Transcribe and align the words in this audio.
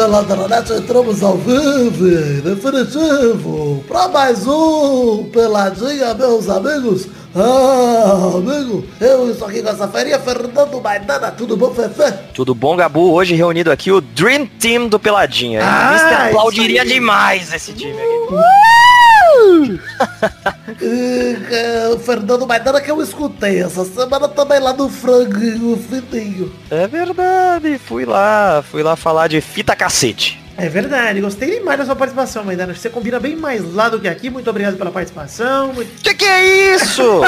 amigos 0.00 0.22
do 0.22 0.26
Peladronete, 0.26 0.72
entramos 0.72 1.22
ao 1.22 1.36
vivo, 1.36 2.42
definitivo, 2.42 3.84
para 3.86 4.08
mais 4.08 4.46
um 4.46 5.24
Peladinha, 5.24 6.14
meus 6.14 6.48
amigos. 6.48 7.06
Ah, 7.34 8.32
amigo, 8.34 8.84
eu 9.00 9.30
estou 9.30 9.46
aqui 9.46 9.62
com 9.62 9.68
essa 9.68 9.86
ferinha, 9.88 10.18
Fernando 10.18 10.80
Maidana, 10.80 11.30
tudo 11.30 11.56
bom, 11.56 11.72
Fefe? 11.72 12.12
Tudo 12.34 12.54
bom, 12.54 12.76
Gabu? 12.76 13.12
Hoje 13.12 13.34
reunido 13.34 13.70
aqui 13.70 13.92
o 13.92 14.00
Dream 14.00 14.46
Team 14.46 14.88
do 14.88 14.98
Peladinha. 14.98 15.60
Ah, 15.62 16.26
aplaudiria 16.28 16.84
demais 16.84 17.52
esse 17.52 17.72
time 17.72 17.92
aqui. 17.92 18.34
É, 18.34 18.99
o 21.94 21.98
Fernando 21.98 22.46
Maidana 22.46 22.80
que 22.80 22.90
eu 22.90 23.02
escutei 23.02 23.62
essa 23.62 23.84
semana 23.84 24.28
também 24.28 24.60
lá 24.60 24.72
no 24.72 24.88
franguinho 24.88 25.76
fininho. 25.76 26.52
É 26.70 26.86
verdade, 26.86 27.78
fui 27.78 28.04
lá, 28.04 28.62
fui 28.68 28.82
lá 28.82 28.96
falar 28.96 29.28
de 29.28 29.40
fita 29.40 29.74
cacete. 29.74 30.38
É 30.56 30.68
verdade, 30.68 31.22
gostei 31.22 31.58
demais 31.58 31.78
da 31.78 31.86
sua 31.86 31.96
participação, 31.96 32.44
Maidana. 32.44 32.74
Você 32.74 32.90
combina 32.90 33.18
bem 33.18 33.34
mais 33.34 33.72
lá 33.72 33.88
do 33.88 33.98
que 33.98 34.06
aqui. 34.06 34.28
Muito 34.28 34.50
obrigado 34.50 34.76
pela 34.76 34.90
participação. 34.90 35.72
Muito... 35.72 36.02
Que 36.02 36.12
que 36.12 36.26
é 36.26 36.74
isso? 36.74 37.22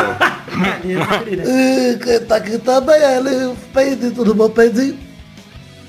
Quem 0.82 2.20
tá 2.28 2.36
aqui 2.36 2.58
também 2.58 2.96
é 2.96 3.16
ele, 3.16 3.56
Peide, 3.72 4.10
tudo 4.10 4.34
bom, 4.34 4.50
Peide? 4.50 5.11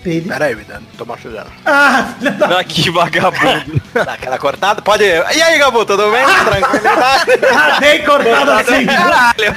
Peide. 0.04 0.28
Pera 0.28 0.46
aí, 0.46 0.56
Vidano, 0.56 0.86
tô 0.98 1.06
machucando. 1.06 1.50
Ah, 1.66 2.14
filha 2.20 2.32
da... 2.32 2.60
Ah, 2.60 2.64
que 2.64 2.90
vagabundo. 2.90 3.82
Dá 3.94 4.14
aquela 4.14 4.38
cortada? 4.38 4.82
Pode 4.82 5.04
ir. 5.04 5.24
E 5.36 5.42
aí, 5.42 5.58
Gabu, 5.58 5.86
tudo 5.86 6.12
bem? 6.12 6.26
Tranquilidade? 6.26 7.24
Ah, 7.54 7.80
bem 7.80 8.04
cortado 8.04 8.52
assim. 8.52 8.86
Caralho. 8.86 9.56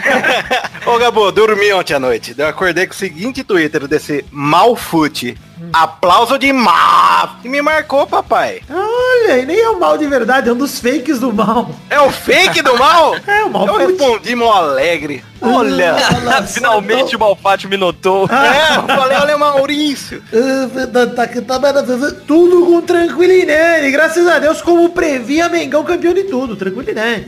Ô, 0.86 0.98
Gabu, 0.98 1.32
dormi 1.32 1.72
ontem 1.72 1.94
à 1.94 1.98
noite. 1.98 2.34
Eu 2.36 2.46
acordei 2.46 2.86
com 2.86 2.92
o 2.92 2.96
seguinte 2.96 3.42
Twitter 3.42 3.88
desse 3.88 4.24
Malfute. 4.30 5.36
Aplauso 5.72 6.38
de 6.38 6.52
mal. 6.52 7.36
Que 7.42 7.48
me 7.48 7.60
marcou, 7.62 8.06
papai. 8.06 8.60
Olha, 8.70 9.38
e 9.38 9.46
nem 9.46 9.58
é 9.58 9.68
o 9.70 9.80
mal 9.80 9.96
de 9.96 10.06
verdade, 10.06 10.48
é 10.48 10.52
um 10.52 10.56
dos 10.56 10.78
fakes 10.80 11.18
do 11.18 11.32
mal. 11.32 11.70
É 11.90 12.00
o 12.00 12.10
fake 12.10 12.62
do 12.62 12.76
mal? 12.78 13.14
É, 13.26 13.42
o 13.42 13.46
Eu 13.46 13.50
Malfute. 13.50 13.86
respondi 13.86 14.34
mó 14.36 14.52
alegre. 14.52 15.24
Olha. 15.40 15.96
Finalmente 16.46 17.16
o 17.16 17.18
Malfátio 17.18 17.68
me 17.68 17.76
notou. 17.76 18.28
É, 18.30 18.76
eu 18.76 18.82
falei, 18.96 19.18
olha, 19.18 19.38
Maurício. 19.38 20.22
Fernando 20.30 21.14
tá 21.14 21.26
Fefe? 21.28 22.12
Tudo 22.26 22.66
com 22.66 22.80
tranquilidade. 22.82 23.90
Graças 23.90 24.26
a 24.28 24.38
Deus, 24.38 24.62
como 24.62 24.90
previa, 24.90 25.48
Mengão 25.48 25.84
campeão 25.84 26.14
de 26.14 26.24
tudo. 26.24 26.56
Tranquilidade. 26.56 27.24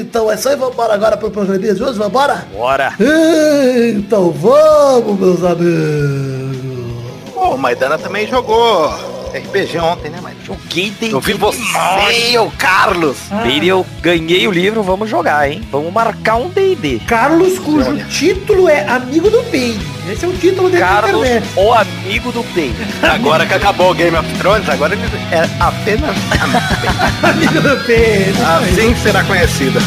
Então 0.00 0.30
é 0.30 0.34
aí, 0.34 0.56
vamos 0.56 0.74
embora 0.74 0.94
agora 0.94 1.16
pro 1.16 1.30
programinha 1.30 1.74
de 1.74 1.82
hoje, 1.82 1.98
vamos 1.98 2.08
embora? 2.08 2.46
Bora. 2.52 2.94
Então 3.96 4.30
vamos, 4.30 5.18
meus 5.18 5.44
amigos. 5.44 6.51
Pô, 7.42 7.56
o 7.56 7.58
Maidana 7.58 7.98
também 7.98 8.24
jogou 8.28 8.86
RPG 9.34 9.76
ontem, 9.78 10.10
né, 10.10 10.20
Maidana? 10.20 10.44
Joguei 10.46 10.90
D&D. 10.90 11.12
Eu 11.12 11.20
vi 11.20 11.32
você 11.32 12.38
o 12.38 12.48
Carlos. 12.52 13.16
D&D, 13.42 13.66
eu 13.66 13.84
ganhei 14.00 14.46
o 14.46 14.52
livro, 14.52 14.80
vamos 14.84 15.10
jogar, 15.10 15.50
hein? 15.50 15.60
Vamos 15.72 15.92
marcar 15.92 16.36
um 16.36 16.48
D&D. 16.48 17.00
Carlos, 17.04 17.58
cujo 17.58 17.96
título 18.08 18.68
é 18.68 18.86
Amigo 18.88 19.28
do 19.28 19.42
Peide. 19.50 19.84
Esse 20.08 20.24
é 20.24 20.28
o 20.28 20.32
título 20.32 20.70
dele 20.70 20.84
na 20.84 20.88
Carlos, 20.88 21.20
internet. 21.26 21.48
o 21.56 21.72
amigo 21.72 22.30
do 22.30 22.44
Peide. 22.54 22.76
Agora 23.02 23.44
que 23.44 23.54
acabou 23.54 23.90
o 23.90 23.94
Game 23.94 24.16
of 24.16 24.38
Thrones, 24.38 24.68
agora 24.68 24.94
ele 24.94 25.02
é 25.32 25.48
apenas 25.58 26.14
Amigo 27.24 27.60
do 27.60 27.84
Peide. 27.84 28.34
assim 28.40 28.94
será 29.02 29.24
conhecida. 29.24 29.80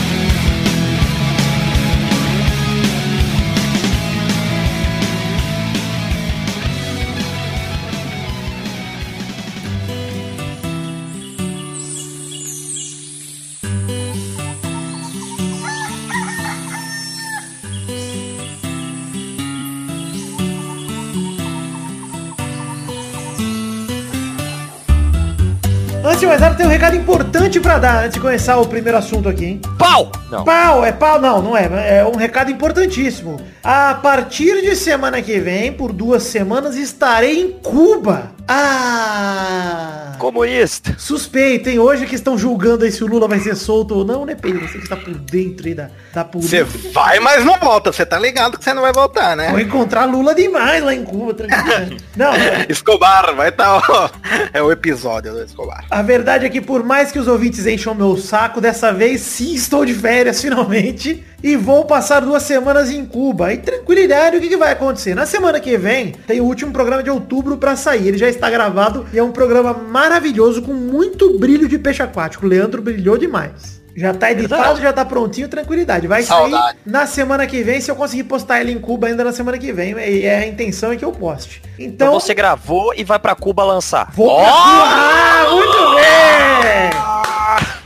Importante 27.05 27.59
pra 27.59 27.77
dar 27.77 28.03
antes 28.03 28.15
de 28.15 28.19
começar 28.19 28.57
o 28.57 28.65
primeiro 28.65 28.97
assunto 28.97 29.29
aqui, 29.29 29.45
hein? 29.45 29.61
Pau! 29.77 30.11
Não. 30.31 30.43
Pau, 30.43 30.83
é 30.83 30.91
pau, 30.91 31.21
não, 31.21 31.39
não 31.39 31.55
é. 31.55 31.99
É 31.99 32.03
um 32.05 32.15
recado 32.15 32.49
importantíssimo. 32.49 33.39
A 33.63 33.93
partir 33.93 34.63
de 34.63 34.75
semana 34.75 35.21
que 35.21 35.39
vem, 35.39 35.71
por 35.71 35.93
duas 35.93 36.23
semanas, 36.23 36.75
estarei 36.75 37.41
em 37.43 37.51
Cuba. 37.51 38.31
Ah! 38.47 40.04
Comunista. 40.15 40.95
Suspeita, 40.97 41.69
hein? 41.69 41.79
Hoje 41.79 42.05
que 42.05 42.15
estão 42.15 42.37
julgando 42.37 42.83
aí 42.85 42.91
se 42.91 43.03
o 43.03 43.07
Lula 43.07 43.27
vai 43.27 43.39
ser 43.39 43.55
solto 43.55 43.95
ou 43.95 44.05
não, 44.05 44.25
né, 44.25 44.35
Pedro? 44.35 44.67
Você 44.67 44.77
que 44.77 44.83
está 44.83 44.95
por 44.95 45.13
dentro 45.13 45.67
aí 45.67 45.73
da, 45.75 45.89
da 46.13 46.23
Você 46.33 46.63
política. 46.63 46.89
vai, 46.93 47.19
mas 47.19 47.43
não 47.45 47.57
volta. 47.59 47.91
Você 47.91 48.05
tá 48.05 48.17
ligado 48.19 48.57
que 48.57 48.63
você 48.63 48.73
não 48.73 48.81
vai 48.81 48.93
voltar, 48.93 49.35
Vou 49.35 49.53
né? 49.53 49.61
encontrar 49.61 50.05
Lula 50.05 50.33
demais 50.33 50.83
lá 50.83 50.93
em 50.93 51.03
Cuba, 51.03 51.33
tranquilo. 51.33 51.97
Não, 52.15 52.31
não. 52.31 52.39
Escobar, 52.69 53.35
vai 53.35 53.49
estar. 53.49 53.81
Tá, 53.81 54.11
é 54.53 54.61
o 54.61 54.71
episódio 54.71 55.33
do 55.33 55.43
Escobar. 55.43 55.83
A 55.89 56.01
verdade 56.01 56.45
é 56.45 56.49
que 56.49 56.61
por 56.61 56.81
mais 56.83 57.11
que 57.11 57.19
os 57.19 57.27
ouvintes 57.27 57.65
encham 57.67 57.93
meu 57.93 58.15
saco, 58.17 58.61
dessa 58.61 58.93
vez 58.93 59.19
sim 59.21 59.53
estou 59.53 59.83
de 59.85 59.93
férias 59.93 60.41
finalmente 60.41 61.23
e 61.43 61.57
vou 61.57 61.83
passar 61.83 62.21
duas 62.21 62.43
semanas 62.43 62.89
em 62.89 63.05
Cuba. 63.05 63.51
E 63.53 63.57
tranquilidade, 63.57 64.37
o 64.37 64.41
que, 64.41 64.47
que 64.47 64.55
vai 64.57 64.71
acontecer? 64.71 65.13
Na 65.13 65.25
semana 65.25 65.59
que 65.59 65.77
vem 65.77 66.13
tem 66.25 66.39
o 66.39 66.45
último 66.45 66.71
programa 66.71 67.03
de 67.03 67.09
outubro 67.09 67.57
pra 67.57 67.75
sair. 67.75 68.07
Ele 68.07 68.17
já 68.17 68.29
está 68.29 68.49
gravado 68.49 69.05
e 69.11 69.19
é 69.19 69.23
um 69.23 69.31
programa 69.31 69.73
maravilhoso 70.09 70.61
com 70.61 70.73
muito 70.73 71.37
brilho 71.39 71.67
de 71.67 71.77
peixe 71.79 72.01
aquático. 72.03 72.45
O 72.45 72.49
Leandro 72.49 72.81
brilhou 72.81 73.17
demais. 73.17 73.83
Já 73.97 74.13
tá 74.13 74.29
editado, 74.29 74.81
já 74.81 74.91
tá 74.91 75.05
prontinho, 75.05 75.47
tranquilidade. 75.47 76.05
Vai 76.05 76.21
sair 76.21 76.51
Saudade. 76.51 76.77
na 76.85 77.07
semana 77.07 77.47
que 77.47 77.63
vem, 77.63 77.79
se 77.79 77.89
eu 77.89 77.95
conseguir 77.95 78.25
postar 78.25 78.59
ele 78.59 78.73
em 78.73 78.79
Cuba 78.79 79.07
ainda 79.07 79.23
na 79.23 79.31
semana 79.31 79.57
que 79.57 79.71
vem. 79.71 79.93
E 79.97 80.25
é 80.25 80.39
a 80.39 80.47
intenção 80.47 80.91
é 80.91 80.97
que 80.97 81.05
eu 81.05 81.13
poste. 81.13 81.61
Então 81.79 82.07
Então, 82.09 82.19
você 82.19 82.33
gravou 82.33 82.93
e 82.93 83.05
vai 83.05 83.17
pra 83.19 83.33
Cuba 83.35 83.63
lançar. 83.63 84.11
Vou 84.13 84.35
pra 84.35 84.51
Ah, 84.51 85.45
muito 85.49 85.95
bem! 85.95 86.89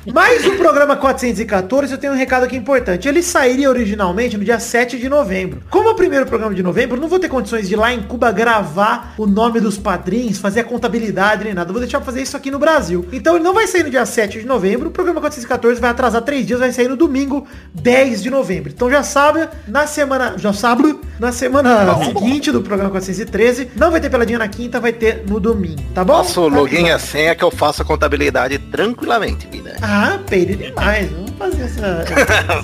Mas 0.05 0.45
o 0.45 0.55
programa 0.55 0.95
414 0.95 1.91
eu 1.91 1.97
tenho 1.97 2.13
um 2.13 2.15
recado 2.15 2.43
aqui 2.43 2.55
importante. 2.55 3.07
Ele 3.07 3.21
sairia 3.21 3.69
originalmente 3.69 4.37
no 4.37 4.43
dia 4.43 4.59
7 4.59 4.97
de 4.97 5.09
novembro. 5.09 5.61
Como 5.69 5.89
é 5.89 5.91
o 5.91 5.95
primeiro 5.95 6.25
programa 6.25 6.53
de 6.53 6.63
novembro, 6.63 6.99
não 6.99 7.07
vou 7.07 7.19
ter 7.19 7.29
condições 7.29 7.67
de 7.67 7.73
ir 7.73 7.77
lá 7.77 7.93
em 7.93 8.01
Cuba 8.03 8.31
gravar 8.31 9.13
o 9.17 9.25
nome 9.25 9.59
dos 9.59 9.77
padrinhos, 9.77 10.38
fazer 10.38 10.61
a 10.61 10.63
contabilidade 10.63 11.43
nem 11.43 11.53
nada. 11.53 11.69
Eu 11.69 11.73
vou 11.73 11.81
deixar 11.81 11.99
pra 11.99 12.05
fazer 12.05 12.21
isso 12.21 12.38
aqui 12.38 12.49
no 12.49 12.59
Brasil. 12.59 13.07
Então 13.11 13.35
ele 13.35 13.43
não 13.43 13.53
vai 13.53 13.67
sair 13.67 13.83
no 13.83 13.89
dia 13.89 14.05
7 14.05 14.39
de 14.39 14.45
novembro. 14.45 14.89
O 14.89 14.91
programa 14.91 15.19
414 15.19 15.79
vai 15.79 15.89
atrasar 15.89 16.21
três 16.21 16.45
dias, 16.45 16.59
vai 16.59 16.71
sair 16.71 16.88
no 16.88 16.95
domingo 16.95 17.47
10 17.73 18.23
de 18.23 18.29
novembro. 18.29 18.71
Então 18.73 18.89
já 18.89 19.03
sabe, 19.03 19.47
na 19.67 19.85
semana. 19.88 20.35
Já 20.38 20.53
sabe, 20.53 20.99
na 21.19 21.31
semana 21.31 21.95
seguinte 22.05 22.51
do 22.51 22.61
programa 22.61 22.91
413, 22.91 23.71
não 23.75 23.91
vai 23.91 23.99
ter 23.99 24.09
peladinha 24.09 24.39
na 24.39 24.47
quinta, 24.47 24.79
vai 24.79 24.93
ter 24.93 25.23
no 25.27 25.39
domingo, 25.39 25.81
tá 25.93 26.03
bom? 26.03 26.13
Nosso 26.13 26.47
login 26.47 26.85
e 26.85 26.91
a 26.91 26.99
senha 26.99 27.35
que 27.35 27.43
eu 27.43 27.51
faço 27.51 27.81
a 27.81 27.85
contabilidade 27.85 28.57
tranquilamente, 28.57 29.47
vida. 29.47 29.75
Ah, 29.81 29.88
peide 30.27 30.55
demais. 30.55 31.09
Vamos 31.11 31.31
fazer 31.38 31.63
essa. 31.63 32.05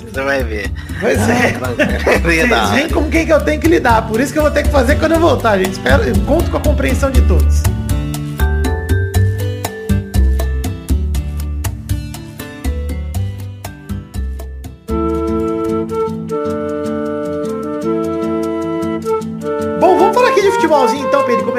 Você 0.00 0.22
vai 0.22 0.44
ver. 0.44 0.70
Pois 1.00 1.18
é. 1.28 1.54
Vocês 2.22 2.70
veem 2.70 2.88
com 2.88 3.08
quem 3.10 3.26
que 3.26 3.32
eu 3.32 3.40
tenho 3.40 3.60
que 3.60 3.68
lidar. 3.68 4.06
Por 4.06 4.20
isso 4.20 4.32
que 4.32 4.38
eu 4.38 4.42
vou 4.42 4.50
ter 4.50 4.62
que 4.62 4.70
fazer 4.70 4.96
quando 4.96 5.12
eu 5.12 5.20
voltar, 5.20 5.58
gente. 5.58 5.72
Espero, 5.72 6.02
eu 6.02 6.14
conto 6.20 6.50
com 6.50 6.56
a 6.56 6.60
compreensão 6.60 7.10
de 7.10 7.20
todos. 7.22 7.62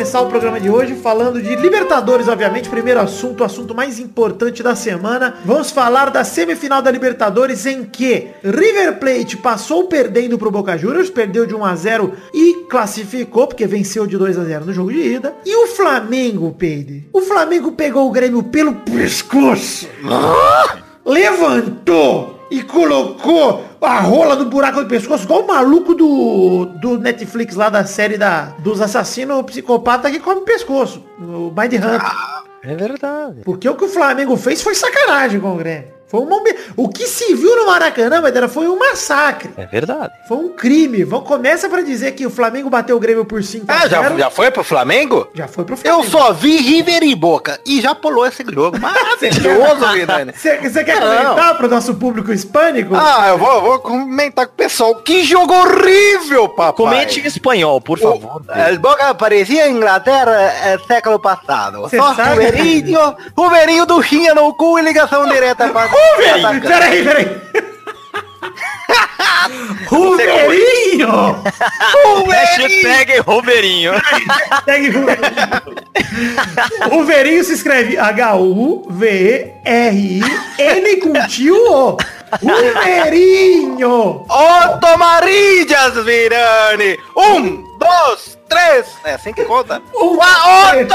Começar 0.07 0.21
o 0.21 0.29
programa 0.29 0.57
de 0.57 0.69
hoje 0.69 0.95
falando 0.95 1.41
de 1.41 1.53
Libertadores, 1.57 2.29
obviamente, 2.29 2.69
primeiro 2.69 3.01
assunto, 3.01 3.41
o 3.41 3.43
assunto 3.43 3.75
mais 3.75 3.99
importante 3.99 4.63
da 4.63 4.73
semana. 4.73 5.35
Vamos 5.43 5.69
falar 5.69 6.09
da 6.09 6.23
semifinal 6.23 6.81
da 6.81 6.89
Libertadores 6.89 7.65
em 7.65 7.83
que 7.83 8.29
River 8.41 8.99
Plate 8.99 9.35
passou 9.35 9.89
perdendo 9.89 10.37
pro 10.37 10.49
Boca 10.49 10.77
Juniors, 10.77 11.09
perdeu 11.09 11.45
de 11.45 11.53
1 11.53 11.65
a 11.65 11.75
0 11.75 12.13
e 12.33 12.65
classificou 12.69 13.47
porque 13.47 13.67
venceu 13.67 14.07
de 14.07 14.17
2 14.17 14.37
a 14.37 14.45
0 14.45 14.65
no 14.67 14.73
jogo 14.73 14.93
de 14.93 15.15
ida. 15.15 15.35
E 15.45 15.53
o 15.53 15.67
Flamengo, 15.67 16.55
Pedro? 16.57 17.03
O 17.11 17.19
Flamengo 17.19 17.73
pegou 17.73 18.07
o 18.07 18.11
Grêmio 18.11 18.41
pelo 18.43 18.75
pescoço. 18.75 19.89
Levantou 21.05 22.36
e 22.49 22.63
colocou 22.63 23.63
a 23.81 23.99
rola 23.99 24.35
no 24.35 24.45
buraco 24.45 24.81
do 24.81 24.87
pescoço, 24.87 25.23
igual 25.23 25.43
o 25.43 25.47
maluco 25.47 25.93
do, 25.93 26.65
do 26.81 26.97
Netflix 26.97 27.55
lá 27.55 27.69
da 27.69 27.85
série 27.85 28.17
da, 28.17 28.53
dos 28.59 28.81
assassinos 28.81 29.43
psicopata 29.43 30.09
que 30.09 30.19
come 30.19 30.41
pescoço. 30.41 31.03
O 31.19 31.53
Mind 31.55 31.73
Hunter. 31.73 32.01
É 32.63 32.75
verdade. 32.75 33.41
Porque 33.43 33.67
o 33.67 33.75
que 33.75 33.85
o 33.85 33.89
Flamengo 33.89 34.35
fez 34.35 34.61
foi 34.61 34.75
sacanagem 34.75 35.39
com 35.39 35.53
o 35.53 35.57
Grêmio. 35.57 35.96
Foi 36.07 36.21
um. 36.21 36.29
O 36.77 36.87
que 36.89 37.05
se 37.05 37.35
viu 37.35 37.55
no 37.57 37.65
Maracanã, 37.67 38.21
Madeira, 38.21 38.47
foi 38.47 38.67
um 38.67 38.79
massacre. 38.79 39.49
É 39.57 39.65
verdade. 39.65 40.13
Foi 40.27 40.37
um 40.37 40.49
crime. 40.49 41.03
Vão, 41.03 41.21
começa 41.21 41.67
pra 41.67 41.81
dizer 41.81 42.13
que 42.13 42.25
o 42.25 42.29
Flamengo 42.29 42.69
bateu 42.69 42.95
o 42.95 42.99
Grêmio 42.99 43.25
por 43.25 43.43
5 43.43 43.65
Ah, 43.67 43.87
já, 43.89 44.15
já 44.17 44.29
foi 44.29 44.49
pro 44.49 44.63
Flamengo? 44.63 45.27
Já 45.33 45.47
foi 45.47 45.65
pro 45.65 45.75
Eu 45.75 45.77
Flamengo. 46.03 46.09
só 46.09 46.31
vi 46.31 46.55
River 46.57 47.03
e 47.03 47.13
Boca. 47.13 47.59
E 47.65 47.81
já 47.81 47.93
pulou 47.93 48.25
esse 48.25 48.43
jogo. 48.49 48.79
Maravilhoso, 48.79 49.85
Vidani. 49.93 50.31
Você 50.33 50.83
quer 50.83 50.99
Não. 51.01 51.07
comentar 51.33 51.57
pro 51.57 51.67
nosso 51.67 51.93
público 51.95 52.31
hispânico? 52.31 52.95
Ah, 52.95 53.25
eu 53.29 53.37
vou, 53.37 53.53
eu 53.55 53.61
vou 53.61 53.79
comentar 53.79 54.45
com 54.47 54.53
o 54.53 54.55
pessoal. 54.55 54.95
Que 54.95 55.23
jogo 55.23 55.53
horrível, 55.53 56.47
papai. 56.49 56.73
Comente 56.73 57.19
em 57.19 57.25
espanhol, 57.27 57.81
por 57.81 57.99
favor. 57.99 58.41
O, 58.47 58.51
el 58.53 58.79
Boca 58.79 59.13
parecia 59.15 59.69
Inglaterra 59.69 60.31
é, 60.63 60.77
século 60.87 61.19
passado. 61.19 61.89
Cê 61.89 61.97
Só 61.97 62.13
sabe- 62.15 62.45
Ruberinho, 62.45 63.15
Ruberinho 63.37 63.85
duchinha 63.85 64.33
no 64.33 64.53
cu 64.53 64.79
e 64.79 64.81
ligação 64.81 65.27
direta 65.27 65.67
pra... 65.69 65.87
Ruberinho! 65.97 66.61
Peraí, 66.61 67.03
peraí. 67.03 67.27
Ruberinho! 69.87 71.43
Hashtag 72.57 73.19
Romerinho. 73.19 73.93
Hashtag 73.93 74.89
Ruberinho. 74.89 75.61
Ruberinho 76.89 77.43
se 77.43 77.53
escreve 77.53 77.97
H-U-V-E-R-I-N 77.97 78.87
com 81.01 81.13
tio 81.27 81.55
O. 81.55 81.97
Ruberinho! 82.41 84.25
Otto 84.27 84.97
Marillas, 84.97 85.93
Virani! 86.03 86.99
Um, 87.15 87.63
dois, 87.77 88.37
três! 88.49 88.87
É 89.05 89.13
assim 89.13 89.31
que 89.33 89.45
conta. 89.45 89.81
Um, 89.95 90.17
três. 90.17 90.87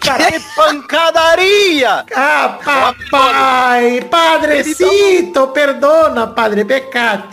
Caralho. 0.00 0.32
Que 0.32 0.40
pancadaria! 0.56 2.04
Ah, 2.14 2.58
papai! 2.64 4.02
Padrecito, 4.08 5.48
perdona, 5.48 6.26
padre 6.28 6.64
pecado. 6.64 7.28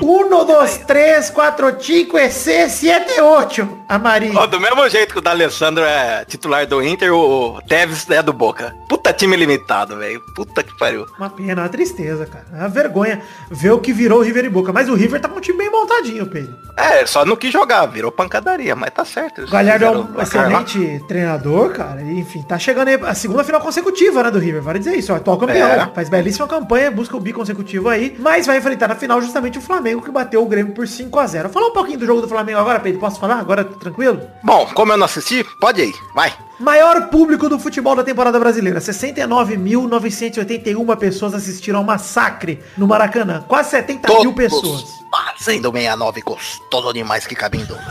1, 0.00 0.44
2, 0.44 0.78
3, 0.86 1.30
4, 1.30 1.80
5, 1.80 2.18
EC, 2.18 2.68
7, 2.68 3.20
8. 3.20 3.81
Amarillo. 3.92 4.38
Ó, 4.38 4.46
do 4.46 4.58
mesmo 4.58 4.88
jeito 4.88 5.12
que 5.12 5.18
o 5.18 5.20
D'Alessandro 5.20 5.84
é 5.84 6.24
titular 6.24 6.66
do 6.66 6.82
Inter, 6.82 7.12
o 7.14 7.60
Tevez 7.68 8.08
é 8.08 8.22
do 8.22 8.32
Boca. 8.32 8.74
Puta 8.88 9.12
time 9.12 9.36
limitado, 9.36 9.98
velho. 9.98 10.18
Puta 10.34 10.62
que 10.62 10.74
pariu. 10.78 11.06
Uma 11.18 11.28
pena, 11.28 11.60
uma 11.60 11.68
tristeza, 11.68 12.24
cara. 12.24 12.46
É 12.54 12.56
uma 12.60 12.68
vergonha 12.70 13.20
ver 13.50 13.70
o 13.72 13.78
que 13.78 13.92
virou 13.92 14.20
o 14.20 14.22
River 14.22 14.46
e 14.46 14.48
Boca. 14.48 14.72
Mas 14.72 14.88
o 14.88 14.94
River 14.94 15.20
tá 15.20 15.28
com 15.28 15.36
um 15.36 15.40
time 15.40 15.58
bem 15.58 15.70
montadinho, 15.70 16.26
Pedro. 16.26 16.54
É, 16.74 17.04
só 17.04 17.22
não 17.26 17.36
quis 17.36 17.52
jogar, 17.52 17.84
virou 17.84 18.10
pancadaria, 18.10 18.74
mas 18.74 18.90
tá 18.90 19.04
certo. 19.04 19.42
O 19.42 19.50
Galhardo 19.50 19.84
é 19.84 19.90
um 19.90 20.22
excelente 20.22 21.04
treinador, 21.06 21.72
cara. 21.72 22.00
E, 22.00 22.18
enfim, 22.18 22.40
tá 22.42 22.58
chegando 22.58 22.88
aí 22.88 22.98
a 23.02 23.14
segunda 23.14 23.44
final 23.44 23.60
consecutiva, 23.60 24.22
né, 24.22 24.30
do 24.30 24.38
River. 24.38 24.62
Vale 24.62 24.78
dizer 24.78 24.96
isso, 24.96 25.12
ó, 25.12 25.16
atual 25.16 25.36
campeão. 25.36 25.68
É. 25.68 25.90
Faz 25.94 26.08
belíssima 26.08 26.48
campanha, 26.48 26.90
busca 26.90 27.14
o 27.14 27.20
bi 27.20 27.34
consecutivo 27.34 27.90
aí. 27.90 28.16
Mas 28.18 28.46
vai 28.46 28.56
enfrentar 28.56 28.88
na 28.88 28.94
final 28.94 29.20
justamente 29.20 29.58
o 29.58 29.60
Flamengo, 29.60 30.00
que 30.00 30.10
bateu 30.10 30.42
o 30.42 30.46
Grêmio 30.46 30.72
por 30.72 30.88
5 30.88 31.18
a 31.18 31.26
0 31.26 31.48
Falar 31.50 31.66
um 31.66 31.72
pouquinho 31.72 31.98
do 31.98 32.06
jogo 32.06 32.22
do 32.22 32.28
Flamengo 32.28 32.58
agora, 32.58 32.80
Pedro. 32.80 32.98
Posso 33.00 33.20
falar? 33.20 33.38
Agora, 33.38 33.64
tranquilo? 33.82 34.22
Bom, 34.42 34.66
como 34.74 34.92
eu 34.92 34.96
não 34.96 35.04
assisti, 35.06 35.44
pode 35.60 35.82
ir, 35.82 35.94
vai. 36.14 36.32
Maior 36.58 37.08
público 37.08 37.48
do 37.48 37.58
futebol 37.58 37.96
da 37.96 38.04
temporada 38.04 38.38
brasileira. 38.38 38.78
69.981 38.78 40.96
pessoas 40.96 41.34
assistiram 41.34 41.80
ao 41.80 41.84
massacre 41.84 42.62
no 42.76 42.86
Maracanã. 42.86 43.44
Quase 43.48 43.70
70 43.70 44.08
mil 44.20 44.32
pessoas. 44.32 44.84
Fazendo 45.10 45.72
69 45.72 46.20
gostoso 46.22 46.92
demais 46.92 47.26
que 47.26 47.34
cabe 47.34 47.58
em 47.58 47.64
dobro. 47.64 47.82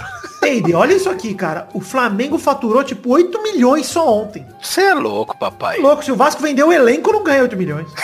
Peide, 0.41 0.73
olha 0.73 0.95
isso 0.95 1.07
aqui, 1.07 1.35
cara. 1.35 1.67
O 1.71 1.79
Flamengo 1.79 2.39
faturou 2.39 2.83
tipo 2.83 3.11
8 3.11 3.43
milhões 3.43 3.85
só 3.85 4.11
ontem. 4.11 4.43
Você 4.59 4.81
é 4.81 4.93
louco, 4.95 5.37
papai. 5.37 5.77
Louco, 5.79 6.03
se 6.03 6.11
o 6.11 6.15
Vasco 6.15 6.41
vendeu 6.41 6.69
o 6.69 6.73
elenco, 6.73 7.11
não 7.11 7.23
ganha 7.23 7.43
8 7.43 7.55
milhões. 7.55 7.87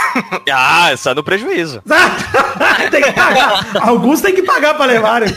Ah, 0.49 0.91
sai 0.97 1.13
no 1.13 1.23
prejuízo. 1.23 1.81
tem 2.91 3.01
que 3.01 3.11
pagar. 3.11 3.67
Alguns 3.81 4.21
tem 4.21 4.33
que 4.33 4.41
pagar 4.43 4.73
pra 4.75 4.85
levar. 4.85 5.21
né? 5.21 5.27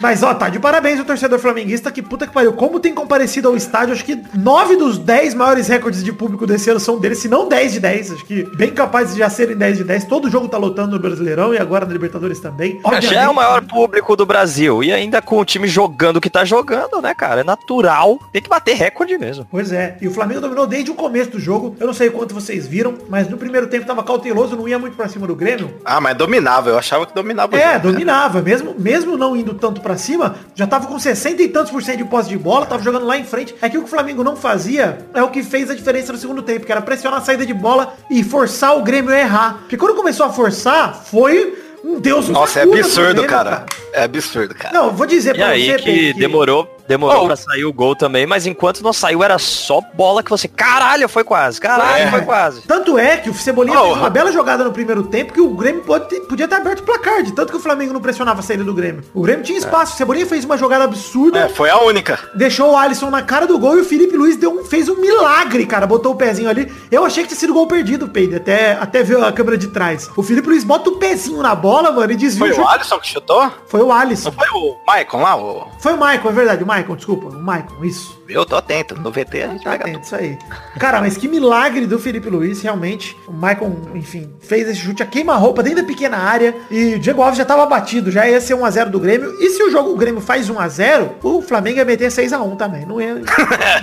Mas 0.00 0.22
ó, 0.22 0.32
tá 0.34 0.48
de 0.48 0.58
parabéns 0.58 0.98
o 1.00 1.04
torcedor 1.04 1.38
flamenguista. 1.38 1.90
Que 1.90 2.02
puta 2.02 2.26
que 2.26 2.32
pariu. 2.32 2.52
Como 2.54 2.80
tem 2.80 2.94
comparecido 2.94 3.48
ao 3.48 3.56
estádio, 3.56 3.94
acho 3.94 4.04
que 4.04 4.20
9 4.34 4.76
dos 4.76 4.98
10 4.98 5.34
maiores 5.34 5.68
recordes 5.68 6.02
de 6.02 6.12
público 6.12 6.46
desse 6.46 6.70
ano 6.70 6.80
são 6.80 6.98
deles, 6.98 7.18
se 7.18 7.28
não 7.28 7.48
10 7.48 7.72
de 7.72 7.80
10. 7.80 8.12
Acho 8.12 8.24
que 8.24 8.44
bem 8.56 8.70
capazes 8.70 9.14
de 9.14 9.20
já 9.20 9.28
serem 9.28 9.56
10 9.56 9.78
de 9.78 9.84
10. 9.84 10.04
Todo 10.04 10.30
jogo 10.30 10.48
tá 10.48 10.56
lotando 10.56 10.92
no 10.92 10.98
Brasileirão 10.98 11.52
e 11.52 11.58
agora 11.58 11.84
na 11.84 11.92
Libertadores 11.92 12.40
também. 12.40 12.80
Já 13.00 13.22
é 13.22 13.28
o 13.28 13.34
maior 13.34 13.62
público 13.62 14.16
do 14.16 14.24
Brasil. 14.24 14.82
E 14.82 14.92
ainda 14.92 15.20
com 15.20 15.38
o 15.38 15.44
time 15.44 15.66
jogando 15.66 15.85
o 15.86 16.20
que 16.20 16.30
tá 16.30 16.44
jogando, 16.44 17.00
né, 17.00 17.14
cara? 17.14 17.40
É 17.40 17.44
natural. 17.44 18.18
Tem 18.32 18.42
que 18.42 18.48
bater 18.48 18.74
recorde 18.74 19.16
mesmo. 19.18 19.46
Pois 19.50 19.72
é, 19.72 19.96
e 20.00 20.08
o 20.08 20.10
Flamengo 20.10 20.40
dominou 20.40 20.66
desde 20.66 20.90
o 20.90 20.94
começo 20.94 21.30
do 21.30 21.40
jogo. 21.40 21.76
Eu 21.78 21.86
não 21.86 21.94
sei 21.94 22.10
quanto 22.10 22.34
vocês 22.34 22.66
viram, 22.66 22.94
mas 23.08 23.28
no 23.28 23.36
primeiro 23.36 23.66
tempo 23.66 23.86
tava 23.86 24.02
cauteloso, 24.02 24.56
não 24.56 24.68
ia 24.68 24.78
muito 24.78 24.96
pra 24.96 25.08
cima 25.08 25.26
do 25.26 25.34
Grêmio. 25.34 25.74
Ah, 25.84 26.00
mas 26.00 26.16
dominava, 26.16 26.70
eu 26.70 26.78
achava 26.78 27.06
que 27.06 27.14
dominava 27.14 27.56
É, 27.56 27.74
jogo, 27.74 27.92
dominava. 27.92 28.42
Mesmo, 28.46 28.74
mesmo 28.78 29.16
não 29.16 29.36
indo 29.36 29.54
tanto 29.54 29.80
pra 29.80 29.96
cima, 29.96 30.36
já 30.54 30.66
tava 30.66 30.86
com 30.86 30.98
60 30.98 31.42
e 31.42 31.48
tantos 31.48 31.70
por 31.72 31.82
cento 31.82 31.98
de 31.98 32.04
posse 32.04 32.28
de 32.28 32.38
bola, 32.38 32.64
tava 32.66 32.82
jogando 32.82 33.04
lá 33.06 33.16
em 33.16 33.24
frente. 33.24 33.54
É 33.60 33.68
que 33.68 33.76
o 33.76 33.80
que 33.80 33.86
o 33.86 33.90
Flamengo 33.90 34.22
não 34.22 34.36
fazia 34.36 34.98
é 35.14 35.22
o 35.22 35.28
que 35.28 35.42
fez 35.42 35.70
a 35.70 35.74
diferença 35.74 36.12
no 36.12 36.18
segundo 36.18 36.42
tempo, 36.42 36.64
que 36.66 36.72
era 36.72 36.80
pressionar 36.80 37.20
a 37.20 37.24
saída 37.24 37.44
de 37.44 37.54
bola 37.54 37.94
e 38.10 38.22
forçar 38.22 38.76
o 38.76 38.82
Grêmio 38.82 39.10
a 39.12 39.18
errar. 39.18 39.58
Porque 39.60 39.76
quando 39.76 39.94
começou 39.94 40.26
a 40.26 40.30
forçar, 40.30 40.94
foi 40.94 41.65
um 41.86 42.00
deus 42.00 42.28
nos 42.28 42.36
Nossa, 42.36 42.60
é 42.60 42.62
absurdo, 42.64 43.24
cara. 43.24 43.64
É 43.92 44.02
absurdo, 44.02 44.54
cara. 44.54 44.74
Não, 44.74 44.92
vou 44.92 45.06
dizer 45.06 45.34
E 45.36 45.38
pra 45.38 45.48
aí 45.48 45.66
você, 45.66 45.78
que 45.78 45.84
Pedro, 45.84 46.18
demorou, 46.18 46.75
demorou 46.88 47.22
Oh. 47.22 47.26
pra 47.26 47.36
sair 47.36 47.64
o 47.64 47.72
gol 47.72 47.94
também, 47.96 48.26
mas 48.26 48.46
enquanto 48.46 48.82
não 48.82 48.92
saiu 48.92 49.22
era 49.22 49.38
só 49.38 49.80
bola 49.94 50.22
que 50.22 50.30
você, 50.30 50.46
caralho, 50.48 51.08
foi 51.08 51.24
quase, 51.24 51.60
caralho, 51.60 52.04
É. 52.04 52.10
foi 52.10 52.22
quase. 52.22 52.62
Tanto 52.62 52.98
é 52.98 53.16
que 53.16 53.30
o 53.30 53.34
Cebolinha 53.34 53.80
Oh, 53.80 53.84
fez 53.86 53.96
uma 53.98 54.10
bela 54.10 54.32
jogada 54.32 54.62
no 54.64 54.72
primeiro 54.72 55.02
tempo 55.04 55.32
que 55.32 55.40
o 55.40 55.50
Grêmio 55.50 55.82
pode 55.82 56.06
podia 56.26 56.46
ter 56.48 56.54
aberto 56.56 56.80
o 56.80 56.82
placar, 56.82 57.22
de 57.22 57.32
tanto 57.32 57.50
que 57.50 57.56
o 57.56 57.60
Flamengo 57.60 57.92
não 57.92 58.00
pressionava 58.00 58.40
a 58.40 58.42
saída 58.42 58.64
do 58.64 58.74
Grêmio. 58.74 59.02
O 59.14 59.22
Grêmio 59.22 59.44
tinha 59.44 59.58
espaço, 59.58 59.94
o 59.94 59.96
Cebolinha 59.96 60.26
fez 60.26 60.44
uma 60.44 60.56
jogada 60.56 60.84
absurda, 60.84 61.40
É, 61.40 61.48
foi 61.48 61.70
a 61.70 61.78
única. 61.80 62.18
deixou 62.34 62.72
o 62.72 62.76
Alisson 62.76 63.10
na 63.10 63.22
cara 63.22 63.46
do 63.46 63.58
gol 63.58 63.76
e 63.78 63.80
o 63.80 63.84
Felipe 63.84 64.16
Luiz 64.16 64.36
deu 64.36 64.50
um, 64.60 64.64
fez 64.64 64.88
um 64.88 64.96
milagre, 64.96 65.64
cara, 65.66 65.86
botou 65.86 66.12
o 66.12 66.16
pezinho 66.16 66.48
ali. 66.48 66.72
Eu 66.90 67.04
achei 67.04 67.22
que 67.22 67.28
tinha 67.28 67.38
sido 67.38 67.54
gol 67.54 67.66
perdido, 67.66 68.08
Peide, 68.08 68.36
até, 68.36 68.72
até 68.72 69.02
ver 69.02 69.22
a 69.22 69.32
câmera 69.32 69.56
de 69.58 69.68
trás. 69.68 70.08
O 70.16 70.22
Felipe 70.22 70.48
Luiz 70.48 70.64
bota 70.64 70.90
o 70.90 70.96
pezinho 70.96 71.42
na 71.42 71.54
bola, 71.54 71.90
mano, 71.92 72.12
e 72.12 72.16
desvia 72.16 72.46
Foi 72.54 72.56
o 72.62 72.64
o. 72.64 72.68
Alisson 72.68 72.98
que 72.98 73.08
chutou? 73.08 73.50
Foi 73.66 73.80
o 73.82 73.92
Alisson. 73.92 74.30
Não 74.30 74.36
foi 74.36 74.48
o 74.60 74.76
Maicon 74.86 75.22
lá? 75.22 75.36
O... 75.36 75.66
Foi 75.80 75.92
o 75.92 75.96
Maicon, 75.98 76.28
é 76.28 76.32
verdade, 76.32 76.62
o 76.62 76.66
Maicon, 76.66 76.75
desculpa, 76.96 77.28
o 77.28 77.42
Maicon, 77.42 77.84
isso. 77.84 78.20
Eu 78.28 78.44
tô 78.44 78.56
atento, 78.56 78.94
no 79.00 79.10
VT 79.10 79.42
a 79.42 79.48
gente 79.48 79.64
Tá 79.64 79.74
atento, 79.74 80.00
isso 80.00 80.14
aí. 80.14 80.38
Cara, 80.78 81.00
mas 81.00 81.16
que 81.16 81.28
milagre 81.28 81.86
do 81.86 81.98
Felipe 81.98 82.28
Luiz, 82.28 82.60
realmente. 82.60 83.16
O 83.26 83.32
Maicon, 83.32 83.74
enfim, 83.94 84.32
fez 84.40 84.68
esse 84.68 84.80
chute 84.80 85.02
a 85.02 85.06
queima-roupa 85.06 85.62
dentro 85.62 85.82
da 85.82 85.86
pequena 85.88 86.16
área. 86.16 86.54
E 86.70 86.94
o 86.94 86.98
Diego 86.98 87.22
Alves 87.22 87.38
já 87.38 87.44
tava 87.44 87.64
batido, 87.66 88.10
já 88.10 88.28
ia 88.28 88.40
ser 88.40 88.54
1x0 88.54 88.90
do 88.90 89.00
Grêmio. 89.00 89.34
E 89.40 89.50
se 89.50 89.62
o 89.62 89.70
jogo 89.70 89.90
o 89.90 89.96
Grêmio 89.96 90.20
faz 90.20 90.50
1x0, 90.50 91.12
o 91.22 91.42
Flamengo 91.42 91.78
ia 91.78 91.84
meter 91.84 92.10
6x1 92.10 92.56
também. 92.56 92.84
Não 92.84 93.00
ia. 93.00 93.22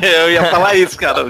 eu 0.01 0.31
ia 0.31 0.45
falar 0.45 0.75
isso, 0.75 0.97
cara. 0.97 1.25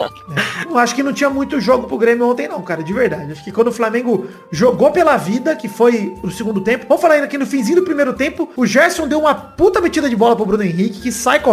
Eu 0.70 0.78
acho 0.78 0.96
que 0.96 1.04
não 1.04 1.14
tinha 1.14 1.30
muito 1.30 1.60
jogo 1.62 1.88
pro 1.88 1.98
Grêmio 1.98 2.28
ontem, 2.28 2.48
não, 2.48 2.62
cara, 2.62 2.84
de 2.84 2.94
verdade. 2.94 3.32
Acho 3.32 3.44
que 3.44 3.52
quando 3.52 3.68
o 3.68 3.72
Flamengo 3.72 4.28
jogou 4.52 4.92
pela 4.92 5.18
vida, 5.18 5.56
que 5.56 5.68
foi 5.68 6.16
o 6.24 6.32
segundo 6.32 6.62
tempo. 6.62 6.86
Vamos 6.88 7.02
falar 7.02 7.16
ainda 7.16 7.26
aqui 7.26 7.38
no 7.38 7.46
finzinho 7.46 7.78
do 7.78 7.84
primeiro 7.84 8.14
tempo, 8.14 8.50
o 8.56 8.66
Gerson 8.66 9.08
deu 9.08 9.20
uma 9.20 9.34
puta 9.34 9.80
metida 9.82 10.10
de 10.10 10.16
bola 10.16 10.36
pro 10.36 10.46
Bruno 10.46 10.64
Henrique, 10.64 11.02
que 11.02 11.12
sai 11.12 11.40
correndo. 11.40 11.53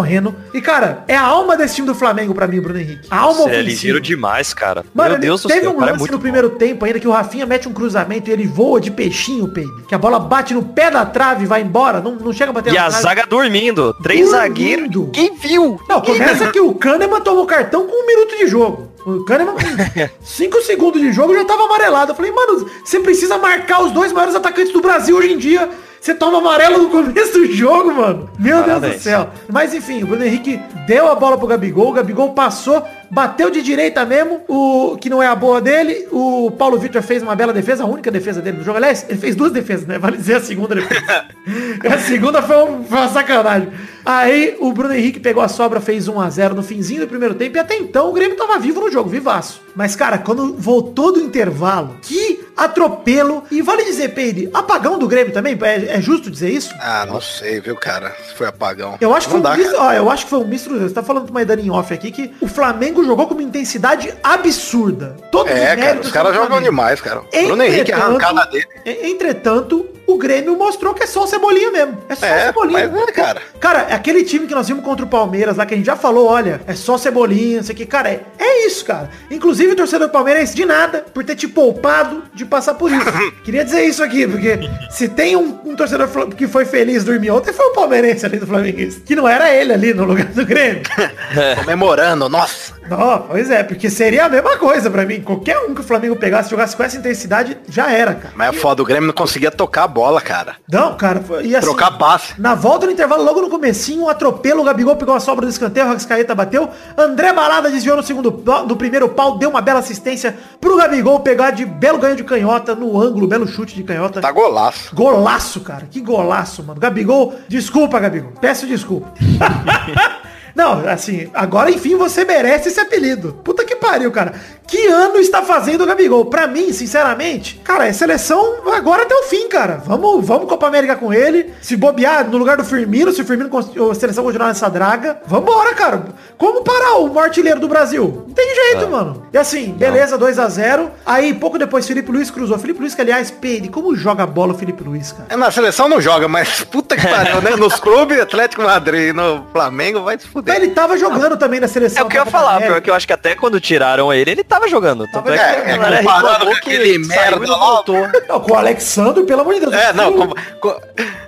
E, 0.54 0.60
cara, 0.60 1.04
é 1.08 1.14
a 1.16 1.22
alma 1.22 1.56
desse 1.56 1.74
time 1.76 1.86
do 1.86 1.94
Flamengo 1.94 2.34
pra 2.34 2.46
mim, 2.46 2.60
Bruno 2.60 2.78
Henrique. 2.78 3.06
A 3.10 3.18
alma 3.18 3.44
Você 3.44 3.50
é 3.56 3.62
ligeiro 3.62 4.00
demais, 4.00 4.52
cara. 4.54 4.84
Mano, 4.94 5.10
Meu 5.10 5.18
Deus 5.20 5.42
do 5.42 5.48
teve 5.48 5.60
céu, 5.62 5.70
um 5.70 5.74
cara 5.74 5.86
é 5.86 5.92
lance 5.92 5.98
muito 6.00 6.12
no 6.12 6.18
bom. 6.18 6.22
primeiro 6.22 6.50
tempo 6.50 6.84
ainda 6.84 6.98
que 7.00 7.08
o 7.08 7.10
Rafinha 7.10 7.46
mete 7.46 7.68
um 7.68 7.72
cruzamento 7.72 8.28
e 8.28 8.32
ele 8.32 8.46
voa 8.46 8.80
de 8.80 8.90
peixinho, 8.90 9.48
Peide. 9.48 9.70
Que 9.88 9.94
a 9.94 9.98
bola 9.98 10.18
bate 10.18 10.54
no 10.54 10.62
pé 10.62 10.90
da 10.90 11.04
trave 11.06 11.44
e 11.44 11.46
vai 11.46 11.62
embora. 11.62 12.00
Não, 12.00 12.14
não 12.16 12.32
chega 12.32 12.50
a 12.50 12.52
bater 12.54 12.72
E 12.72 12.78
a 12.78 12.86
trave. 12.88 13.02
zaga 13.02 13.26
dormindo. 13.28 13.94
Três 14.02 14.30
zagueiros. 14.30 14.88
Quem 15.12 15.34
viu? 15.36 15.80
Não, 15.88 16.00
começa 16.00 16.50
que 16.50 16.60
o 16.60 16.74
Kahneman 16.74 17.20
tomou 17.20 17.46
cartão 17.46 17.86
com 17.86 18.02
um 18.02 18.06
minuto 18.06 18.36
de 18.38 18.46
jogo. 18.46 18.90
O 19.06 19.24
Kahneman 19.24 19.54
com 19.54 19.60
5 20.24 20.60
segundos 20.62 21.00
de 21.00 21.12
jogo 21.12 21.34
já 21.34 21.44
tava 21.44 21.64
amarelado. 21.64 22.12
Eu 22.12 22.16
falei, 22.16 22.30
mano, 22.32 22.68
você 22.84 23.00
precisa 23.00 23.38
marcar 23.38 23.82
os 23.82 23.92
dois 23.92 24.12
maiores 24.12 24.34
atacantes 24.34 24.72
do 24.72 24.80
Brasil 24.80 25.16
hoje 25.16 25.32
em 25.32 25.38
dia. 25.38 25.68
Você 26.00 26.14
toma 26.14 26.38
amarelo 26.38 26.78
no 26.84 26.88
começo 26.90 27.32
do 27.34 27.52
jogo, 27.52 27.92
mano. 27.92 28.30
Meu 28.38 28.62
Deus 28.62 28.76
do 28.76 28.80
Parabéns. 28.80 29.02
céu. 29.02 29.28
Mas 29.52 29.74
enfim, 29.74 30.02
o 30.02 30.06
Bruno 30.06 30.24
Henrique 30.24 30.58
deu 30.86 31.06
a 31.10 31.14
bola 31.14 31.36
pro 31.36 31.46
Gabigol. 31.46 31.90
O 31.90 31.92
Gabigol 31.92 32.32
passou, 32.32 32.82
bateu 33.10 33.50
de 33.50 33.60
direita 33.60 34.04
mesmo, 34.06 34.40
o 34.48 34.96
que 34.98 35.10
não 35.10 35.22
é 35.22 35.26
a 35.26 35.34
boa 35.36 35.60
dele. 35.60 36.08
O 36.10 36.50
Paulo 36.52 36.78
Vitor 36.78 37.02
fez 37.02 37.22
uma 37.22 37.36
bela 37.36 37.52
defesa, 37.52 37.82
a 37.84 37.86
única 37.86 38.10
defesa 38.10 38.40
dele 38.40 38.56
no 38.58 38.64
jogo. 38.64 38.78
Aliás, 38.78 39.04
ele 39.10 39.18
fez 39.18 39.36
duas 39.36 39.52
defesas, 39.52 39.86
né? 39.86 39.98
Vale 39.98 40.16
dizer 40.16 40.36
a 40.36 40.40
segunda 40.40 40.74
defesa. 40.74 41.26
a 41.94 41.98
segunda 41.98 42.40
foi, 42.40 42.56
um- 42.64 42.82
foi 42.84 42.98
uma 42.98 43.08
sacanagem. 43.08 43.68
Aí 44.02 44.56
o 44.58 44.72
Bruno 44.72 44.94
Henrique 44.94 45.20
pegou 45.20 45.42
a 45.42 45.48
sobra, 45.48 45.80
fez 45.80 46.08
1 46.08 46.18
a 46.18 46.30
0 46.30 46.54
no 46.54 46.62
finzinho 46.62 47.02
do 47.02 47.06
primeiro 47.08 47.34
tempo 47.34 47.58
e 47.58 47.60
até 47.60 47.76
então 47.76 48.08
o 48.08 48.12
Grêmio 48.14 48.36
tava 48.38 48.58
vivo 48.58 48.80
no 48.80 48.90
jogo, 48.90 49.10
vivaço. 49.10 49.60
Mas, 49.74 49.94
cara, 49.96 50.18
quando 50.18 50.54
voltou 50.56 51.12
do 51.12 51.20
intervalo, 51.20 51.96
que 52.02 52.40
atropelo. 52.56 53.42
E 53.50 53.62
vale 53.62 53.84
dizer, 53.84 54.10
Peide, 54.10 54.50
apagão 54.52 54.98
do 54.98 55.06
Grêmio 55.08 55.32
também? 55.32 55.56
É, 55.62 55.96
é 55.96 56.00
justo 56.00 56.30
dizer 56.30 56.50
isso? 56.50 56.74
Ah, 56.80 57.06
não 57.06 57.20
sei, 57.20 57.60
viu, 57.60 57.74
cara? 57.76 58.14
Se 58.28 58.34
foi 58.34 58.46
apagão. 58.48 58.96
Eu 59.00 59.14
acho, 59.14 59.26
que 59.26 59.32
foi 59.32 59.40
não 59.40 59.50
um 59.50 59.52
dá, 59.52 59.56
misto, 59.58 59.72
cara. 59.76 59.84
ó, 59.84 59.92
eu 59.92 60.10
acho 60.10 60.24
que 60.24 60.30
foi 60.30 60.38
um 60.40 60.46
misto. 60.46 60.78
Você 60.78 60.94
tá 60.94 61.02
falando 61.02 61.24
com 61.26 61.30
uma 61.30 61.44
Dani 61.44 61.70
off 61.70 61.92
aqui 61.94 62.10
que 62.10 62.32
o 62.40 62.46
Flamengo 62.46 63.02
jogou 63.04 63.26
com 63.26 63.34
uma 63.34 63.42
intensidade 63.42 64.12
absurda. 64.22 65.16
Todos 65.30 65.52
É, 65.52 65.64
cara, 65.68 65.76
méritos 65.76 66.06
os 66.08 66.12
caras 66.12 66.34
jogam 66.34 66.60
demais, 66.60 67.00
cara. 67.00 67.20
O 67.20 67.46
Bruno 67.46 67.62
Henrique, 67.62 67.92
Entretanto- 67.92 68.24
arrancada 68.24 68.50
dele. 68.50 68.66
Entretanto, 69.10 69.86
o 70.06 70.16
Grêmio 70.18 70.56
mostrou 70.56 70.92
que 70.94 71.02
é 71.02 71.06
só 71.06 71.24
o 71.24 71.26
Cebolinha 71.26 71.70
mesmo. 71.70 71.98
É 72.08 72.14
só 72.14 72.26
o 72.26 72.28
É, 72.28 72.46
Cebolinha. 72.46 72.88
mas 72.92 73.08
é, 73.08 73.12
cara. 73.12 73.42
Cara, 73.58 73.86
é 73.90 73.94
aquele 73.94 74.24
time 74.24 74.46
que 74.46 74.54
nós 74.54 74.66
vimos 74.68 74.84
contra 74.84 75.04
o 75.04 75.08
Palmeiras 75.08 75.56
lá, 75.56 75.64
que 75.66 75.74
a 75.74 75.76
gente 75.76 75.86
já 75.86 75.96
falou, 75.96 76.26
olha, 76.26 76.60
é 76.66 76.74
só 76.74 76.96
Cebolinha, 76.98 77.58
não 77.58 77.64
sei 77.64 77.74
o 77.74 77.76
que. 77.78 77.86
Cara, 77.86 78.08
é, 78.10 78.22
é 78.38 78.66
isso, 78.66 78.84
cara. 78.84 79.10
Inclusive 79.30 79.69
o 79.72 79.76
torcedor 79.76 80.08
palmeirense 80.08 80.54
de 80.54 80.64
nada 80.64 81.04
por 81.12 81.24
ter 81.24 81.34
te 81.36 81.46
poupado 81.48 82.24
de 82.34 82.44
passar 82.44 82.74
por 82.74 82.90
isso. 82.90 83.04
Queria 83.44 83.64
dizer 83.64 83.84
isso 83.84 84.02
aqui, 84.02 84.26
porque 84.26 84.58
se 84.90 85.08
tem 85.08 85.36
um, 85.36 85.58
um 85.64 85.74
torcedor 85.76 86.08
que 86.36 86.46
foi 86.46 86.64
feliz 86.64 87.04
dormir 87.04 87.30
ontem, 87.30 87.52
foi 87.52 87.66
o 87.66 87.72
palmeirense 87.72 88.24
ali 88.26 88.38
do 88.38 88.46
Flamenguista. 88.46 89.00
Que 89.04 89.14
não 89.16 89.28
era 89.28 89.52
ele 89.52 89.72
ali 89.72 89.94
no 89.94 90.04
lugar 90.04 90.26
do 90.26 90.44
Grêmio. 90.44 90.82
Comemorando, 91.56 92.28
nossa. 92.28 92.74
Não, 92.88 93.22
pois 93.28 93.50
é, 93.50 93.62
porque 93.62 93.88
seria 93.88 94.24
a 94.24 94.28
mesma 94.28 94.56
coisa 94.56 94.90
pra 94.90 95.06
mim. 95.06 95.20
Qualquer 95.20 95.58
um 95.60 95.74
que 95.74 95.80
o 95.80 95.84
Flamengo 95.84 96.16
pegasse, 96.16 96.50
jogasse 96.50 96.76
com 96.76 96.82
essa 96.82 96.96
intensidade, 96.96 97.56
já 97.68 97.90
era, 97.90 98.14
cara. 98.14 98.34
Mas 98.36 98.48
é 98.48 98.52
foda, 98.58 98.82
o 98.82 98.84
Grêmio 98.84 99.06
não 99.06 99.14
conseguia 99.14 99.50
tocar 99.50 99.84
a 99.84 99.88
bola, 99.88 100.20
cara. 100.20 100.56
Não, 100.70 100.96
cara, 100.96 101.20
foi, 101.20 101.46
e 101.46 101.54
assim, 101.56 101.66
Trocar 101.66 101.92
passe. 101.98 102.34
Na 102.40 102.54
volta 102.54 102.86
do 102.86 102.92
intervalo, 102.92 103.22
logo 103.22 103.40
no 103.42 103.48
comecinho, 103.48 104.04
um 104.04 104.08
atropelo, 104.08 104.62
o 104.62 104.64
Gabigol 104.64 104.96
pegou 104.96 105.14
a 105.14 105.20
sobra 105.20 105.46
do 105.46 105.50
escanteio, 105.50 105.86
o 105.86 105.90
Rascaeta 105.90 106.34
bateu, 106.34 106.68
André 106.96 107.32
Balada 107.32 107.70
desviou 107.70 107.96
no 107.96 108.02
segundo 108.02 108.32
pau- 108.32 108.66
do 108.66 108.74
primeiro 108.76 109.08
pau, 109.10 109.38
deu 109.38 109.49
uma 109.50 109.60
bela 109.60 109.80
assistência 109.80 110.36
pro 110.60 110.76
Gabigol 110.76 111.20
pegar 111.20 111.50
de 111.50 111.66
belo 111.66 111.98
ganho 111.98 112.16
de 112.16 112.24
canhota 112.24 112.74
no 112.74 113.00
ângulo, 113.00 113.26
belo 113.26 113.46
chute 113.46 113.74
de 113.74 113.82
canhota. 113.82 114.20
Tá 114.20 114.32
golaço. 114.32 114.94
Golaço, 114.94 115.60
cara. 115.60 115.86
Que 115.90 116.00
golaço, 116.00 116.62
mano. 116.62 116.80
Gabigol, 116.80 117.34
desculpa, 117.48 117.98
Gabigol. 118.00 118.32
Peço 118.40 118.66
desculpa. 118.66 119.12
Não, 120.54 120.88
assim, 120.88 121.30
agora 121.34 121.70
enfim 121.70 121.96
você 121.96 122.24
merece 122.24 122.68
esse 122.68 122.80
apelido. 122.80 123.38
Puta 123.44 123.64
que 123.64 123.76
pariu, 123.76 124.10
cara. 124.10 124.34
Que 124.66 124.86
ano 124.86 125.18
está 125.18 125.42
fazendo 125.42 125.82
o 125.82 125.86
Gabigol? 125.86 126.26
Pra 126.26 126.46
mim, 126.46 126.72
sinceramente, 126.72 127.60
cara, 127.64 127.86
é 127.88 127.92
seleção 127.92 128.56
agora 128.72 129.02
até 129.02 129.14
o 129.14 129.24
fim, 129.24 129.48
cara. 129.48 129.82
Vamos, 129.84 130.24
vamos 130.24 130.48
Copa 130.48 130.66
América 130.66 130.94
com 130.96 131.12
ele. 131.12 131.52
Se 131.60 131.76
bobear 131.76 132.28
no 132.28 132.38
lugar 132.38 132.56
do 132.56 132.64
Firmino, 132.64 133.10
se 133.12 133.20
o 133.20 133.24
Firmino, 133.24 133.50
a 133.90 133.94
seleção 133.94 134.22
continuar 134.24 134.48
nessa 134.48 134.68
draga, 134.68 135.20
vambora, 135.26 135.74
cara. 135.74 136.04
Como 136.38 136.62
parar 136.62 136.98
o 136.98 137.18
artilheiro 137.18 137.58
do 137.60 137.68
Brasil? 137.68 138.24
Não 138.28 138.34
tem 138.34 138.54
jeito, 138.54 138.88
mano. 138.88 139.26
E 139.32 139.38
assim, 139.38 139.72
beleza, 139.72 140.16
2 140.16 140.38
a 140.38 140.48
0 140.48 140.90
Aí, 141.04 141.34
pouco 141.34 141.58
depois, 141.58 141.86
Felipe 141.86 142.10
Luiz 142.12 142.30
cruzou. 142.30 142.58
Felipe 142.58 142.80
Luiz, 142.80 142.94
que 142.94 143.00
aliás, 143.00 143.30
Pedro, 143.30 143.70
como 143.70 143.94
joga 143.96 144.24
bola 144.26 144.52
o 144.52 144.56
Felipe 144.56 144.84
Luiz, 144.84 145.12
cara? 145.12 145.26
É, 145.28 145.36
Na 145.36 145.50
seleção 145.50 145.88
não 145.88 146.00
joga, 146.00 146.28
mas 146.28 146.64
puta 146.90 146.96
que 146.96 147.06
pariu, 147.08 147.40
né? 147.42 147.56
Nos 147.56 147.78
clubes, 147.78 148.20
Atlético 148.20 148.62
Madrid 148.62 149.14
no 149.14 149.46
Flamengo 149.52 150.02
vai 150.02 150.18
se 150.18 150.26
fuder. 150.26 150.56
Ele 150.56 150.68
tava 150.70 150.96
jogando 150.98 151.36
também 151.36 151.60
na 151.60 151.68
seleção. 151.68 152.02
É 152.02 152.04
o 152.04 152.08
que 152.08 152.16
eu 152.18 152.24
ia 152.24 152.30
falar, 152.30 152.60
pior 152.60 152.80
que 152.80 152.90
eu 152.90 152.94
acho 152.94 153.06
que 153.06 153.12
até 153.12 153.34
quando 153.34 153.60
tiraram 153.60 154.12
ele, 154.12 154.30
ele 154.30 154.44
tava 154.44 154.68
jogando. 154.68 155.04
Tanto 155.06 155.24
Tava- 155.24 155.34
é 155.34 155.60
que 155.62 155.70
é, 155.70 156.02
comparado 156.02 156.46
com 156.46 156.50
que 156.52 156.56
aquele 156.58 156.98
merda 156.98 157.38
lá, 157.50 157.56
voltou. 157.58 158.08
Não, 158.28 158.40
com 158.40 158.52
o 158.52 158.56
Alexandre, 158.56 159.24
pelo 159.24 159.40
amor 159.42 159.54
de 159.54 159.60
Deus. 159.60 159.72
É, 159.72 159.92
não, 159.92 160.12
prefiro, 160.12 160.34
como, 160.34 160.60
co- 160.60 160.80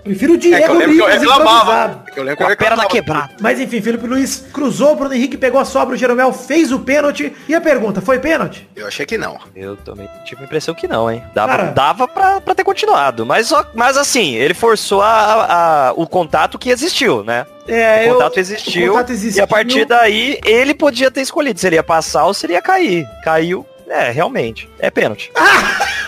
prefiro 0.02 0.32
o 0.32 0.36
é 0.36 0.38
que 0.38 0.46
eu 0.48 0.50
Diego 0.58 0.72
lembro 0.74 0.94
que 0.94 1.00
eu 1.00 1.06
Ribas 1.06 1.20
reclamava. 1.20 2.02
É 2.06 2.10
que 2.10 2.18
eu 2.20 2.24
lembro 2.24 2.36
que 2.38 2.44
Com 2.44 2.50
eu 2.50 2.54
a 2.54 2.56
perna 2.56 2.86
quebrada. 2.86 3.30
Mas 3.40 3.60
enfim, 3.60 3.80
Felipe 3.80 4.06
Luiz 4.06 4.44
cruzou, 4.52 4.94
Bruno 4.96 5.14
Henrique 5.14 5.36
pegou 5.36 5.60
a 5.60 5.64
sobra, 5.64 5.94
o 5.94 5.98
Jeromel 5.98 6.32
fez 6.32 6.72
o 6.72 6.80
pênalti. 6.80 7.32
E 7.48 7.54
a 7.54 7.60
pergunta, 7.60 8.00
foi 8.00 8.18
pênalti? 8.18 8.68
Eu 8.74 8.86
achei 8.86 9.06
que 9.06 9.16
não. 9.16 9.38
Eu 9.54 9.76
também 9.76 10.08
tive 10.24 10.42
a 10.42 10.44
impressão 10.44 10.74
que 10.74 10.86
não, 10.88 11.10
hein? 11.10 11.22
Dava, 11.34 11.52
Cara. 11.56 11.64
dava 11.70 12.08
pra, 12.08 12.40
pra 12.40 12.54
ter 12.54 12.64
continuado. 12.64 13.24
Mas, 13.26 13.46
só, 13.48 13.64
mas 13.74 13.96
assim, 13.96 14.34
ele 14.34 14.54
forçou 14.54 15.00
a, 15.02 15.88
a- 15.88 15.92
o 15.96 16.06
contato 16.06 16.58
que 16.58 16.70
existiu, 16.70 17.22
né? 17.24 17.46
É, 17.68 18.00
o 18.00 18.08
eu- 18.08 18.14
contato 18.14 18.38
existiu. 18.40 18.90
o 18.90 18.92
contato 18.94 19.12
existiu. 19.12 19.40
E 19.40 19.44
a 19.44 19.46
partir 19.46 19.84
daí, 19.84 20.38
ele 20.44 20.74
podia 20.74 21.10
ter 21.10 21.20
escolhido 21.20 21.60
se 21.60 21.66
ele 21.66 21.76
ia 21.76 21.82
passar 21.82 22.24
ou 22.26 22.34
se 22.34 22.46
ele 22.46 22.54
ia 22.54 22.62
cair. 22.62 23.06
Caiu. 23.24 23.64
É, 23.88 24.10
realmente. 24.10 24.70
É 24.78 24.90
pênalti. 24.90 25.30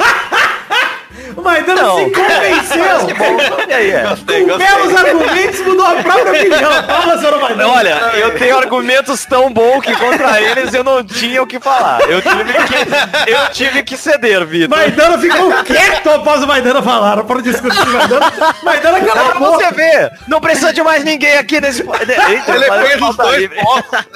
O 1.37 1.43
Maidana 1.43 1.83
Não. 1.83 1.99
se 1.99 2.11
convenceu. 2.11 3.69
E 3.69 3.73
aí, 3.73 3.91
é. 3.91 4.05
Com 4.05 4.59
belos 4.59 4.97
argumentos 4.97 5.61
mudou 5.61 5.87
a 5.87 6.03
própria 6.03 6.33
opinião. 6.33 6.73
Fala, 6.85 7.19
senhor 7.19 7.41
Maidana. 7.41 7.69
Olha, 7.69 7.91
eu 8.17 8.39
tenho 8.39 8.57
argumentos 8.59 9.25
tão 9.25 9.53
bons 9.53 9.81
que 9.83 9.95
contra 9.97 10.41
eles 10.41 10.73
eu 10.75 10.85
não 10.85 11.03
tinha 11.05 11.43
o 11.43 11.47
que 11.47 11.59
falar. 11.59 12.01
Eu 12.09 12.21
tive 12.21 12.53
que, 12.53 13.31
eu 13.31 13.49
tive 13.53 13.83
que 13.83 13.97
ceder, 13.97 14.45
Vitor. 14.47 14.77
Maidana 14.77 15.19
ficou 15.19 15.51
quieto 15.65 16.11
após 16.11 16.43
o 16.43 16.47
Maidana 16.47 16.83
falar. 16.83 17.25
Para 17.25 17.41
discutir 17.43 17.89
o 17.89 17.93
Maidana. 17.93 18.33
Maidana 18.63 19.01
cala 19.01 19.31
a 19.31 19.35
boca. 19.39 19.65
você 19.67 19.73
ver, 19.73 20.13
não 20.29 20.41
precisa 20.41 20.73
de 20.73 20.83
mais 20.83 21.05
ninguém 21.05 21.37
aqui 21.39 21.61
nesse... 21.61 21.83
Eita, 21.83 22.53
Ele 22.53 22.65
fazendo 22.67 22.87
fez 22.87 22.95
os 22.95 23.01
falta 23.01 23.23
dois 23.25 23.51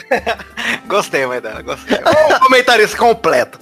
gostei, 0.87 1.27
Maidana, 1.27 1.63
gostei. 1.63 1.99
Um 1.99 2.39
comentarista 2.41 2.97
completo. 2.97 3.59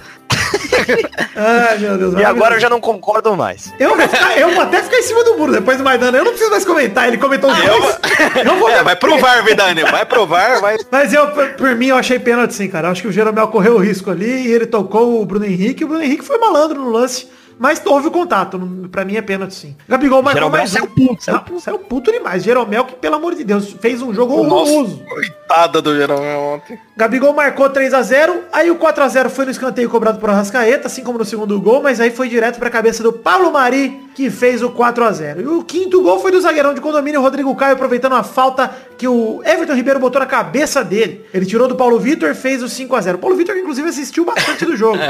Ai, 1.35 1.79
meu 1.79 1.99
Deus. 1.99 2.15
E 2.15 2.25
agora 2.25 2.57
eu 2.57 2.61
já 2.61 2.69
não 2.69 2.81
concordo 2.81 3.37
mais. 3.37 3.73
Eu 3.79 3.97
vou, 3.97 4.09
ficar, 4.09 4.39
eu 4.39 4.51
vou 4.55 4.63
até 4.63 4.83
ficar 4.83 4.99
em 4.99 5.03
cima 5.03 5.25
do 5.25 5.37
muro 5.37 5.53
depois 5.53 5.79
do 5.79 5.85
Maidana. 5.85 6.17
Eu 6.19 6.25
não 6.25 6.31
preciso 6.33 6.51
mais 6.51 6.65
comentar. 6.65 7.09
Ele 7.09 7.19
comentou 7.19 7.51
os 7.51 7.57
dois. 7.59 7.99
Eu 8.45 8.57
vou 8.57 8.69
É, 8.69 8.83
vai 8.83 8.97
provar, 8.97 9.43
Vidani. 9.45 9.83
Vai 9.85 10.05
provar, 10.07 10.61
vai. 10.61 10.77
Mas 10.91 11.13
eu, 11.13 11.29
por, 11.29 11.49
por 11.55 11.75
mim, 11.75 11.87
eu 11.89 11.97
achei 11.97 12.19
pênalti 12.19 12.55
sim, 12.55 12.69
cara. 12.69 12.89
Eu 12.89 12.93
acho 12.93 13.03
que 13.03 13.09
o 13.09 13.13
Jeromel 13.13 13.49
correu 13.49 13.75
o 13.75 13.79
risco 13.79 14.11
ali 14.11 14.47
e 14.47 14.53
ele 14.53 14.67
tocou 14.67 15.21
o 15.21 15.27
Bruno 15.27 15.45
Henrique. 15.45 15.85
O 15.85 15.89
Bruno 15.89 16.03
Henrique 16.03 16.25
foi 16.25 16.39
malandro 16.39 16.81
no 16.81 16.91
lance. 16.91 17.29
Mas 17.59 17.81
houve 17.87 18.09
o 18.09 18.11
contato. 18.11 18.59
Pra 18.93 19.03
mim 19.05 19.17
é 19.17 19.23
pênalti 19.23 19.55
sim. 19.55 19.77
Gabigol 19.89 20.23
marcou 20.23 20.41
Jeromel 20.43 20.59
mais 20.59 20.71
saiu 20.71 20.85
um. 20.85 20.89
puto, 20.89 21.25
saiu 21.25 21.41
Não, 21.51 21.59
saiu 21.61 21.79
puto 21.79 22.13
demais. 22.13 22.43
Jeromel, 22.45 22.85
que 22.85 22.95
pelo 22.97 23.15
amor 23.15 23.35
de 23.35 23.45
Deus, 23.45 23.75
fez 23.81 24.03
um 24.03 24.13
jogo 24.13 24.43
Nossa, 24.43 24.71
horroroso. 24.73 25.03
coitada 25.09 25.81
do 25.81 25.97
Jeromel 25.97 26.39
ontem. 26.39 26.79
Gabigol 26.97 27.35
marcou 27.35 27.69
3 27.69 27.93
a 27.93 28.01
0 28.01 28.45
Aí 28.51 28.71
o 28.71 28.77
4 28.77 29.05
a 29.05 29.09
0 29.09 29.29
foi 29.29 29.45
no 29.45 29.51
escanteio 29.51 29.91
cobrado 29.91 30.19
por 30.19 30.31
Arrascaeta, 30.31 30.87
assim 30.87 31.05
como 31.05 31.19
no 31.19 31.27
segundo 31.27 31.61
gol, 31.61 31.83
mas 31.83 32.01
aí 32.01 32.11
foi 32.11 32.27
direto 32.27 32.59
pra 32.59 32.71
cabeça 32.71 33.03
do 33.03 33.13
Paulo 33.13 33.53
Mari, 33.53 34.09
que 34.15 34.31
fez 34.31 34.63
o 34.63 34.71
4 34.71 35.05
a 35.05 35.13
0 35.13 35.41
E 35.43 35.47
o 35.47 35.63
quinto 35.63 36.01
gol 36.01 36.19
foi 36.21 36.31
do 36.33 36.41
zagueirão 36.41 36.73
de 36.73 36.81
condomínio 36.81 37.21
Rodrigo 37.21 37.55
Caio, 37.55 37.75
aproveitando 37.75 38.15
a 38.15 38.23
falta 38.23 38.75
que 38.97 39.07
o 39.07 39.43
Everton 39.45 39.75
Ribeiro 39.75 40.01
botou 40.01 40.21
na 40.21 40.27
cabeça 40.27 40.83
dele. 40.83 41.27
Ele 41.35 41.45
tirou 41.45 41.69
do 41.69 41.77
Paulo 41.77 41.99
Vitor, 41.99 42.35
fez 42.35 42.63
o 42.63 42.69
5 42.69 42.97
a 42.97 43.01
0 43.03 43.19
O 43.19 43.21
Paulo 43.21 43.37
Vitor, 43.37 43.55
inclusive, 43.59 43.91
assistiu 43.91 44.25
bastante 44.25 44.65
do 44.65 44.75
jogo. 44.75 44.99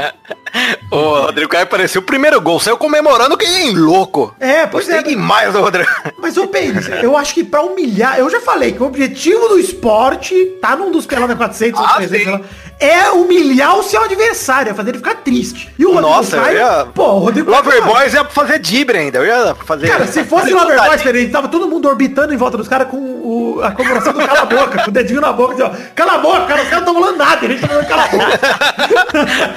O 0.89 0.95
Rodrigo 0.95 1.49
Caio 1.49 1.63
apareceu 1.63 2.01
o 2.01 2.05
primeiro 2.05 2.39
gol. 2.41 2.59
Saiu 2.59 2.77
comemorando 2.77 3.37
que 3.37 3.45
nem 3.45 3.75
louco. 3.75 4.33
É, 4.39 4.65
pois 4.65 4.85
Gostei 4.85 4.99
é. 4.99 5.03
demais 5.03 5.53
do 5.53 5.61
Rodrigo. 5.61 5.89
Mas, 6.27 6.35
ô 6.35 6.45
Pênis, 6.45 6.89
eu 7.01 7.15
acho 7.15 7.33
que 7.33 7.41
pra 7.41 7.61
humilhar, 7.61 8.19
eu 8.19 8.29
já 8.29 8.41
falei 8.41 8.73
que 8.73 8.83
o 8.83 8.85
objetivo 8.85 9.47
do 9.47 9.57
esporte, 9.57 10.35
tá 10.59 10.75
num 10.75 10.91
dos 10.91 11.05
pelada 11.05 11.33
400 11.37 11.79
ou 11.79 11.85
Ah, 11.85 11.93
300, 11.95 12.17
sim. 12.17 12.23
sei 12.25 12.33
lá, 12.33 12.41
é 12.79 13.09
humilhar 13.09 13.77
o 13.77 13.83
seu 13.83 14.03
adversário, 14.03 14.71
é 14.71 14.73
fazer 14.73 14.89
ele 14.91 14.97
ficar 14.99 15.15
triste. 15.15 15.73
E 15.77 15.85
o 15.85 15.89
Rodrigo 15.93 16.09
Nossa, 16.09 16.37
Caio, 16.39 16.57
ia... 16.57 16.87
pô, 16.93 17.03
o 17.13 17.19
Rodrigo 17.19 17.49
Lover 17.49 17.81
Caio- 17.81 17.85
Boys 17.85 18.13
ia 18.13 18.23
fazer 18.25 18.59
dibre 18.59 18.97
ainda. 18.97 19.17
Eu 19.19 19.25
ia 19.25 19.55
fazer... 19.55 19.87
Cara, 19.87 20.05
se 20.07 20.23
fosse 20.23 20.53
Lover 20.53 20.81
Boys, 20.83 21.01
Pereira, 21.01 21.31
tava 21.31 21.47
todo 21.47 21.67
mundo 21.67 21.87
orbitando 21.87 22.33
em 22.33 22.37
volta 22.37 22.57
dos 22.57 22.67
caras 22.67 22.87
com 22.87 22.97
o, 22.97 23.61
a 23.63 23.71
comemoração 23.71 24.13
do 24.13 24.19
cala 24.19 24.41
a 24.41 24.45
boca, 24.45 24.83
com 24.83 24.89
o 24.89 24.93
dedinho 24.93 25.21
na 25.21 25.33
boca, 25.33 25.53
assim, 25.53 25.63
ó, 25.63 25.71
cala 25.95 26.13
a 26.13 26.17
boca, 26.19 26.45
cara, 26.45 26.61
os 26.61 26.69
caras 26.69 26.85
não 26.85 26.93
estão 26.93 26.93
falando 26.93 27.17
nada, 27.17 27.45
a 27.45 27.49
gente 27.49 27.61
tá 27.61 27.67
falando 27.67 27.87
cala 27.87 28.03
a 28.03 28.07
boca. 28.07 28.39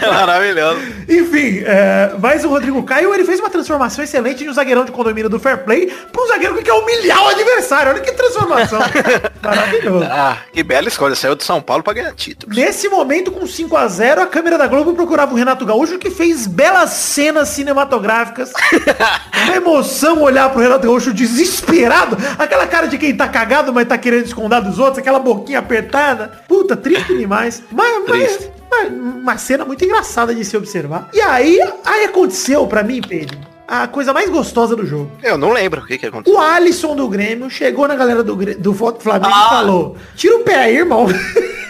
Maravilhoso. 0.12 0.81
Enfim, 1.09 1.62
é, 1.67 2.12
mas 2.21 2.45
o 2.45 2.49
Rodrigo 2.49 2.83
Caio, 2.83 3.12
ele 3.15 3.25
fez 3.25 3.39
uma 3.41 3.50
transformação 3.50 4.03
excelente 4.03 4.45
de 4.45 4.49
um 4.49 4.53
zagueirão 4.53 4.85
de 4.85 4.93
condomínio 4.93 5.29
do 5.29 5.39
Fair 5.39 5.59
Play 5.65 5.87
pra 6.12 6.23
um 6.23 6.27
zagueiro 6.29 6.55
que 6.57 6.62
quer 6.62 6.73
humilhar 6.73 7.23
o 7.23 7.29
adversário. 7.29 7.93
Olha 7.93 8.00
que 8.00 8.12
transformação. 8.12 8.81
Maravilhoso. 9.43 10.07
Ah, 10.11 10.39
que 10.53 10.62
bela 10.62 10.89
escolha. 10.89 11.15
Saiu 11.15 11.35
de 11.35 11.45
São 11.45 11.61
Paulo 11.61 11.83
pra 11.83 11.93
ganhar 11.93 12.12
títulos. 12.15 12.57
Nesse 12.57 12.89
momento, 12.89 13.10
com 13.33 13.47
5 13.47 13.76
a 13.76 13.88
0 13.88 14.21
a 14.23 14.26
câmera 14.26 14.57
da 14.57 14.67
Globo 14.67 14.95
procurava 14.95 15.33
o 15.33 15.37
Renato 15.37 15.64
Gaúcho, 15.67 15.99
que 15.99 16.11
fez 16.11 16.47
belas 16.47 16.90
cenas 16.90 17.49
cinematográficas. 17.49 18.52
Uma 19.45 19.57
emoção 19.57 20.23
olhar 20.23 20.49
pro 20.50 20.61
Renato 20.62 20.87
Gaúcho 20.87 21.12
desesperado. 21.12 22.17
Aquela 22.38 22.67
cara 22.67 22.87
de 22.87 22.97
quem 22.99 23.17
tá 23.17 23.29
cagado, 23.29 23.73
mas 23.73 23.88
tá 23.88 23.99
querendo 23.99 24.26
esconder 24.26 24.61
dos 24.62 24.79
outros. 24.79 24.99
Aquela 24.99 25.19
boquinha 25.19 25.59
apertada. 25.59 26.40
Puta, 26.47 26.76
triste 26.76 27.17
demais. 27.17 27.62
Mas, 27.73 28.05
Triste. 28.05 28.50
mas- 28.50 28.61
mas 28.71 28.93
uma 28.93 29.37
cena 29.37 29.64
muito 29.64 29.85
engraçada 29.85 30.33
de 30.33 30.45
se 30.45 30.57
observar. 30.57 31.09
E 31.12 31.21
aí, 31.21 31.59
aí 31.85 32.05
aconteceu 32.05 32.64
pra 32.69 32.85
mim, 32.85 33.00
Pedro, 33.00 33.37
a 33.67 33.88
coisa 33.88 34.12
mais 34.12 34.31
gostosa 34.31 34.76
do 34.76 34.87
jogo. 34.87 35.11
Eu 35.23 35.37
não 35.37 35.50
lembro 35.52 35.81
o 35.81 35.87
que 35.87 35.99
que 35.99 36.07
aconteceu. 36.07 36.38
O 36.38 36.40
Alisson 36.40 36.95
do 36.95 37.09
Grêmio 37.09 37.50
chegou 37.50 37.88
na 37.88 37.97
galera 37.97 38.23
do, 38.23 38.37
do 38.37 38.73
Flamengo 38.75 39.33
Ah. 39.35 39.47
e 39.47 39.49
falou, 39.50 39.97
tira 40.14 40.37
o 40.37 40.40
pé 40.45 40.55
aí, 40.55 40.76
irmão. 40.76 41.07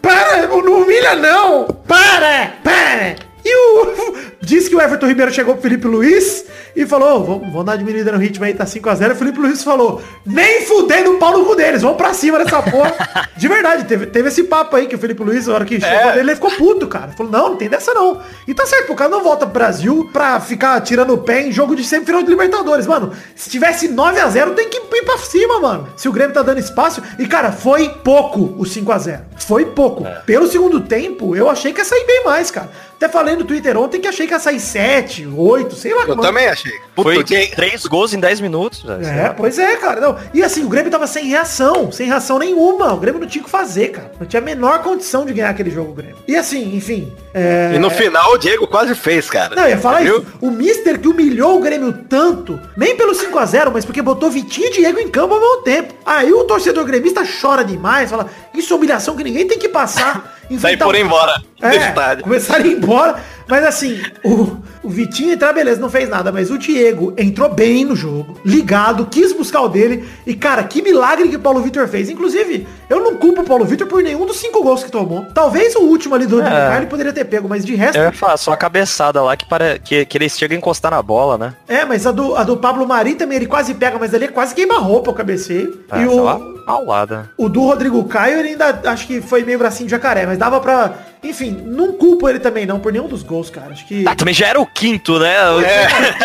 Para, 0.00 0.46
não 0.46 0.82
humilha 0.82 1.14
não! 1.16 1.66
Para! 1.86 2.54
Para! 2.62 3.16
E 3.44 3.54
o. 3.54 4.33
Diz 4.44 4.68
que 4.68 4.76
o 4.76 4.80
Everton 4.80 5.06
Ribeiro 5.06 5.32
chegou 5.32 5.54
pro 5.54 5.62
Felipe 5.62 5.86
Luiz 5.86 6.44
e 6.76 6.86
falou: 6.86 7.20
"Ô, 7.20 7.24
vamos, 7.24 7.42
vamos 7.50 7.64
dar 7.64 7.72
uma 7.72 7.78
diminuída 7.78 8.12
no 8.12 8.18
ritmo 8.18 8.44
aí, 8.44 8.52
tá 8.52 8.64
5x0. 8.64 9.12
O 9.12 9.14
Felipe 9.14 9.38
Luiz 9.38 9.64
falou: 9.64 10.02
nem 10.24 10.62
fudendo 10.66 11.12
o 11.12 11.18
pau 11.18 11.32
no 11.36 11.44
cu 11.46 11.54
deles, 11.56 11.82
vamos 11.82 11.96
pra 11.96 12.12
cima 12.12 12.38
dessa 12.38 12.62
porra. 12.62 12.94
De 13.36 13.48
verdade, 13.48 13.84
teve, 13.84 14.06
teve 14.06 14.28
esse 14.28 14.44
papo 14.44 14.76
aí 14.76 14.86
que 14.86 14.94
o 14.94 14.98
Felipe 14.98 15.22
Luiz, 15.22 15.46
na 15.46 15.54
hora 15.54 15.64
que 15.64 15.80
chegou 15.80 16.06
nele, 16.06 16.20
ele 16.20 16.34
ficou 16.34 16.50
puto, 16.50 16.86
cara. 16.86 17.12
Falou: 17.12 17.32
não, 17.32 17.50
não 17.50 17.56
tem 17.56 17.68
dessa 17.68 17.94
não. 17.94 18.20
E 18.46 18.54
tá 18.54 18.66
certo, 18.66 18.92
o 18.92 18.96
cara 18.96 19.10
não 19.10 19.22
volta 19.22 19.46
pro 19.46 19.54
Brasil 19.54 20.08
pra 20.12 20.38
ficar 20.40 20.80
tirando 20.80 21.14
o 21.14 21.18
pé 21.18 21.46
em 21.46 21.52
jogo 21.52 21.74
de 21.74 21.82
semifinal 21.82 22.22
de 22.22 22.28
Libertadores. 22.28 22.86
Mano, 22.86 23.12
se 23.34 23.48
tivesse 23.48 23.88
9x0, 23.88 24.54
tem 24.54 24.68
que 24.68 24.78
ir 24.78 25.04
pra 25.04 25.18
cima, 25.18 25.60
mano. 25.60 25.88
Se 25.96 26.08
o 26.08 26.12
Grêmio 26.12 26.34
tá 26.34 26.42
dando 26.42 26.58
espaço. 26.58 27.02
E, 27.18 27.26
cara, 27.26 27.52
foi 27.52 27.88
pouco 28.02 28.40
o 28.58 28.62
5x0. 28.64 29.20
Foi 29.36 29.66
pouco. 29.66 30.06
Pelo 30.26 30.46
segundo 30.46 30.80
tempo, 30.80 31.36
eu 31.36 31.48
achei 31.48 31.72
que 31.72 31.80
ia 31.80 31.84
sair 31.84 32.04
bem 32.06 32.24
mais, 32.24 32.50
cara. 32.50 32.70
Até 32.96 33.08
falei 33.08 33.36
no 33.36 33.44
Twitter 33.44 33.76
ontem 33.76 34.00
que 34.00 34.08
achei 34.08 34.26
que 34.26 34.33
ia 34.34 34.40
sair 34.40 34.60
7, 34.60 35.26
8, 35.26 35.74
sei 35.74 35.94
lá. 35.94 36.02
Eu 36.02 36.08
mano. 36.08 36.22
também 36.22 36.46
achei. 36.48 36.72
Puta, 36.94 37.12
Foi 37.14 37.24
que- 37.24 37.48
três 37.56 37.84
gols 37.86 38.12
em 38.14 38.20
10 38.20 38.40
minutos. 38.40 38.82
velho. 38.82 39.04
É, 39.06 39.30
pois 39.30 39.58
é, 39.58 39.76
cara. 39.76 40.00
Não. 40.00 40.16
E 40.32 40.42
assim, 40.42 40.64
o 40.64 40.68
Grêmio 40.68 40.90
tava 40.90 41.06
sem 41.06 41.26
reação, 41.26 41.90
sem 41.90 42.06
reação 42.06 42.38
nenhuma. 42.38 42.92
O 42.92 42.98
Grêmio 42.98 43.20
não 43.20 43.26
tinha 43.26 43.42
o 43.42 43.44
que 43.44 43.50
fazer, 43.50 43.88
cara. 43.88 44.12
Não 44.20 44.26
tinha 44.26 44.40
a 44.40 44.44
menor 44.44 44.80
condição 44.82 45.24
de 45.26 45.32
ganhar 45.32 45.50
aquele 45.50 45.70
jogo, 45.70 45.90
o 45.90 45.94
Grêmio. 45.94 46.16
E 46.28 46.36
assim, 46.36 46.76
enfim. 46.76 47.12
É... 47.32 47.72
E 47.74 47.78
no 47.78 47.90
final 47.90 48.32
o 48.34 48.38
Diego 48.38 48.66
quase 48.66 48.94
fez, 48.94 49.28
cara. 49.28 49.56
Não, 49.56 49.64
eu 49.64 49.70
ia 49.70 49.78
falar 49.78 50.02
Viu? 50.02 50.18
isso. 50.18 50.26
O 50.40 50.50
Mister 50.50 50.98
que 51.00 51.08
humilhou 51.08 51.58
o 51.58 51.60
Grêmio 51.60 51.92
tanto, 52.08 52.60
nem 52.76 52.96
pelo 52.96 53.12
5x0, 53.12 53.70
mas 53.72 53.84
porque 53.84 54.00
botou 54.02 54.30
Vitinho 54.30 54.68
e 54.68 54.70
Diego 54.72 54.98
em 55.00 55.08
campo 55.08 55.34
ao 55.34 55.40
mesmo 55.40 55.62
tempo. 55.62 55.94
Aí 56.06 56.32
o 56.32 56.44
torcedor 56.44 56.84
gremista 56.84 57.22
chora 57.40 57.64
demais, 57.64 58.10
fala, 58.10 58.28
isso 58.54 58.72
é 58.72 58.76
humilhação 58.76 59.16
que 59.16 59.24
ninguém 59.24 59.46
tem 59.48 59.58
que 59.58 59.68
passar. 59.68 60.32
Sair 60.44 60.54
Inventar- 60.74 60.86
por 60.88 60.94
embora 60.94 61.42
é, 61.62 62.22
começaram 62.22 62.64
a 62.64 62.66
ir 62.66 62.72
embora. 62.76 63.16
Mas 63.48 63.64
assim, 63.64 64.00
o, 64.24 64.56
o 64.82 64.88
Vitinho 64.88 65.32
entrar, 65.32 65.52
beleza, 65.52 65.80
não 65.80 65.90
fez 65.90 66.08
nada. 66.08 66.32
Mas 66.32 66.50
o 66.50 66.58
Diego 66.58 67.12
entrou 67.16 67.48
bem 67.48 67.84
no 67.84 67.94
jogo, 67.94 68.38
ligado, 68.44 69.06
quis 69.06 69.32
buscar 69.32 69.62
o 69.62 69.68
dele. 69.68 70.04
E, 70.26 70.34
cara, 70.34 70.64
que 70.64 70.82
milagre 70.82 71.28
que 71.28 71.36
o 71.36 71.40
Paulo 71.40 71.60
Vitor 71.60 71.86
fez. 71.88 72.08
Inclusive, 72.08 72.66
eu 72.88 73.00
não 73.00 73.16
culpo 73.16 73.42
o 73.42 73.44
Paulo 73.44 73.64
Vitor 73.64 73.86
por 73.86 74.02
nenhum 74.02 74.26
dos 74.26 74.36
cinco 74.36 74.62
gols 74.62 74.82
que 74.82 74.90
tomou. 74.90 75.26
Talvez 75.34 75.74
o 75.74 75.80
último 75.80 76.14
ali 76.14 76.26
do 76.26 76.36
Rodrigo 76.36 76.56
É. 76.56 76.68
Caio 76.68 76.78
ele 76.80 76.86
poderia 76.86 77.12
ter 77.12 77.24
pego, 77.24 77.48
mas 77.48 77.64
de 77.64 77.74
resto... 77.74 77.96
Eu 77.96 78.04
ia 78.04 78.12
falar, 78.12 78.36
só 78.36 78.52
a 78.52 78.56
cabeçada 78.56 79.22
lá 79.22 79.36
que, 79.36 79.46
para... 79.46 79.78
que, 79.78 80.04
que 80.04 80.18
ele 80.18 80.28
chega 80.28 80.54
a 80.54 80.58
encostar 80.58 80.90
na 80.90 81.02
bola, 81.02 81.36
né? 81.36 81.54
É, 81.68 81.84
mas 81.84 82.06
a 82.06 82.12
do, 82.12 82.34
a 82.36 82.44
do 82.44 82.56
Pablo 82.56 82.86
Mari 82.86 83.14
também 83.14 83.36
ele 83.36 83.46
quase 83.46 83.74
pega, 83.74 83.98
mas 83.98 84.14
ali 84.14 84.24
é 84.24 84.28
quase 84.28 84.54
queima-roupa 84.54 85.10
o 85.10 85.14
cabeceio. 85.14 85.80
Ah, 85.90 86.00
e 86.00 86.06
lá, 86.06 86.36
o, 86.36 86.64
paulada. 86.64 87.30
o 87.36 87.48
do 87.48 87.62
Rodrigo 87.62 88.02
Caio, 88.04 88.38
ele 88.38 88.50
ainda 88.50 88.80
acho 88.86 89.06
que 89.06 89.20
foi 89.20 89.44
meio 89.44 89.58
bracinho 89.58 89.86
de 89.86 89.90
jacaré, 89.90 90.26
mas 90.26 90.38
dava 90.38 90.60
pra. 90.60 90.94
Enfim, 91.24 91.50
não 91.64 91.92
culpo 91.92 92.28
ele 92.28 92.38
também 92.38 92.66
não 92.66 92.78
por 92.78 92.92
nenhum 92.92 93.08
dos 93.08 93.22
gols, 93.22 93.48
cara. 93.50 93.72
Acho 93.72 93.86
que. 93.86 94.04
Ah, 94.06 94.14
também 94.14 94.34
já 94.34 94.46
era 94.46 94.60
o 94.60 94.66
quinto, 94.66 95.18
né? 95.18 95.34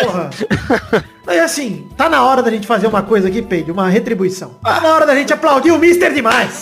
Porra. 0.04 0.30
Aí 1.26 1.40
assim, 1.40 1.88
tá 1.96 2.08
na 2.08 2.22
hora 2.22 2.42
da 2.42 2.50
gente 2.50 2.66
fazer 2.66 2.86
uma 2.86 3.02
coisa 3.02 3.28
aqui, 3.28 3.40
Pedro, 3.40 3.72
uma 3.72 3.88
retribuição. 3.88 4.56
Tá 4.62 4.80
na 4.80 4.92
hora 4.92 5.06
da 5.06 5.14
gente 5.14 5.32
aplaudir 5.32 5.70
o 5.70 5.78
Mister 5.78 6.12
demais. 6.12 6.60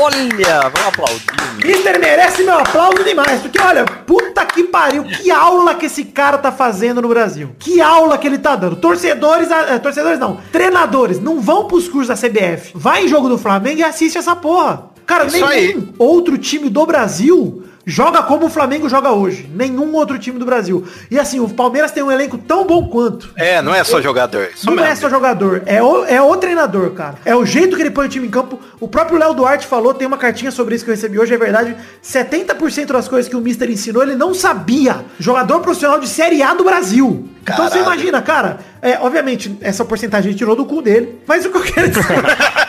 Olha, 0.00 0.60
vamos 0.62 0.88
aplaudir. 0.88 1.26
Mister 1.64 2.00
merece 2.00 2.42
meu 2.42 2.58
aplauso 2.58 3.04
demais, 3.04 3.40
porque 3.42 3.60
olha, 3.60 3.84
puta 3.84 4.44
que 4.46 4.64
pariu, 4.64 5.04
que 5.04 5.30
aula 5.30 5.74
que 5.74 5.86
esse 5.86 6.04
cara 6.04 6.38
tá 6.38 6.50
fazendo 6.50 7.02
no 7.02 7.08
Brasil. 7.08 7.54
Que 7.58 7.80
aula 7.80 8.16
que 8.16 8.26
ele 8.26 8.38
tá 8.38 8.56
dando. 8.56 8.76
Torcedores, 8.76 9.50
eh, 9.50 9.78
torcedores 9.78 10.18
não, 10.18 10.38
treinadores, 10.50 11.20
não 11.20 11.40
vão 11.40 11.68
pros 11.68 11.86
cursos 11.86 12.08
da 12.08 12.16
CBF. 12.16 12.72
Vai 12.74 13.04
em 13.04 13.08
jogo 13.08 13.28
do 13.28 13.36
Flamengo 13.36 13.80
e 13.80 13.84
assiste 13.84 14.16
essa 14.16 14.34
porra. 14.34 14.93
Cara, 15.06 15.26
Isso 15.26 15.36
nenhum 15.36 15.48
aí. 15.48 15.88
outro 15.98 16.38
time 16.38 16.68
do 16.70 16.84
Brasil 16.86 17.62
joga 17.86 18.22
como 18.22 18.46
o 18.46 18.48
Flamengo 18.48 18.88
joga 18.88 19.12
hoje. 19.12 19.48
Nenhum 19.54 19.92
outro 19.94 20.18
time 20.18 20.38
do 20.38 20.46
Brasil. 20.46 20.84
E 21.10 21.18
assim, 21.18 21.38
o 21.40 21.48
Palmeiras 21.48 21.90
tem 21.92 22.02
um 22.02 22.10
elenco 22.10 22.38
tão 22.38 22.66
bom 22.66 22.88
quanto. 22.88 23.30
É, 23.36 23.60
não 23.60 23.74
é 23.74 23.84
só 23.84 24.00
jogador. 24.00 24.48
Isso 24.54 24.66
Não 24.66 24.72
é 24.82 24.88
mesmo. 24.88 25.02
só 25.02 25.10
jogador, 25.10 25.62
é 25.66 25.82
o, 25.82 26.04
é 26.06 26.22
o 26.22 26.34
treinador, 26.36 26.90
cara. 26.92 27.16
É 27.24 27.36
o 27.36 27.44
jeito 27.44 27.76
que 27.76 27.82
ele 27.82 27.90
põe 27.90 28.06
o 28.06 28.08
time 28.08 28.26
em 28.26 28.30
campo. 28.30 28.58
O 28.80 28.88
próprio 28.88 29.18
Léo 29.18 29.34
Duarte 29.34 29.66
falou, 29.66 29.92
tem 29.92 30.06
uma 30.06 30.16
cartinha 30.16 30.50
sobre 30.50 30.74
isso 30.74 30.84
que 30.84 30.90
eu 30.90 30.94
recebi 30.94 31.18
hoje, 31.18 31.34
é 31.34 31.38
verdade. 31.38 31.76
70% 32.02 32.86
das 32.86 33.08
coisas 33.08 33.28
que 33.28 33.36
o 33.36 33.40
Mister 33.40 33.70
ensinou, 33.70 34.02
ele 34.02 34.16
não 34.16 34.32
sabia. 34.32 35.04
Jogador 35.18 35.60
profissional 35.60 36.00
de 36.00 36.08
Série 36.08 36.42
A 36.42 36.54
do 36.54 36.64
Brasil. 36.64 37.28
Então 37.42 37.56
você 37.56 37.78
Caralho. 37.78 37.82
imagina, 37.82 38.22
cara, 38.22 38.58
é, 38.80 38.98
obviamente, 38.98 39.58
essa 39.60 39.84
porcentagem 39.84 40.30
gente 40.30 40.38
tirou 40.38 40.56
do 40.56 40.64
cu 40.64 40.80
dele, 40.80 41.20
mas 41.26 41.44
o 41.44 41.50
que 41.50 41.58
eu 41.58 41.62
quero 41.62 41.88
dizer... 41.90 42.02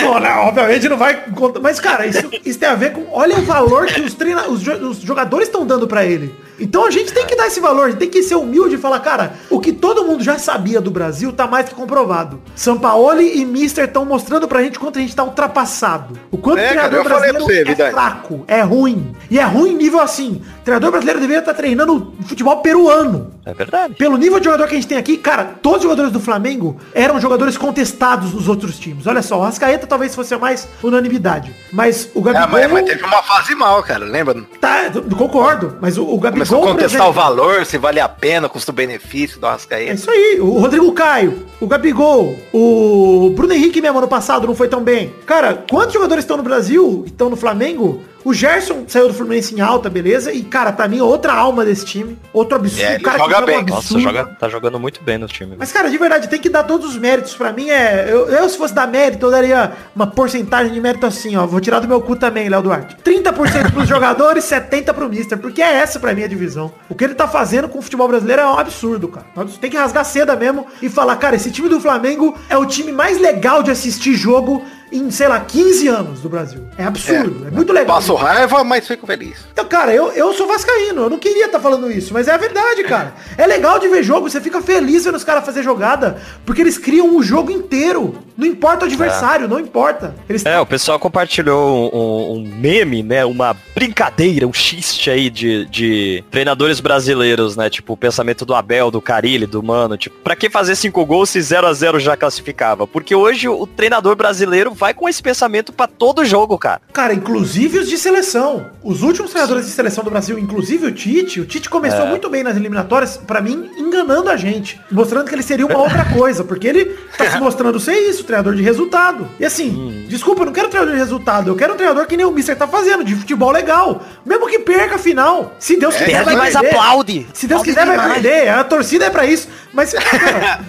não, 0.00 0.20
não, 0.20 0.46
obviamente 0.46 0.88
não 0.88 0.96
vai 0.96 1.14
contar. 1.30 1.60
Mas, 1.60 1.78
cara, 1.78 2.06
isso, 2.06 2.28
isso 2.44 2.58
tem 2.58 2.68
a 2.68 2.74
ver 2.74 2.92
com. 2.92 3.06
Olha 3.12 3.38
o 3.38 3.42
valor 3.42 3.86
que 3.86 4.00
os, 4.00 4.14
treina, 4.14 4.48
os, 4.48 4.66
os 4.66 4.98
jogadores 4.98 5.48
estão 5.48 5.66
dando 5.66 5.86
pra 5.86 6.04
ele. 6.04 6.34
Então 6.58 6.86
a 6.86 6.90
gente 6.90 7.12
tem 7.12 7.26
que 7.26 7.34
dar 7.34 7.48
esse 7.48 7.58
valor, 7.58 7.86
a 7.86 7.90
gente 7.90 7.98
tem 7.98 8.08
que 8.08 8.22
ser 8.22 8.36
humilde 8.36 8.76
e 8.76 8.78
falar, 8.78 9.00
cara, 9.00 9.34
o 9.50 9.58
que 9.58 9.72
todo 9.72 10.04
mundo 10.04 10.22
já 10.22 10.38
sabia 10.38 10.80
do 10.80 10.90
Brasil 10.90 11.32
tá 11.32 11.46
mais 11.46 11.68
que 11.68 11.74
comprovado. 11.74 12.40
Sampaoli 12.54 13.40
e 13.40 13.44
Mister 13.44 13.86
estão 13.86 14.04
mostrando 14.04 14.46
pra 14.46 14.62
gente 14.62 14.78
quanto 14.78 14.98
a 14.98 15.02
gente 15.02 15.14
tá 15.16 15.24
ultrapassado. 15.24 16.16
O 16.30 16.38
quanto 16.38 16.58
É, 16.58 16.70
o 16.70 16.74
cara, 16.74 16.88
treinador 16.88 17.12
falei 17.12 17.32
brasileiro 17.32 17.82
é 17.82 17.90
fraco, 17.90 18.44
é 18.46 18.60
ruim. 18.60 19.12
E 19.28 19.38
é 19.38 19.42
ruim 19.42 19.74
nível 19.74 20.00
assim. 20.00 20.40
O 20.62 20.64
treinador 20.64 20.92
brasileiro 20.92 21.18
deveria 21.20 21.40
estar 21.40 21.54
treinando 21.54 22.14
futebol 22.24 22.58
peruano. 22.58 23.32
É 23.44 23.52
verdade. 23.52 23.94
Pelo 23.94 24.16
nível 24.16 24.38
de 24.38 24.44
jogador 24.44 24.68
que 24.68 24.74
a 24.74 24.76
gente 24.76 24.86
tem 24.86 24.96
aqui, 24.96 25.16
cara, 25.16 25.56
todos 25.60 25.78
os 25.78 25.82
jogadores 25.82 26.12
do 26.12 26.20
Flamengo 26.20 26.76
eram 26.94 27.20
jogadores 27.20 27.58
contestados 27.58 28.32
nos 28.32 28.46
outros 28.48 28.78
times. 28.78 29.04
Olha 29.08 29.22
só, 29.22 29.38
o 29.38 29.42
Rascaeta 29.42 29.88
talvez 29.88 30.14
fosse 30.14 30.32
a 30.32 30.38
mais 30.38 30.68
unanimidade. 30.80 31.52
Mas 31.72 32.08
o 32.14 32.20
É, 32.20 32.32
Gabigol... 32.32 32.48
mas, 32.60 32.70
mas 32.72 32.84
teve 32.84 33.02
uma 33.04 33.22
fase 33.24 33.56
mal, 33.56 33.82
cara, 33.82 34.04
lembra? 34.04 34.36
Tá, 34.60 34.84
concordo. 35.18 35.76
Mas 35.80 35.98
o, 35.98 36.04
o 36.04 36.16
Gabigol, 36.20 36.46
Começou 36.46 36.62
a 36.62 36.66
contestar 36.68 37.00
exemplo, 37.00 37.08
o 37.08 37.12
valor, 37.12 37.66
se 37.66 37.76
vale 37.76 37.98
a 37.98 38.08
pena, 38.08 38.48
custo-benefício 38.48 39.40
do 39.40 39.46
É 39.46 39.48
Arrascaeta. 39.48 39.94
isso 39.94 40.10
aí. 40.10 40.38
O 40.40 40.58
Rodrigo 40.60 40.92
Caio, 40.92 41.44
o 41.60 41.66
Gabigol, 41.66 42.38
o 42.52 43.32
Bruno 43.34 43.52
Henrique 43.52 43.80
mesmo 43.80 43.98
ano 43.98 44.06
passado 44.06 44.46
não 44.46 44.54
foi 44.54 44.68
tão 44.68 44.80
bem. 44.80 45.12
Cara, 45.26 45.64
quantos 45.68 45.92
jogadores 45.94 46.22
estão 46.22 46.36
no 46.36 46.44
Brasil, 46.44 47.02
estão 47.04 47.28
no 47.28 47.36
Flamengo? 47.36 48.00
O 48.24 48.32
Gerson 48.32 48.84
saiu 48.86 49.08
do 49.08 49.14
Fluminense 49.14 49.54
em 49.54 49.60
alta, 49.60 49.90
beleza? 49.90 50.32
E, 50.32 50.42
cara, 50.42 50.72
pra 50.72 50.86
mim, 50.86 50.98
é 50.98 51.02
outra 51.02 51.32
alma 51.32 51.64
desse 51.64 51.84
time. 51.84 52.18
Outro 52.32 52.56
absurdo. 52.56 52.82
É, 52.84 52.94
ele 52.94 53.04
cara 53.04 53.18
joga 53.18 53.42
um 53.42 53.46
bem. 53.46 53.58
absurdo. 53.58 53.74
Nossa, 53.74 54.00
joga, 54.00 54.24
tá 54.36 54.48
jogando 54.48 54.78
muito 54.78 55.02
bem 55.02 55.18
no 55.18 55.26
time. 55.26 55.56
Mas, 55.58 55.72
cara, 55.72 55.90
de 55.90 55.98
verdade, 55.98 56.28
tem 56.28 56.40
que 56.40 56.48
dar 56.48 56.62
todos 56.64 56.90
os 56.90 56.96
méritos. 56.96 57.34
Pra 57.34 57.52
mim, 57.52 57.70
é... 57.70 58.06
Eu, 58.08 58.28
eu, 58.28 58.48
se 58.48 58.56
fosse 58.56 58.74
dar 58.74 58.86
mérito, 58.86 59.26
eu 59.26 59.30
daria 59.30 59.72
uma 59.94 60.06
porcentagem 60.06 60.72
de 60.72 60.80
mérito 60.80 61.04
assim, 61.06 61.36
ó. 61.36 61.46
Vou 61.46 61.60
tirar 61.60 61.80
do 61.80 61.88
meu 61.88 62.00
cu 62.00 62.14
também, 62.16 62.48
Léo 62.48 62.62
Duarte. 62.62 62.96
30% 63.04 63.72
pros 63.72 63.88
jogadores, 63.88 64.44
70% 64.44 64.92
pro 64.92 65.08
Mister. 65.08 65.38
Porque 65.38 65.60
é 65.60 65.72
essa 65.74 65.98
pra 65.98 66.14
mim 66.14 66.22
a 66.22 66.28
divisão. 66.28 66.72
O 66.88 66.94
que 66.94 67.04
ele 67.04 67.14
tá 67.14 67.26
fazendo 67.26 67.68
com 67.68 67.78
o 67.78 67.82
futebol 67.82 68.08
brasileiro 68.08 68.42
é 68.42 68.46
um 68.46 68.58
absurdo, 68.58 69.08
cara. 69.08 69.26
Absurdo. 69.36 69.60
Tem 69.60 69.70
que 69.70 69.76
rasgar 69.76 70.04
seda 70.04 70.36
mesmo 70.36 70.66
e 70.80 70.88
falar, 70.88 71.16
cara, 71.16 71.36
esse 71.36 71.50
time 71.50 71.68
do 71.68 71.80
Flamengo 71.80 72.36
é 72.48 72.56
o 72.56 72.66
time 72.66 72.92
mais 72.92 73.18
legal 73.20 73.62
de 73.62 73.70
assistir 73.70 74.14
jogo 74.14 74.64
em, 74.92 75.10
sei 75.10 75.28
lá, 75.28 75.40
15 75.40 75.88
anos 75.88 76.20
do 76.20 76.28
Brasil. 76.28 76.60
É 76.76 76.84
absurdo. 76.84 77.46
É, 77.48 77.50
muito 77.50 77.72
legal. 77.72 77.96
Passo 77.96 78.14
raiva, 78.14 78.62
mas 78.64 78.86
fico 78.86 79.06
feliz. 79.06 79.38
Então, 79.52 79.64
cara, 79.64 79.92
eu, 79.94 80.12
eu 80.12 80.32
sou 80.34 80.46
vascaíno, 80.46 81.02
eu 81.02 81.10
não 81.10 81.18
queria 81.18 81.46
estar 81.46 81.60
falando 81.60 81.90
isso, 81.90 82.12
mas 82.12 82.28
é 82.28 82.32
a 82.32 82.36
verdade, 82.36 82.82
cara. 82.84 83.14
É 83.38 83.46
legal 83.46 83.78
de 83.78 83.88
ver 83.88 84.02
jogo, 84.02 84.28
você 84.28 84.40
fica 84.40 84.60
feliz 84.60 85.04
vendo 85.04 85.16
os 85.16 85.24
caras 85.24 85.44
fazer 85.44 85.62
jogada, 85.62 86.20
porque 86.44 86.60
eles 86.60 86.78
criam 86.78 87.08
um 87.16 87.22
jogo 87.22 87.50
inteiro. 87.50 88.14
Não 88.36 88.46
importa 88.46 88.84
o 88.84 88.88
adversário, 88.88 89.46
não 89.46 89.60
importa. 89.60 90.14
Eles 90.28 90.44
É, 90.46 90.58
o 90.58 90.66
pessoal 90.66 90.98
compartilhou 90.98 91.92
um, 91.94 91.98
um- 91.98 92.32
um 92.38 92.56
meme, 92.58 93.02
né? 93.02 93.24
Uma 93.24 93.54
brincadeira, 93.74 94.46
um 94.46 94.52
xiste 94.52 95.10
aí 95.10 95.28
de, 95.28 95.66
de 95.66 96.24
treinadores 96.30 96.80
brasileiros, 96.80 97.56
né? 97.56 97.68
Tipo, 97.68 97.92
o 97.92 97.96
pensamento 97.96 98.44
do 98.46 98.54
Abel, 98.54 98.90
do 98.90 99.00
Carilli, 99.02 99.46
do 99.46 99.62
Mano. 99.62 99.96
Tipo, 99.96 100.16
pra 100.24 100.34
que 100.34 100.48
fazer 100.48 100.76
cinco 100.76 101.04
gols 101.04 101.30
se 101.30 101.40
0 101.40 101.66
a 101.66 101.72
0 101.72 102.00
já 102.00 102.16
classificava? 102.16 102.86
Porque 102.86 103.14
hoje 103.14 103.48
o 103.48 103.66
treinador 103.66 104.16
brasileiro 104.16 104.74
vai 104.82 104.92
com 104.92 105.08
esse 105.08 105.22
pensamento 105.22 105.72
pra 105.72 105.86
todo 105.86 106.24
jogo, 106.24 106.58
cara. 106.58 106.80
Cara, 106.92 107.14
inclusive 107.14 107.78
os 107.78 107.88
de 107.88 107.96
seleção. 107.96 108.66
Os 108.82 109.02
últimos 109.02 109.30
treinadores 109.30 109.66
de 109.66 109.70
seleção 109.70 110.02
do 110.02 110.10
Brasil, 110.10 110.36
inclusive 110.36 110.88
o 110.88 110.92
Tite, 110.92 111.40
o 111.40 111.46
Tite 111.46 111.70
começou 111.70 112.04
muito 112.04 112.28
bem 112.28 112.42
nas 112.42 112.56
eliminatórias, 112.56 113.16
pra 113.16 113.40
mim, 113.40 113.70
enganando 113.78 114.28
a 114.28 114.36
gente. 114.36 114.80
Mostrando 114.90 115.28
que 115.28 115.34
ele 115.36 115.42
seria 115.44 115.64
uma 115.64 115.78
outra 115.78 116.04
coisa, 116.06 116.42
porque 116.42 116.66
ele 116.66 116.86
tá 117.16 117.30
se 117.30 117.38
mostrando 117.38 117.78
ser 117.78 117.94
isso, 117.94 118.24
treinador 118.24 118.56
de 118.56 118.62
resultado. 118.62 119.28
E 119.38 119.44
assim, 119.44 120.04
desculpa, 120.08 120.42
eu 120.42 120.46
não 120.46 120.52
quero 120.52 120.68
treinador 120.68 120.94
de 120.96 121.00
resultado, 121.00 121.48
eu 121.48 121.54
quero 121.54 121.74
um 121.74 121.76
treinador 121.76 122.04
que 122.08 122.16
nem 122.16 122.26
o 122.26 122.32
Mister 122.32 122.56
tá 122.56 122.66
fazendo, 122.66 123.04
de 123.04 123.14
futebol 123.14 123.52
legal. 123.52 124.02
Mesmo 124.26 124.48
que 124.48 124.58
perca 124.58 124.96
a 124.96 124.98
final. 124.98 125.54
Se 125.60 125.76
Deus 125.76 125.94
quiser, 125.94 126.10
Perde, 126.10 126.24
vai 126.24 126.34
mas 126.34 126.54
perder. 126.54 126.68
aplaude. 126.70 127.26
Se 127.32 127.46
Deus 127.46 127.60
Aplaude 127.60 127.80
quiser, 127.80 127.96
vai 127.96 128.14
perder. 128.14 128.48
A 128.48 128.64
torcida 128.64 129.04
é 129.04 129.10
pra 129.10 129.24
isso. 129.24 129.46
Mas, 129.72 129.92
cara, 129.92 130.60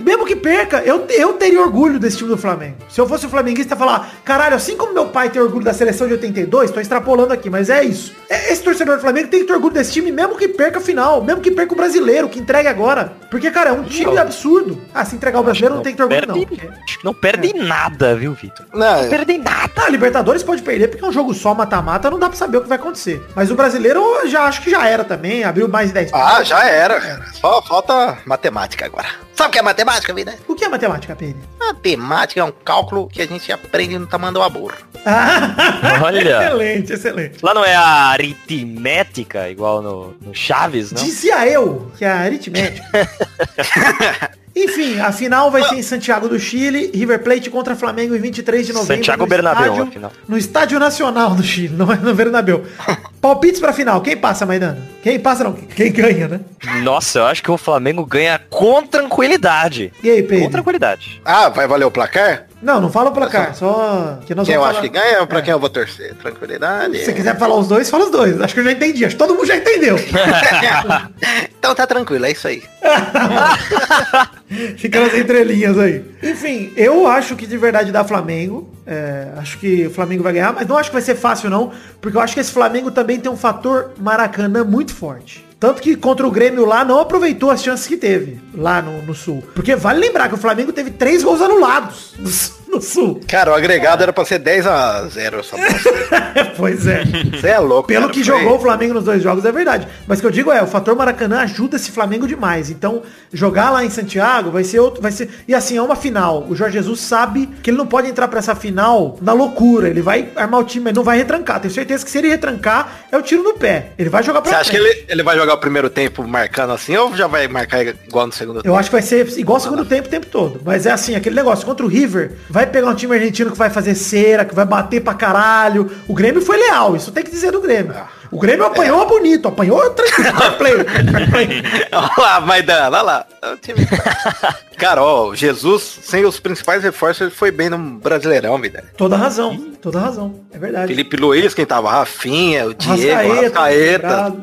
mesmo 0.00 0.24
que 0.24 0.36
perca, 0.36 0.78
eu, 0.84 1.04
eu 1.10 1.32
teria 1.34 1.60
orgulho 1.60 1.98
desse 1.98 2.18
time 2.18 2.30
do 2.30 2.36
Flamengo. 2.38 2.76
Se 2.88 3.00
eu 3.00 3.08
fosse 3.08 3.26
o 3.26 3.28
flamenguista 3.28 3.74
falar, 3.76 4.10
caralho, 4.24 4.54
assim 4.54 4.76
como 4.76 4.92
meu 4.94 5.06
pai 5.06 5.28
tem 5.30 5.40
orgulho 5.42 5.64
da 5.64 5.72
seleção 5.72 6.06
de 6.06 6.12
82, 6.14 6.70
tô 6.70 6.80
extrapolando 6.80 7.32
aqui, 7.32 7.50
mas 7.50 7.68
é 7.70 7.82
isso. 7.82 8.14
É- 8.30 8.52
Esse 8.52 8.62
torcedor 8.62 8.96
do 8.96 9.00
Flamengo 9.00 9.28
tem 9.28 9.40
que 9.40 9.46
ter 9.46 9.52
orgulho 9.52 9.74
desse 9.74 9.92
time, 9.92 10.12
mesmo 10.12 10.36
que 10.36 10.46
perca 10.48 10.78
a 10.78 10.82
final, 10.82 11.22
mesmo 11.24 11.40
que 11.40 11.50
perca 11.50 11.72
o 11.72 11.76
brasileiro, 11.76 12.28
que 12.28 12.38
entregue 12.38 12.68
agora. 12.68 13.12
Porque, 13.30 13.50
cara, 13.50 13.70
é 13.70 13.72
um 13.72 13.82
time 13.84 14.16
absurdo. 14.18 14.80
Ah, 14.94 15.04
se 15.04 15.16
entregar 15.16 15.40
o 15.40 15.42
brasileiro 15.42 15.74
não 15.76 15.82
tem 15.82 15.92
que 15.92 15.96
ter 15.96 16.02
orgulho, 16.04 16.26
não. 16.28 16.34
perde, 16.34 16.56
que 16.86 17.04
não 17.04 17.14
perde 17.14 17.52
nada, 17.54 18.14
viu, 18.14 18.32
Vitor? 18.34 18.66
Não, 18.72 19.02
Não 19.02 19.08
perde 19.10 19.38
nada. 19.38 19.70
Ah, 19.76 19.88
Libertadores 19.90 20.42
pode 20.42 20.62
perder 20.62 20.88
porque 20.88 21.04
é 21.04 21.08
um 21.08 21.12
jogo 21.12 21.34
só 21.34 21.52
mata-mata, 21.54 22.10
não 22.10 22.18
dá 22.18 22.28
pra 22.28 22.36
saber 22.38 22.58
o 22.58 22.62
que 22.62 22.68
vai 22.68 22.78
acontecer. 22.78 23.20
Mas 23.34 23.50
o 23.50 23.54
brasileiro 23.54 24.00
eu 24.00 24.28
já 24.28 24.42
acho 24.44 24.62
que 24.62 24.70
já 24.70 24.86
era 24.88 25.02
também, 25.04 25.42
abriu 25.44 25.68
mais 25.68 25.90
10 25.92 26.10
Ah, 26.12 26.42
já 26.44 26.64
era, 26.68 27.00
cara. 27.00 27.24
Só 27.34 27.60
falta 27.62 28.18
matemática 28.44 28.84
agora. 28.84 29.08
Sabe 29.34 29.48
o 29.48 29.52
que 29.52 29.58
é 29.58 29.62
matemática, 29.62 30.12
vida? 30.12 30.34
O 30.46 30.54
que 30.54 30.64
é 30.64 30.68
matemática, 30.68 31.16
Pedro? 31.16 31.40
Matemática 31.58 32.40
é 32.40 32.44
um 32.44 32.52
cálculo 32.52 33.08
que 33.08 33.22
a 33.22 33.26
gente 33.26 33.50
aprende 33.50 33.98
no 33.98 34.06
tamanho 34.06 34.34
do 34.34 34.42
amor. 34.42 34.76
Ah, 35.06 35.54
Olha. 36.04 36.20
excelente, 36.20 36.92
excelente. 36.92 37.38
Lá 37.42 37.54
não 37.54 37.64
é 37.64 37.74
a 37.74 37.82
aritmética, 38.08 39.48
igual 39.48 39.80
no, 39.80 40.14
no 40.20 40.34
Chaves, 40.34 40.92
não? 40.92 41.02
Dizia 41.02 41.46
eu 41.48 41.90
que 41.96 42.04
é 42.04 42.08
a 42.08 42.18
aritmética. 42.18 42.84
Enfim, 44.56 45.00
a 45.00 45.10
final 45.10 45.50
vai 45.50 45.64
ser 45.64 45.74
em 45.76 45.82
Santiago 45.82 46.28
do 46.28 46.38
Chile, 46.38 46.90
River 46.94 47.22
Plate 47.22 47.50
contra 47.50 47.74
Flamengo 47.74 48.14
em 48.14 48.20
23 48.20 48.66
de 48.66 48.72
novembro. 48.72 48.96
Santiago 48.96 49.22
no 49.24 49.28
Bernabéu, 49.28 49.72
estádio- 49.72 49.92
final. 49.92 50.12
No 50.28 50.38
Estádio 50.38 50.78
Nacional 50.78 51.34
do 51.34 51.42
Chile, 51.42 51.74
não 51.76 51.92
é 51.92 51.96
no 51.96 52.14
Bernabéu. 52.14 52.64
Palpites 53.20 53.58
pra 53.60 53.72
final, 53.72 54.00
quem 54.00 54.16
passa, 54.16 54.46
Maidana? 54.46 54.78
Quem 55.02 55.18
passa 55.18 55.44
não, 55.44 55.52
quem 55.54 55.90
ganha, 55.92 56.28
né? 56.28 56.40
Nossa, 56.82 57.18
eu 57.20 57.24
acho 57.26 57.42
que 57.42 57.50
o 57.50 57.56
Flamengo 57.58 58.04
ganha 58.06 58.40
com 58.50 58.82
tranquilidade. 58.86 59.92
E 60.02 60.10
aí, 60.10 60.22
Com 60.22 60.28
Pedro? 60.28 60.50
tranquilidade. 60.50 61.20
Ah, 61.24 61.48
vai 61.48 61.66
valer 61.66 61.84
o 61.84 61.90
placar? 61.90 62.46
Não, 62.64 62.80
não 62.80 62.90
fala 62.90 63.10
o 63.10 63.12
placar, 63.12 63.54
só 63.54 64.18
que 64.26 64.34
nós 64.34 64.46
Quem 64.46 64.54
eu 64.54 64.60
vamos 64.62 64.76
acho 64.78 64.88
que 64.88 64.94
falar- 64.96 65.04
ganha 65.06 65.20
ou 65.20 65.26
pra 65.26 65.38
É. 65.40 65.42
quem 65.42 65.52
eu 65.52 65.58
vou 65.60 65.68
torcer? 65.68 66.14
Tranquilidade. 66.14 66.96
Se 66.98 67.04
você 67.04 67.12
quiser 67.12 67.36
falar 67.38 67.56
os 67.56 67.68
dois, 67.68 67.90
fala 67.90 68.04
os 68.06 68.10
dois. 68.10 68.40
Acho 68.40 68.54
que 68.54 68.60
eu 68.60 68.64
já 68.64 68.72
entendi, 68.72 69.04
acho 69.04 69.14
que 69.14 69.18
todo 69.18 69.34
mundo 69.34 69.46
já 69.46 69.56
entendeu. 69.56 69.96
então 71.58 71.74
tá 71.74 71.86
tranquilo, 71.86 72.24
é 72.24 72.32
isso 72.32 72.48
aí. 72.48 72.62
Fica 74.78 75.00
nas 75.00 75.14
entrelinhas 75.14 75.78
aí. 75.78 76.04
Enfim, 76.22 76.72
eu 76.76 77.06
acho 77.06 77.36
que 77.36 77.46
de 77.46 77.56
verdade 77.56 77.90
dá 77.92 78.04
Flamengo. 78.04 78.70
É, 78.86 79.28
acho 79.38 79.58
que 79.58 79.86
o 79.86 79.90
Flamengo 79.90 80.22
vai 80.22 80.32
ganhar, 80.32 80.52
mas 80.52 80.66
não 80.66 80.76
acho 80.76 80.90
que 80.90 80.94
vai 80.94 81.02
ser 81.02 81.14
fácil 81.14 81.48
não, 81.48 81.72
porque 82.00 82.16
eu 82.16 82.20
acho 82.20 82.34
que 82.34 82.40
esse 82.40 82.52
Flamengo 82.52 82.90
também 82.90 83.18
tem 83.18 83.30
um 83.32 83.36
fator 83.36 83.92
Maracanã 83.98 84.62
muito 84.62 84.94
forte. 84.94 85.44
Tanto 85.64 85.80
que 85.80 85.96
contra 85.96 86.26
o 86.26 86.30
Grêmio 86.30 86.66
lá 86.66 86.84
não 86.84 87.00
aproveitou 87.00 87.50
as 87.50 87.62
chances 87.62 87.86
que 87.86 87.96
teve 87.96 88.38
lá 88.54 88.82
no, 88.82 89.00
no 89.00 89.14
Sul. 89.14 89.42
Porque 89.54 89.74
vale 89.74 89.98
lembrar 89.98 90.28
que 90.28 90.34
o 90.34 90.36
Flamengo 90.36 90.74
teve 90.74 90.90
três 90.90 91.22
gols 91.22 91.40
anulados 91.40 92.12
no 92.74 92.82
Sul. 92.82 93.20
Cara, 93.28 93.50
o 93.50 93.54
agregado 93.54 94.02
era 94.02 94.12
pra 94.12 94.24
ser 94.24 94.38
10 94.38 94.66
a 94.66 95.06
0 95.08 95.40
essa 95.40 95.56
bosta. 95.56 96.52
pois 96.56 96.86
é. 96.86 97.02
Você 97.32 97.48
é 97.48 97.58
louco, 97.58 97.88
Pelo 97.88 98.02
cara, 98.02 98.12
que 98.12 98.24
foi- 98.24 98.38
jogou 98.40 98.56
o 98.56 98.60
Flamengo 98.60 98.94
nos 98.94 99.04
dois 99.04 99.22
jogos 99.22 99.44
é 99.44 99.52
verdade. 99.52 99.86
Mas 100.06 100.18
o 100.18 100.20
que 100.22 100.26
eu 100.26 100.30
digo 100.30 100.50
é, 100.52 100.62
o 100.62 100.66
fator 100.66 100.94
Maracanã 100.96 101.40
ajuda 101.40 101.76
esse 101.76 101.90
Flamengo 101.90 102.26
demais. 102.26 102.70
Então, 102.70 103.02
jogar 103.32 103.70
lá 103.70 103.84
em 103.84 103.90
Santiago 103.90 104.50
vai 104.50 104.64
ser 104.64 104.80
outro, 104.80 105.00
vai 105.02 105.12
ser. 105.12 105.28
E 105.46 105.54
assim, 105.54 105.76
é 105.76 105.82
uma 105.82 105.96
final. 105.96 106.44
O 106.48 106.54
Jorge 106.54 106.74
Jesus 106.78 107.00
sabe 107.00 107.48
que 107.62 107.70
ele 107.70 107.76
não 107.76 107.86
pode 107.86 108.08
entrar 108.08 108.28
pra 108.28 108.38
essa 108.38 108.54
final 108.54 109.16
na 109.20 109.32
loucura. 109.32 109.88
Ele 109.88 110.02
vai 110.02 110.28
armar 110.36 110.60
o 110.60 110.64
time, 110.64 110.84
mas 110.84 110.94
não 110.94 111.02
vai 111.04 111.16
retrancar. 111.18 111.60
Tenho 111.60 111.72
certeza 111.72 112.04
que 112.04 112.10
se 112.10 112.18
ele 112.18 112.28
retrancar, 112.28 113.04
é 113.12 113.16
o 113.16 113.22
tiro 113.22 113.42
no 113.42 113.54
pé. 113.54 113.90
Ele 113.98 114.08
vai 114.10 114.22
jogar 114.22 114.40
pra 114.42 114.50
Você 114.50 114.56
acha 114.56 114.70
que 114.70 114.76
ele, 114.76 115.04
ele 115.08 115.22
vai 115.22 115.36
jogar 115.36 115.54
o 115.54 115.58
primeiro 115.58 115.88
tempo 115.88 116.26
marcando 116.26 116.72
assim 116.72 116.96
ou 116.96 117.14
já 117.16 117.26
vai 117.26 117.46
marcar 117.48 117.82
igual 117.86 118.26
no 118.26 118.32
segundo 118.32 118.56
tempo? 118.56 118.68
Eu 118.68 118.76
acho 118.76 118.88
que 118.90 118.94
vai 118.96 119.02
ser 119.02 119.26
igual 119.38 119.56
ao 119.56 119.60
segundo 119.60 119.84
tempo 119.84 120.08
o 120.08 120.10
tempo 120.10 120.26
todo. 120.26 120.60
Mas 120.64 120.86
é 120.86 120.90
assim, 120.90 121.14
aquele 121.14 121.36
negócio, 121.36 121.64
contra 121.64 121.84
o 121.84 121.88
River, 121.88 122.32
vai 122.48 122.63
pegar 122.66 122.88
um 122.88 122.94
time 122.94 123.14
argentino 123.14 123.50
que 123.50 123.58
vai 123.58 123.70
fazer 123.70 123.94
cera, 123.94 124.44
que 124.44 124.54
vai 124.54 124.64
bater 124.64 125.00
pra 125.00 125.14
caralho. 125.14 125.90
O 126.08 126.14
Grêmio 126.14 126.40
foi 126.40 126.56
leal, 126.56 126.96
isso 126.96 127.12
tem 127.12 127.24
que 127.24 127.30
dizer 127.30 127.52
do 127.52 127.60
Grêmio. 127.60 127.94
O 128.30 128.38
Grêmio 128.38 128.64
apanhou 128.64 129.06
bonito, 129.06 129.46
apanhou 129.46 129.90
tranquilo. 129.90 130.84
Olha 131.92 132.10
lá, 132.18 132.40
Maidana, 132.40 132.88
olha 132.88 133.02
lá. 133.02 133.26
É 133.40 134.86
ó, 134.98 135.34
Jesus, 135.34 136.00
sem 136.02 136.24
os 136.24 136.40
principais 136.40 136.82
reforços, 136.82 137.20
ele 137.20 137.30
foi 137.30 137.52
bem 137.52 137.70
no 137.70 137.78
Brasileirão, 137.78 138.58
vida. 138.60 138.82
Toda 138.96 139.16
razão, 139.16 139.56
toda 139.80 140.00
razão. 140.00 140.40
É 140.52 140.58
verdade. 140.58 140.88
Felipe 140.88 141.16
Luiz, 141.16 141.54
quem 141.54 141.64
tava? 141.64 141.90
Rafinha, 141.90 142.66
o 142.66 142.74
Diego, 142.74 143.12
Arrascaeta, 143.12 143.60
Arrascaeta, 143.60 144.08
lembrado. 144.08 144.42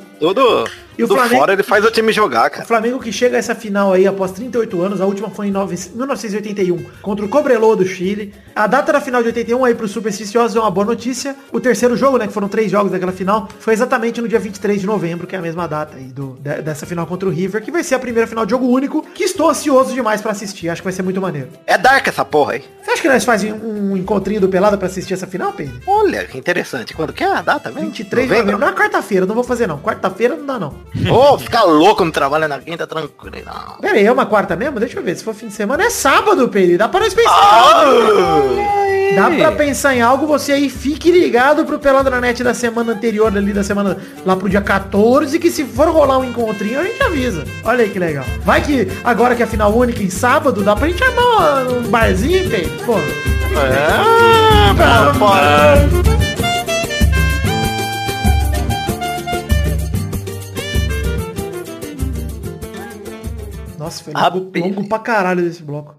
E 1.02 1.04
o 1.04 1.08
tudo 1.08 1.18
Flamengo- 1.18 1.40
fora, 1.40 1.54
ele 1.54 1.64
faz 1.64 1.84
o 1.86 1.92
time 1.92 2.12
jogar, 2.12 2.48
O 2.48 2.52
cara. 2.52 2.66
Flamengo 2.66 3.00
que 3.00 3.12
chega 3.12 3.36
a 3.36 3.40
essa 3.40 3.54
final 3.56 3.94
aí 3.94 4.06
após 4.08 4.32
38 4.32 4.82
anos, 4.82 5.02
a 5.02 5.06
última 5.06 5.30
foi 5.30 5.48
em 5.48 5.52
nove- 5.52 5.76
1981, 5.94 6.86
contra 7.02 7.26
o 7.26 7.30
Cobreloa 7.30 7.76
do 7.76 7.86
Chile. 7.86 8.34
A 8.56 8.68
data 8.68 8.92
da 8.94 9.02
final 9.02 9.22
de 9.22 9.28
81 9.28 9.64
aí 9.66 9.74
pros 9.76 9.92
supersticiosos 9.92 10.56
é 10.56 10.60
uma 10.60 10.72
boa 10.72 10.86
notícia. 10.86 11.36
O 11.52 11.60
terceiro 11.60 11.96
jogo, 11.96 12.18
né, 12.18 12.28
que 12.28 12.34
foram 12.34 12.48
três 12.48 12.72
jogos 12.72 12.92
daquela 12.92 13.12
final, 13.12 13.48
foi 13.60 13.74
exatamente 13.74 14.22
no 14.22 14.28
dia 14.28 14.40
23 14.40 14.80
de 14.82 14.86
novembro, 14.88 15.26
que 15.28 15.36
é 15.36 15.40
a 15.40 15.42
mesma 15.42 15.68
data 15.68 15.98
aí 15.98 16.06
do, 16.06 16.38
de- 16.40 16.62
dessa 16.62 16.86
final 16.86 17.06
contra 17.08 17.28
o 17.28 17.32
River, 17.32 17.62
que 17.64 17.72
vai 17.72 17.84
ser 17.84 17.96
a 17.96 18.00
primeira 18.00 18.28
final 18.28 18.46
de 18.46 18.52
jogo 18.52 18.68
único, 18.68 19.02
que 19.14 19.24
estou 19.24 19.50
ansioso 19.50 19.94
demais 19.94 20.22
pra 20.22 20.32
assistir. 20.32 20.70
Acho 20.70 20.82
que 20.82 20.86
vai 20.86 20.94
ser 20.94 21.04
muito 21.04 21.20
maneiro. 21.22 21.50
É 21.66 21.78
dark 21.78 22.08
essa 22.08 22.24
porra 22.26 22.54
aí. 22.54 22.64
Você 22.84 22.92
acha 22.92 23.02
que 23.02 23.08
nós 23.08 23.24
fazemos 23.24 23.62
um 23.64 23.96
encontrinho 23.96 24.42
do 24.42 24.50
Pelada 24.50 24.78
pra 24.78 24.88
assistir 24.88 25.14
essa 25.14 25.28
final, 25.28 25.54
Pedro? 25.54 25.80
Olha, 25.88 26.26
que 26.26 26.38
interessante. 26.38 26.94
Quando 26.94 27.14
que 27.14 27.24
é 27.24 27.28
a 27.32 27.42
data 27.42 27.70
mesmo? 27.70 27.88
23 27.90 28.28
de 28.28 28.34
novembro. 28.36 28.58
Não 28.60 28.68
é 28.68 28.74
quarta-feira, 28.74 29.26
não 29.26 29.36
vou 29.36 29.44
fazer 29.44 29.68
não. 29.68 29.80
Quarta-feira 29.80 30.36
não 30.36 30.46
dá 30.46 30.60
não. 30.60 30.74
Ô, 31.10 31.38
ficar 31.38 31.64
louco 31.64 32.04
no 32.04 32.12
trabalho 32.12 32.48
na 32.48 32.60
quinta, 32.60 32.86
tranquilo. 32.86 33.38
Não. 33.46 33.78
Pera 33.80 33.94
aí, 33.96 34.06
é 34.06 34.12
uma 34.12 34.26
quarta 34.26 34.56
mesmo? 34.56 34.80
Deixa 34.80 35.00
eu 35.00 35.04
ver. 35.04 35.16
Se 35.16 35.24
for 35.24 35.34
fim 35.34 35.48
de 35.48 35.54
semana, 35.54 35.84
é 35.84 35.90
sábado, 35.90 36.50
Pedro. 36.50 36.78
Dá 36.78 36.90
pra 36.90 37.00
nós 37.00 37.14
pensar. 37.14 37.32
Ah! 37.32 38.92
Dá 39.16 39.30
pra 39.30 39.52
pensar 39.52 39.96
em 39.96 40.02
algo, 40.02 40.26
você 40.26 40.54
aí 40.54 40.70
fique 40.70 41.12
ligado 41.12 41.66
pro 41.66 41.78
Pelada 41.80 42.10
na 42.10 42.22
Net 42.22 42.42
da 42.44 42.54
semana 42.54 42.94
anterior, 42.94 43.36
ali 43.36 43.52
da 43.52 43.62
semana, 43.64 43.98
lá 44.26 44.38
pro 44.38 44.48
dia 44.48 44.62
14, 44.62 45.38
que 45.38 45.52
se 45.52 45.66
for 45.66 45.90
rolar 45.90 46.18
um 46.18 46.24
encontrinho, 46.24 46.80
a 46.80 46.84
gente 46.84 47.04
avisa. 47.04 47.44
Olha 47.64 47.84
aí 47.84 47.90
que 47.90 48.00
legal. 48.00 48.24
Vai 48.46 48.62
que 48.62 48.88
agora 49.04 49.36
que 49.36 49.42
é 49.42 49.46
a 49.46 49.50
final 49.50 49.76
única 49.76 50.02
em 50.02 50.10
sábado, 50.10 50.64
dá 50.64 50.76
pra 50.76 50.88
gente 50.88 51.04
armar 51.04 51.68
um 51.68 51.82
barzinho, 51.90 52.50
Pedro? 52.50 52.72
Pô. 52.86 52.96
É. 52.98 53.12
Nossa, 63.82 64.04
foi 64.04 64.14
longo, 64.14 64.60
longo 64.60 64.88
pra 64.88 65.00
caralho 65.00 65.42
desse 65.42 65.64
bloco. 65.64 65.96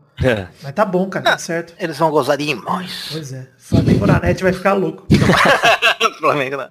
Mas 0.62 0.73
tá 0.73 0.85
bom, 0.85 1.09
cara, 1.09 1.25
tá 1.25 1.38
certo. 1.38 1.75
Eles 1.81 1.99
vão 1.99 2.12
gozar 2.12 2.37
demais. 2.37 3.09
Pois 3.11 3.33
é. 3.33 3.49
Flamengo 3.59 4.07
na 4.07 4.21
net 4.21 4.40
vai 4.40 4.53
ficar 4.53 4.75
louco. 4.75 5.05
Flamengo, 6.21 6.59
né? 6.59 6.68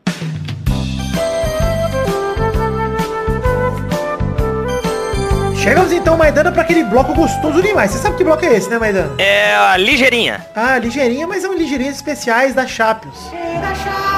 Chegamos 5.58 5.92
então, 5.92 6.16
Maidana, 6.16 6.50
pra 6.50 6.62
aquele 6.62 6.86
bloco 6.86 7.14
gostoso 7.14 7.62
demais. 7.62 7.92
Você 7.92 7.98
sabe 7.98 8.16
que 8.16 8.24
bloco 8.24 8.46
é 8.46 8.56
esse, 8.56 8.70
né, 8.70 8.80
Maidana? 8.80 9.14
É 9.18 9.54
a 9.54 9.76
ligeirinha. 9.76 10.46
Ah, 10.56 10.78
ligeirinha, 10.78 11.28
mas 11.28 11.42
são 11.42 11.54
ligeirinhas 11.54 11.98
especiais 11.98 12.56
da 12.56 12.66
Chapios. 12.66 13.18
Era 13.34 13.76
Champions, 13.76 14.11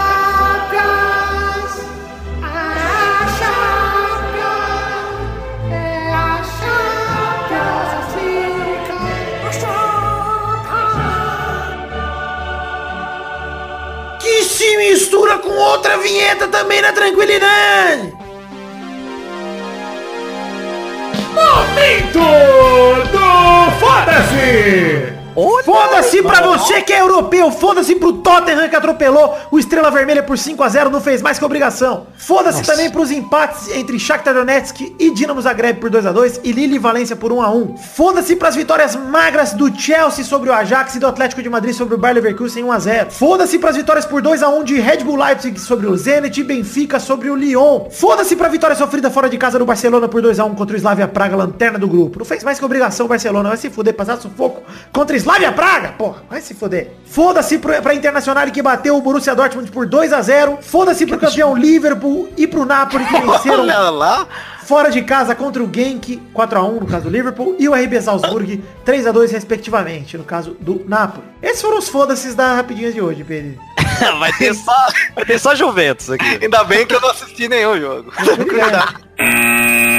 Mistura 14.78 15.38
com 15.38 15.50
outra 15.50 15.98
vinheta 15.98 16.48
também 16.48 16.82
na 16.82 16.92
tranquilidade. 16.92 18.14
Momento 21.34 22.20
do 23.12 23.80
Foda-se! 23.80 25.13
Foda-se 25.34 26.22
pra 26.22 26.42
você 26.42 26.82
que 26.82 26.94
é 26.94 27.02
europeu, 27.02 27.52
foda-se 27.52 27.96
pro 27.96 28.14
Tottenham 28.14 28.70
que 28.70 28.76
atropelou 28.76 29.36
o 29.52 29.58
Estrela 29.58 29.90
Vermelha 29.90 30.22
por 30.22 30.38
5 30.38 30.62
a 30.62 30.70
0 30.70 30.90
não 30.92 31.02
fez 31.02 31.22
mais 31.22 31.40
que 31.40 31.46
obrigação. 31.46 32.08
Foda-se 32.18 32.62
também 32.64 32.90
pros 32.90 33.10
empates 33.10 33.70
entre 33.76 33.98
Shakhtar 33.98 34.34
Donetsk 34.34 34.96
e 35.00 35.12
Dinamo 35.12 35.42
Zagreb 35.42 35.80
por 35.80 35.90
2 35.90 36.06
a 36.06 36.12
2 36.12 36.42
e 36.44 36.52
Lille 36.52 36.76
e 36.76 36.80
Valência 36.80 37.16
por 37.16 37.32
1 37.32 37.42
a 37.42 37.50
1. 37.50 37.78
Foda-se 37.78 38.36
pras 38.36 38.56
vitórias 38.56 38.96
magras 38.96 39.54
do 39.54 39.74
Chelsea 39.76 40.24
sobre 40.24 40.50
o 40.50 40.54
Ajax 40.54 40.96
e 40.96 41.00
do 41.00 41.08
Atlético 41.08 41.42
de 41.42 41.50
Madrid 41.50 41.74
sobre 41.74 41.96
o 41.96 41.98
Bayer 41.98 42.16
Leverkusen 42.16 42.64
1 42.64 42.72
a 42.72 42.80
0. 42.80 43.12
Foda-se 43.12 43.58
pras 43.58 43.76
vitórias 43.76 44.06
por 44.06 44.22
2 44.22 44.44
a 44.44 44.50
1 44.50 44.64
de 44.64 44.80
Red 44.80 44.98
Bull 44.98 45.18
Leipzig 45.18 45.60
sobre 45.60 45.88
o 45.88 45.98
Zenit 45.98 46.40
e 46.40 46.44
Benfica 46.44 47.00
sobre 47.00 47.30
o 47.30 47.36
Lyon. 47.36 47.90
Foda-se 47.90 48.36
pra 48.36 48.48
vitória 48.48 48.76
sofrida 48.76 49.10
fora 49.10 49.30
de 49.30 49.38
casa 49.38 49.58
do 49.58 49.66
Barcelona 49.66 50.08
por 50.08 50.22
2 50.22 50.40
a 50.40 50.46
1 50.46 50.54
contra 50.54 50.76
o 50.76 50.78
Slavia 50.78 51.08
Praga, 51.08 51.36
lanterna 51.36 51.80
do 51.80 51.88
grupo. 51.88 52.20
Não 52.20 52.26
fez 52.26 52.44
mais 52.44 52.60
que 52.60 52.66
obrigação 52.66 53.08
o 53.08 53.10
Barcelona, 53.10 53.50
vai 53.50 53.58
se 53.58 53.70
fuder, 53.70 53.94
passar 53.96 54.18
sufoco 54.18 54.62
contra 54.92 55.16
Slavia 55.24 55.54
Praga, 55.54 55.94
porra, 55.94 56.22
vai 56.30 56.42
se 56.42 56.54
foder. 56.54 56.92
Foda-se 57.06 57.58
pra 57.58 57.94
Internacional 57.94 58.46
que 58.52 58.62
bateu 58.62 58.98
o 58.98 59.02
Borussia 59.02 59.34
Dortmund 59.34 59.72
por 59.72 59.88
2 59.88 60.12
a 60.12 60.22
0 60.22 60.60
Foda-se 60.62 61.06
pro 61.06 61.18
campeão 61.18 61.56
Liverpool 61.56 62.28
e 62.36 62.46
pro 62.46 62.66
Napoli 62.66 63.06
que 63.06 63.22
venceram 63.22 63.62
Olha 63.64 63.90
lá. 63.90 64.28
fora 64.66 64.92
de 64.92 65.02
casa 65.02 65.34
contra 65.34 65.64
o 65.64 65.72
Genk, 65.74 66.22
4x1 66.36 66.80
no 66.82 66.86
caso 66.86 67.04
do 67.06 67.10
Liverpool, 67.10 67.56
e 67.58 67.70
o 67.70 67.74
RB 67.74 68.02
Salzburg, 68.02 68.62
3x2 68.86 69.32
respectivamente, 69.32 70.18
no 70.18 70.26
caso 70.26 70.58
do 70.60 70.84
Napoli. 70.86 71.26
Esses 71.42 71.62
foram 71.62 71.78
os 71.78 71.88
foda-se 71.88 72.36
da 72.36 72.56
rapidinhas 72.56 72.94
de 72.94 73.00
hoje, 73.00 73.24
Pedro. 73.24 73.58
vai, 74.20 74.34
ter 74.34 74.54
só, 74.54 74.88
vai 75.16 75.24
ter 75.24 75.40
só 75.40 75.56
Juventus 75.56 76.10
aqui. 76.10 76.40
Ainda 76.42 76.66
bem 76.66 76.86
que 76.86 76.96
eu 76.96 77.00
não 77.00 77.12
assisti 77.12 77.48
nenhum 77.48 77.80
jogo. 77.80 78.12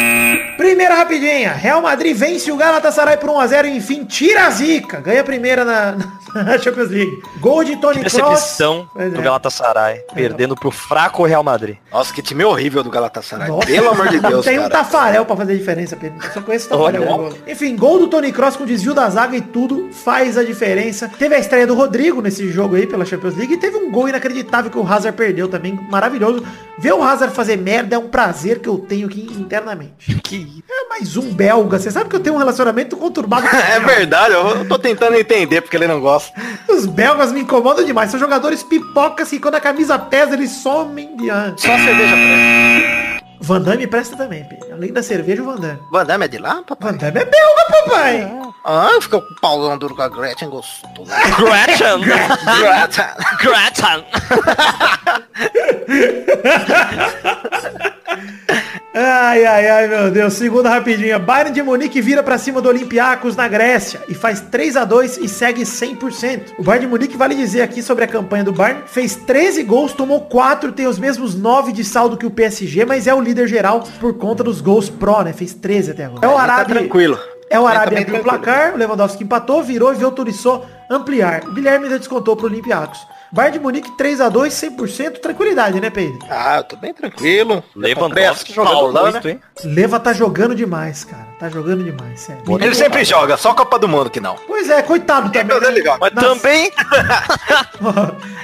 Primeira 0.56 0.94
rapidinha, 0.94 1.52
Real 1.52 1.82
Madrid 1.82 2.16
vence 2.16 2.50
o 2.50 2.56
Galatasaray 2.56 3.16
por 3.16 3.28
1x0 3.30 3.64
e 3.66 3.76
enfim 3.76 4.04
tira 4.04 4.46
a 4.46 4.50
zica. 4.50 5.00
Ganha 5.00 5.20
a 5.20 5.24
primeira 5.24 5.64
na, 5.64 5.96
na 6.34 6.58
Champions 6.58 6.90
League. 6.90 7.22
Gol 7.40 7.64
de 7.64 7.76
Tony 7.76 8.00
Kroos. 8.00 8.12
Decepção 8.12 8.88
do 8.94 9.20
é. 9.20 9.22
Galatasaray, 9.22 10.00
perdendo 10.14 10.54
pro 10.54 10.70
fraco 10.70 11.24
Real 11.24 11.42
Madrid. 11.42 11.76
Nossa, 11.92 12.12
que 12.12 12.22
time 12.22 12.44
horrível 12.44 12.82
do 12.82 12.90
Galatasaray. 12.90 13.48
Nossa. 13.48 13.66
Pelo 13.66 13.90
amor 13.90 14.08
de 14.08 14.20
Deus, 14.20 14.44
Tem 14.46 14.58
um 14.58 14.62
cara. 14.62 14.74
Tafarel 14.74 15.24
pra 15.24 15.36
fazer 15.36 15.56
diferença, 15.56 15.96
Pedro. 15.96 16.18
Só 16.32 16.40
conheço 16.40 16.66
o 16.66 16.70
Tafarel. 16.70 17.02
Olha. 17.02 17.16
gol. 17.16 17.38
Enfim, 17.46 17.76
gol 17.76 17.98
do 17.98 18.08
Tony 18.08 18.32
Cross 18.32 18.56
com 18.56 18.64
desvio 18.64 18.94
da 18.94 19.08
zaga 19.08 19.36
e 19.36 19.40
tudo 19.40 19.90
faz 19.92 20.38
a 20.38 20.44
diferença. 20.44 21.10
Teve 21.18 21.34
a 21.34 21.38
estreia 21.38 21.66
do 21.66 21.74
Rodrigo 21.74 22.22
nesse 22.22 22.50
jogo 22.50 22.76
aí 22.76 22.86
pela 22.86 23.04
Champions 23.04 23.36
League 23.36 23.54
e 23.54 23.56
teve 23.56 23.76
um 23.76 23.90
gol 23.90 24.08
inacreditável 24.08 24.70
que 24.70 24.78
o 24.78 24.86
Hazard 24.86 25.16
perdeu 25.16 25.48
também. 25.48 25.78
Maravilhoso. 25.90 26.44
Ver 26.78 26.92
o 26.92 27.02
Hazard 27.02 27.34
fazer 27.34 27.56
merda 27.56 27.96
é 27.96 27.98
um 27.98 28.08
prazer 28.08 28.58
que 28.60 28.68
eu 28.68 28.78
tenho 28.78 29.06
aqui 29.06 29.28
internamente. 29.38 30.14
Que 30.20 30.43
É 30.68 30.88
mais 30.88 31.16
um 31.16 31.32
belga. 31.32 31.78
Você 31.78 31.90
sabe 31.90 32.08
que 32.08 32.16
eu 32.16 32.20
tenho 32.20 32.34
um 32.36 32.38
relacionamento 32.38 32.96
conturbado 32.96 33.48
com 33.48 33.56
É 33.56 33.80
verdade, 33.80 34.34
eu 34.34 34.66
tô 34.68 34.78
tentando 34.78 35.16
entender 35.16 35.60
porque 35.60 35.76
ele 35.76 35.86
não 35.86 36.00
gosta. 36.00 36.32
Os 36.68 36.86
belgas 36.86 37.32
me 37.32 37.40
incomodam 37.40 37.84
demais. 37.84 38.10
São 38.10 38.20
jogadores 38.20 38.62
pipocas 38.62 39.28
que 39.30 39.38
quando 39.38 39.56
a 39.56 39.60
camisa 39.60 39.98
pesa, 39.98 40.34
eles 40.34 40.50
somem 40.50 41.16
diante. 41.16 41.62
Só 41.62 41.72
a 41.72 41.78
cerveja 41.78 42.14
presta. 42.14 43.14
Van 43.40 43.60
Damme 43.60 43.86
presta 43.86 44.16
também, 44.16 44.42
Pedro. 44.44 44.72
Além 44.72 44.90
da 44.92 45.02
cerveja, 45.02 45.42
o 45.42 45.44
Van 45.44 45.56
Damme. 45.56 45.78
Van 45.92 46.06
Damme 46.06 46.24
é 46.24 46.28
de 46.28 46.38
lá, 46.38 46.62
papai? 46.62 46.92
Van 46.92 46.98
Damme 46.98 47.20
é 47.20 47.24
belga, 47.24 47.64
papai. 47.70 48.32
Ah, 48.64 48.98
fica 49.00 49.20
com 49.20 49.32
o 49.32 49.40
paulão 49.40 49.76
duro 49.76 49.94
com 49.94 50.00
a 50.00 50.08
Gretchen 50.08 50.48
gostoso. 50.48 51.10
Gretchen! 51.36 52.00
Gretchen. 52.00 53.04
Gretchen! 53.38 54.04
Ai, 58.96 59.44
ai, 59.44 59.68
ai, 59.68 59.88
meu 59.88 60.08
Deus. 60.08 60.34
Segunda 60.34 60.70
rapidinha. 60.70 61.18
Bayern 61.18 61.52
de 61.52 61.60
Munique 61.60 62.00
vira 62.00 62.22
pra 62.22 62.38
cima 62.38 62.62
do 62.62 62.68
Olympiacos 62.68 63.34
na 63.34 63.48
Grécia 63.48 64.00
e 64.08 64.14
faz 64.14 64.40
3 64.40 64.76
a 64.76 64.84
2 64.84 65.16
e 65.16 65.28
segue 65.28 65.62
100%. 65.62 66.52
O 66.56 66.62
Bayern 66.62 66.86
de 66.86 66.92
Munique, 66.92 67.16
vale 67.16 67.34
dizer 67.34 67.62
aqui 67.62 67.82
sobre 67.82 68.04
a 68.04 68.06
campanha 68.06 68.44
do 68.44 68.52
Bayern, 68.52 68.84
fez 68.86 69.16
13 69.16 69.64
gols, 69.64 69.92
tomou 69.92 70.20
4, 70.20 70.70
tem 70.70 70.86
os 70.86 70.96
mesmos 70.96 71.34
9 71.34 71.72
de 71.72 71.82
saldo 71.82 72.16
que 72.16 72.24
o 72.24 72.30
PSG, 72.30 72.84
mas 72.84 73.08
é 73.08 73.14
o 73.14 73.20
líder 73.20 73.48
geral 73.48 73.82
por 73.98 74.14
conta 74.14 74.44
dos 74.44 74.60
gols 74.60 74.88
pró, 74.88 75.22
né? 75.22 75.32
Fez 75.32 75.52
13 75.52 75.90
até 75.90 76.04
agora. 76.04 76.24
É 76.24 76.28
o 76.28 76.30
Ele 76.30 76.38
tá 76.38 76.42
Arábia... 76.44 76.76
tranquilo. 76.76 77.18
É 77.50 77.58
o 77.58 77.64
tá 77.64 77.70
Arábia 77.70 78.00
abriu 78.00 78.20
o 78.20 78.22
placar, 78.22 78.74
o 78.74 78.78
Lewandowski 78.78 79.24
empatou, 79.24 79.60
virou 79.60 79.92
e 79.92 80.04
autorizou 80.04 80.64
ampliar. 80.88 81.42
O 81.48 81.52
Guilherme 81.52 81.90
já 81.90 81.98
descontou 81.98 82.36
pro 82.36 82.46
Olympiacos. 82.46 83.04
Bayern 83.34 83.58
de 83.58 83.64
Munique 83.64 83.90
3 83.96 84.20
a 84.20 84.28
2 84.28 84.54
100%, 84.54 85.18
tranquilidade, 85.18 85.80
né, 85.80 85.90
Pedro? 85.90 86.20
Ah, 86.30 86.58
eu 86.58 86.62
tô 86.62 86.76
bem 86.76 86.94
tranquilo. 86.94 87.64
Lewandowski 87.74 88.52
as 88.52 88.54
jogando 88.54 88.72
Paulão, 88.72 89.10
muito, 89.10 89.26
né? 89.26 89.32
hein? 89.32 89.40
Leva 89.64 89.98
tá 89.98 90.12
jogando 90.12 90.54
demais, 90.54 91.02
cara. 91.02 91.26
Tá 91.40 91.48
jogando 91.48 91.82
demais, 91.82 92.20
sério. 92.20 92.42
Ele 92.60 92.74
sempre 92.76 93.04
joga, 93.04 93.36
só 93.36 93.52
Copa 93.52 93.76
do 93.76 93.88
Mundo 93.88 94.08
que 94.08 94.20
não. 94.20 94.36
Pois 94.46 94.70
é, 94.70 94.82
coitado 94.82 95.32
também. 95.32 95.56
É 95.56 95.70
legal. 95.70 95.98
Mas 96.00 96.12
Nossa. 96.12 96.28
também... 96.28 96.70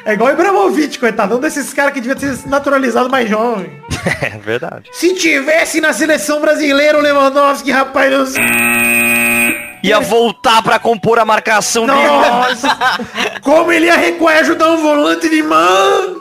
É 0.04 0.14
igual 0.14 0.30
o 0.30 0.32
Ibrahimovic, 0.32 0.98
coitado. 0.98 1.36
Um 1.36 1.40
desses 1.40 1.72
caras 1.72 1.92
que 1.92 2.00
devia 2.00 2.16
ter 2.16 2.34
se 2.34 2.48
naturalizado 2.48 3.08
mais 3.08 3.28
jovem. 3.28 3.70
É 4.22 4.38
verdade. 4.38 4.88
Se 4.92 5.14
tivesse 5.14 5.80
na 5.80 5.92
seleção 5.92 6.40
brasileira 6.40 6.98
o 6.98 7.02
Lewandowski, 7.02 7.70
rapaz, 7.70 8.12
eu... 8.12 9.69
Ia 9.82 10.00
voltar 10.00 10.62
pra 10.62 10.78
compor 10.78 11.18
a 11.18 11.24
marcação 11.24 11.86
dele. 11.86 11.98
Nossa! 12.06 12.78
Como 13.42 13.72
ele 13.72 13.86
ia 13.86 13.96
recuar 13.96 14.36
e 14.36 14.40
ajudar 14.40 14.70
um 14.70 14.76
volante 14.76 15.28
de 15.28 15.42
mão! 15.42 16.20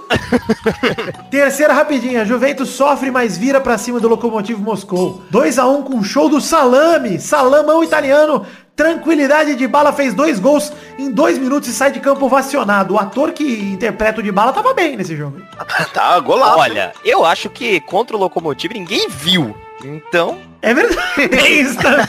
Terceira 1.30 1.74
rapidinha. 1.74 2.26
Juventus 2.26 2.69
sofre, 2.69 3.12
mas 3.12 3.38
vira 3.38 3.60
pra 3.60 3.78
cima 3.78 4.00
do 4.00 4.08
Lokomotiv 4.08 4.60
Moscou. 4.60 5.22
2 5.30 5.60
a 5.60 5.67
1 5.67 5.84
com 5.84 6.04
show 6.04 6.30
do 6.30 6.39
Salame. 6.41 7.19
Salamão 7.19 7.84
italiano. 7.84 8.45
Tranquilidade 8.76 9.56
de 9.56 9.67
bala 9.67 9.91
fez 9.91 10.13
dois 10.13 10.39
gols 10.39 10.72
em 10.98 11.12
dois 11.12 11.38
minutos 11.38 11.67
e 11.67 11.74
sai 11.74 11.91
de 11.91 12.00
campo 12.00 12.26
ovacionado. 12.26 12.93
O 12.93 12.98
ator 12.98 13.34
que 13.34 13.43
interpreta 13.43 14.22
o 14.22 14.24
de 14.24 14.32
bala 14.32 14.54
tava 14.54 14.74
bem 14.74 14.95
nesse 14.95 15.15
jogo. 15.17 15.41
Tá, 15.93 16.19
golaço. 16.19 16.60
Olha, 16.60 16.93
eu 17.04 17.26
acho 17.26 17.50
que 17.50 17.80
contra 17.82 18.15
o 18.15 18.19
Locomotive 18.19 18.74
ninguém 18.74 19.08
viu. 19.10 19.56
Então, 19.84 20.38
É 20.62 20.74
verdade. 20.74 21.30
Tem 21.30 21.62
isso 21.62 21.78
também. 21.78 22.06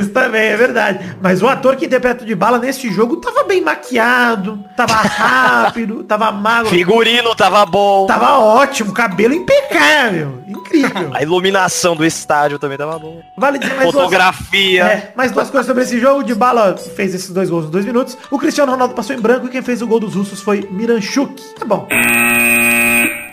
Isso 0.00 0.10
também, 0.10 0.42
é 0.48 0.56
verdade. 0.56 1.16
Mas 1.22 1.40
o 1.42 1.48
ator 1.48 1.76
que 1.76 1.86
interpreta 1.86 2.22
o 2.24 2.26
de 2.26 2.34
bala 2.34 2.58
nesse 2.58 2.92
jogo 2.92 3.16
tava 3.16 3.44
bem 3.44 3.62
maquiado, 3.62 4.62
tava 4.76 4.92
rápido, 4.94 6.04
tava 6.08 6.30
magro. 6.30 6.68
figurino 6.70 7.34
tava 7.34 7.64
bom. 7.64 8.06
Tava 8.06 8.38
ótimo, 8.38 8.92
cabelo 8.92 9.32
impecável. 9.32 10.42
Incrível. 10.46 11.10
A 11.14 11.22
iluminação 11.22 11.96
do 11.96 12.04
estádio 12.04 12.58
também 12.58 12.76
tava 12.76 12.98
boa. 12.98 13.22
Vale 13.36 13.58
dizer 13.58 13.74
mais 13.74 13.90
duas, 13.90 13.94
Fotografia. 13.94 14.84
é, 14.84 15.12
mais 15.16 15.32
duas 15.32 15.48
coisas 15.48 15.66
sobre 15.66 15.84
esse 15.84 15.98
jogo. 15.98 16.22
De 16.22 16.34
bala 16.34 16.76
fez 16.76 17.14
esses 17.14 17.30
dois 17.30 17.48
gols 17.48 17.64
em 17.66 17.70
dois 17.70 17.86
minutos. 17.86 18.16
O 18.30 18.38
Cristiano 18.38 18.72
Ronaldo 18.72 18.92
passou 18.94 19.16
em 19.16 19.20
branco 19.20 19.46
e 19.46 19.48
quem 19.48 19.62
fez 19.62 19.80
o 19.80 19.86
gol 19.86 20.00
dos 20.00 20.14
russos 20.14 20.42
foi 20.42 20.68
Miranchuk. 20.70 21.42
Tá 21.58 21.64
bom. 21.64 21.88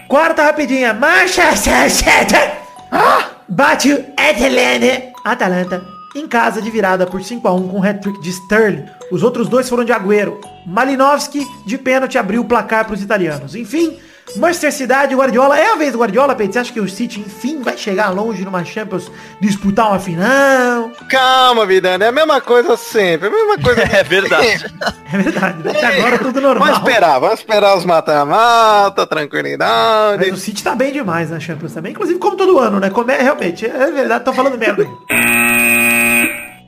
Quarta 0.08 0.44
rapidinha. 0.44 0.94
Manchester 0.94 1.92
City. 1.92 2.67
Bate 3.48 3.94
o 3.94 4.06
Atalanta. 4.18 5.12
Atalanta. 5.24 5.98
Em 6.16 6.28
casa 6.28 6.62
de 6.62 6.72
virada 6.72 7.06
por 7.06 7.22
5x1 7.22 7.70
com 7.70 7.84
hat-trick 7.84 8.20
de 8.22 8.30
Sterling. 8.30 8.86
Os 9.12 9.24
outros 9.24 9.48
dois 9.48 9.70
foram 9.70 9.84
de 9.84 9.92
Agüero. 9.92 10.40
Malinowski 10.66 11.46
de 11.66 11.78
pênalti 11.78 12.18
abriu 12.18 12.42
o 12.42 12.46
placar 12.46 12.86
para 12.86 12.96
os 12.96 13.02
italianos. 13.02 13.56
Enfim, 13.56 13.98
Manchester 14.36 14.72
City, 14.72 15.16
Guardiola. 15.16 15.58
É 15.58 15.74
a 15.74 15.76
vez 15.76 15.94
do 15.94 16.00
Guardiola, 16.00 16.36
Pedro. 16.36 16.54
Você 16.54 16.60
acha 16.60 16.74
que 16.74 16.80
o 16.80 16.90
City, 16.90 17.20
enfim, 17.22 17.62
vai 17.62 17.78
chegar 17.78 18.10
longe 18.10 18.44
numa 18.44 18.64
Champions, 18.66 19.12
disputar 19.40 19.88
uma 19.88 20.00
final? 20.00 20.92
Calma, 21.10 21.66
Vidane, 21.66 22.04
é 22.04 22.08
a 22.08 22.12
mesma 22.12 22.42
coisa 22.42 22.76
sempre, 22.76 23.28
a 23.28 23.32
mesma 23.32 23.58
coisa. 23.64 23.82
É 23.82 24.04
verdade. 24.04 24.66
É 25.12 25.18
verdade, 25.18 25.64
né? 25.64 25.72
Até 25.72 26.00
agora 26.00 26.20
tudo 26.20 26.42
normal. 26.42 26.68
Vamos 26.68 26.80
esperar, 26.80 27.20
vamos 27.20 27.40
esperar 27.40 27.78
os 27.78 27.86
mata-mata, 27.86 29.08
tranquilidade. 29.08 30.26
Mas 30.30 30.34
o 30.34 30.38
City 30.38 30.64
tá 30.64 30.76
bem 30.76 30.92
demais 30.92 31.30
na 31.30 31.40
Champions 31.40 31.74
também. 31.74 31.92
Inclusive, 31.94 32.20
como 32.20 32.36
todo 32.36 32.60
ano, 32.60 32.80
né? 32.80 32.90
Como 32.90 33.10
é, 33.10 33.22
realmente, 33.22 33.66
é 33.66 33.92
verdade, 33.92 34.26
tô 34.26 34.34
falando 34.34 34.58
merda. 34.58 34.88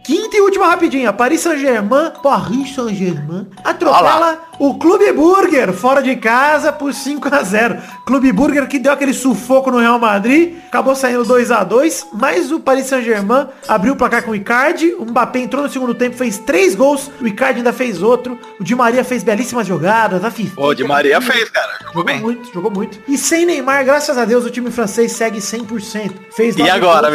Quinta 0.10 0.38
e 0.38 0.42
última 0.42 0.66
rapidinha. 0.66 1.14
Paris 1.14 1.42
Saint-Germain, 1.42 2.14
Paris 2.24 2.74
Saint-Germain, 2.74 3.46
atropela 3.64 4.40
o 4.58 4.74
Clube 4.74 5.12
Burger 5.14 5.72
fora 5.72 6.02
de 6.02 6.16
casa 6.16 6.74
por 6.74 6.94
5 6.94 7.34
a 7.34 7.44
0 7.44 7.78
Clube 8.06 8.32
Burger 8.34 8.68
que 8.68 8.78
deu 8.78 8.92
aquele 8.92 9.14
sufoco 9.14 9.72
no 9.72 9.78
Real 9.78 9.98
Madrid, 9.98 10.58
acabou 10.68 10.96
saindo 10.96 11.24
2 11.24 11.52
a 11.52 11.64
2 11.64 12.08
mas 12.14 12.52
o 12.52 12.60
Paris 12.60 12.88
Saint-Germain 12.88 13.48
abriu 13.68 13.94
o 13.94 13.96
placar 13.96 14.24
com 14.24 14.32
o 14.32 14.36
Icardi, 14.36 14.94
o 14.96 15.06
Mbappé 15.06 15.40
entrou 15.40 15.64
no 15.64 15.70
segundo 15.70 15.94
tempo, 15.94 16.18
fez 16.18 16.40
três 16.40 16.76
gols, 16.76 17.10
o 17.22 17.28
Icardi 17.28 17.60
ainda 17.60 17.72
fez 17.72 18.02
outro, 18.02 18.38
o 18.60 18.64
Di 18.64 18.76
Maria 18.76 19.04
fez 19.04 19.24
belíssimas 19.24 19.66
jogadas, 19.66 20.26
a 20.26 20.32
FIFA. 20.32 20.60
Ô, 20.60 20.74
de 20.74 20.84
Maria 20.84 21.22
fez, 21.22 21.50
cara. 21.50 21.70
Jogou 21.80 21.90
Jogou 22.00 22.04
bem. 22.04 22.20
muito, 22.20 22.54
jogou 22.54 22.72
muito. 22.72 23.00
E 23.08 23.18
sem 23.18 23.46
Neymar, 23.46 23.86
graças 23.86 24.18
a 24.18 24.26
Deus, 24.26 24.46
o 24.46 24.50
time 24.50 24.70
francês 24.72 25.12
segue 25.12 25.40
100%. 25.40 26.12
Fez 26.32 26.56
E 26.58 26.70
agora, 26.70 27.10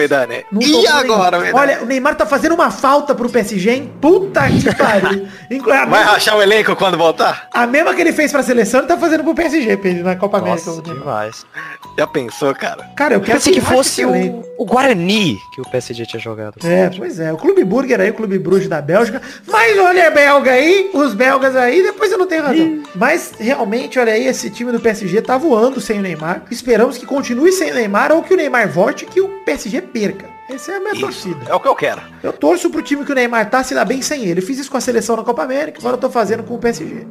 não 0.50 0.62
E 0.62 0.86
agora. 0.86 1.38
Vidane? 1.38 1.58
Olha, 1.58 1.82
o 1.82 1.86
Neymar 1.86 2.14
tá 2.14 2.24
fazendo 2.24 2.54
uma 2.54 2.70
falta 2.84 3.14
pro 3.14 3.30
PSG, 3.30 3.70
hein? 3.70 3.90
Puta 3.98 4.42
que 4.46 4.76
pariu. 4.76 5.26
Vai 5.64 5.86
mesma, 5.86 6.02
rachar 6.02 6.36
o 6.36 6.42
elenco 6.42 6.76
quando 6.76 6.98
voltar? 6.98 7.48
a 7.50 7.66
mesma 7.66 7.94
que 7.94 8.02
ele 8.02 8.12
fez 8.12 8.30
pra 8.30 8.42
seleção, 8.42 8.80
ele 8.80 8.88
tá 8.88 8.98
fazendo 8.98 9.24
pro 9.24 9.34
PSG, 9.34 9.78
Pedro, 9.78 10.04
na 10.04 10.14
Copa 10.16 10.38
Nossa, 10.38 10.70
América. 10.70 10.92
demais. 10.92 11.46
Já 11.96 12.06
pensou, 12.06 12.54
cara? 12.54 12.84
Cara, 12.94 13.14
eu 13.14 13.20
Eu 13.20 13.24
quero 13.24 13.38
pensei 13.38 13.54
que 13.54 13.60
rache 13.60 13.74
fosse 13.74 14.04
o, 14.04 14.44
o 14.58 14.66
Guarani 14.66 15.38
que 15.54 15.62
o 15.62 15.64
PSG 15.70 16.04
tinha 16.04 16.20
jogado. 16.20 16.56
É, 16.62 16.90
pois 16.90 17.18
é. 17.18 17.32
O 17.32 17.38
Clube 17.38 17.64
Burger 17.64 18.02
aí, 18.02 18.10
o 18.10 18.14
Clube 18.14 18.38
Bruges 18.38 18.68
da 18.68 18.82
Bélgica. 18.82 19.22
Mas 19.46 19.78
olha 19.78 20.00
é 20.02 20.10
belga 20.10 20.50
aí, 20.50 20.90
os 20.92 21.14
belgas 21.14 21.56
aí, 21.56 21.82
depois 21.82 22.12
eu 22.12 22.18
não 22.18 22.26
tenho 22.26 22.42
razão. 22.42 22.82
Mas 22.94 23.32
realmente, 23.38 23.98
olha 23.98 24.12
aí, 24.12 24.26
esse 24.26 24.50
time 24.50 24.70
do 24.70 24.78
PSG 24.80 25.22
tá 25.22 25.38
voando 25.38 25.80
sem 25.80 26.00
o 26.00 26.02
Neymar. 26.02 26.42
Esperamos 26.50 26.98
que 26.98 27.06
continue 27.06 27.50
sem 27.50 27.70
o 27.70 27.74
Neymar 27.74 28.12
ou 28.12 28.22
que 28.22 28.34
o 28.34 28.36
Neymar 28.36 28.68
volte 28.68 29.06
e 29.06 29.08
que 29.08 29.22
o 29.22 29.28
PSG 29.46 29.80
perca. 29.80 30.33
Essa 30.48 30.72
é 30.72 30.76
a 30.76 30.80
minha 30.80 31.00
torcida. 31.00 31.46
É 31.48 31.54
o 31.54 31.60
que 31.60 31.68
eu 31.68 31.74
quero. 31.74 32.02
Eu 32.22 32.32
torço 32.32 32.68
pro 32.70 32.82
time 32.82 33.04
que 33.04 33.12
o 33.12 33.14
Neymar 33.14 33.48
tá 33.48 33.64
se 33.64 33.74
dá 33.74 33.84
bem 33.84 34.02
sem 34.02 34.24
ele. 34.26 34.40
Eu 34.40 34.44
fiz 34.44 34.58
isso 34.58 34.70
com 34.70 34.76
a 34.76 34.80
seleção 34.80 35.16
na 35.16 35.24
Copa 35.24 35.42
América, 35.42 35.78
agora 35.78 35.96
eu 35.96 36.00
tô 36.00 36.10
fazendo 36.10 36.42
com 36.42 36.54
o 36.54 36.58
PSG. 36.58 37.06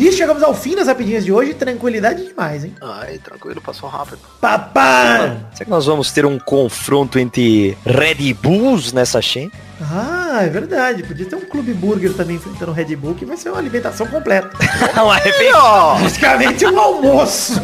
E 0.00 0.10
chegamos 0.12 0.42
ao 0.42 0.54
fim 0.54 0.74
das 0.74 0.88
rapidinhas 0.88 1.26
de 1.26 1.30
hoje. 1.30 1.52
Tranquilidade 1.52 2.26
demais, 2.26 2.64
hein? 2.64 2.74
Ai, 2.80 3.18
tranquilo, 3.18 3.60
passou 3.60 3.86
rápido. 3.86 4.18
Papá! 4.40 5.36
Será 5.52 5.64
que 5.66 5.70
nós 5.70 5.84
vamos 5.84 6.10
ter 6.10 6.24
um 6.24 6.38
confronto 6.38 7.18
entre 7.18 7.76
Red 7.84 8.32
Bulls 8.32 8.94
nessa 8.94 9.20
Champions? 9.20 9.52
Ah, 9.78 10.16
Ah, 10.32 10.44
é 10.44 10.48
verdade. 10.48 11.02
Podia 11.02 11.26
ter 11.26 11.36
um 11.36 11.40
clube 11.40 11.74
burger 11.74 12.14
também 12.14 12.36
enfrentando 12.36 12.70
o 12.70 12.74
Red 12.74 12.94
Bull, 12.96 13.14
que 13.14 13.26
vai 13.26 13.36
ser 13.36 13.50
uma 13.50 13.58
alimentação 13.58 14.06
completa. 14.06 14.50
Uma 14.94 15.16
refeição. 15.16 15.98
Basicamente 16.00 16.64
um 16.66 16.78
almoço. 16.78 17.60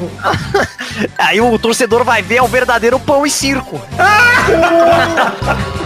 Aí 1.16 1.40
o 1.40 1.58
torcedor 1.58 2.04
vai 2.04 2.22
ver 2.22 2.36
é 2.36 2.42
o 2.42 2.48
verdadeiro 2.48 2.98
pão 2.98 3.24
e 3.24 3.30
circo. 3.30 3.80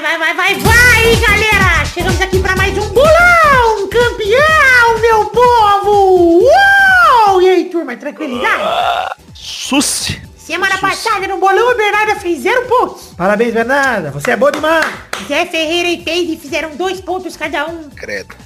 Vai, 0.00 0.16
vai, 0.16 0.32
vai, 0.32 0.34
vai, 0.34 0.54
vai, 0.54 1.16
galera! 1.16 1.84
Chegamos 1.92 2.20
aqui 2.20 2.38
pra 2.38 2.54
mais 2.54 2.72
um 2.78 2.88
bolão 2.90 3.88
campeão, 3.90 4.98
meu 5.00 5.24
povo! 5.24 6.44
Uou! 6.44 7.42
E 7.42 7.48
aí, 7.48 7.64
turma, 7.64 7.96
tranquilidade? 7.96 9.16
Susse. 9.34 10.22
Semana 10.36 10.78
passada 10.78 11.26
no 11.26 11.38
bolão, 11.38 11.70
a 11.70 11.74
Bernarda 11.74 12.14
fez 12.14 12.42
zero 12.42 12.66
pontos. 12.66 13.12
Parabéns, 13.16 13.52
Bernarda. 13.52 14.12
Você 14.12 14.30
é 14.30 14.36
bom 14.36 14.52
demais. 14.52 14.86
Zé 15.26 15.44
Ferreira 15.46 15.88
e 15.88 15.96
Peide 15.96 16.36
fizeram 16.36 16.76
dois 16.76 17.00
pontos 17.00 17.36
cada 17.36 17.66
um. 17.66 17.90
Credo. 17.90 18.36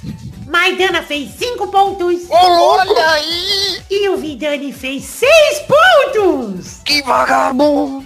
Maidana 0.47 1.03
fez 1.03 1.35
cinco 1.37 1.67
pontos. 1.67 2.23
Olha 2.31 3.11
aí. 3.11 3.79
E 3.91 4.09
o 4.09 4.17
Vidani 4.17 4.73
fez 4.73 5.03
seis 5.03 5.59
pontos. 5.67 6.79
Que 6.83 7.03
vagabundo. 7.03 8.03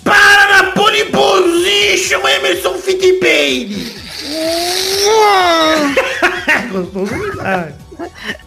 Dispara 0.00 0.48
na 0.48 0.72
pole 0.72 1.04
position, 1.06 2.20
Emerson 2.26 2.74
Fittipaldi. 2.78 4.00
Gostoso 6.72 7.30
demais. 7.30 7.74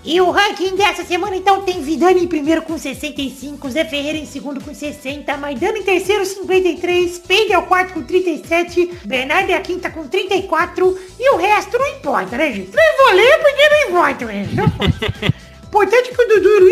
E 0.03 0.19
o 0.19 0.31
ranking 0.31 0.75
dessa 0.75 1.03
semana 1.03 1.35
então 1.35 1.61
tem 1.61 1.79
Vidani 1.81 2.23
em 2.23 2.27
primeiro 2.27 2.63
com 2.63 2.75
65, 2.75 3.69
Zé 3.69 3.85
Ferreira 3.85 4.17
em 4.17 4.25
segundo 4.25 4.59
com 4.63 4.73
60, 4.73 5.37
Maidana 5.37 5.77
em 5.77 5.83
terceiro 5.83 6.25
53, 6.25 7.19
Peide 7.19 7.53
é 7.53 7.57
o 7.59 7.67
quarto 7.67 7.93
com 7.93 8.01
37, 8.01 9.01
Bernardo 9.05 9.51
é 9.51 9.53
a 9.53 9.61
quinta 9.61 9.91
com 9.91 10.07
34 10.07 10.97
e 11.19 11.35
o 11.35 11.37
resto 11.37 11.77
não 11.77 11.87
importa, 11.87 12.35
né 12.35 12.51
gente? 12.51 12.71
Não 12.73 13.05
vou 13.05 13.13
ler 13.15 13.37
porque 13.39 13.69
não 13.69 13.89
importa, 13.89 14.25
né? 14.25 14.47
Importante 15.73 16.11
é 16.11 16.13
que 16.13 16.21
o 16.21 16.27
Dudu 16.27 16.69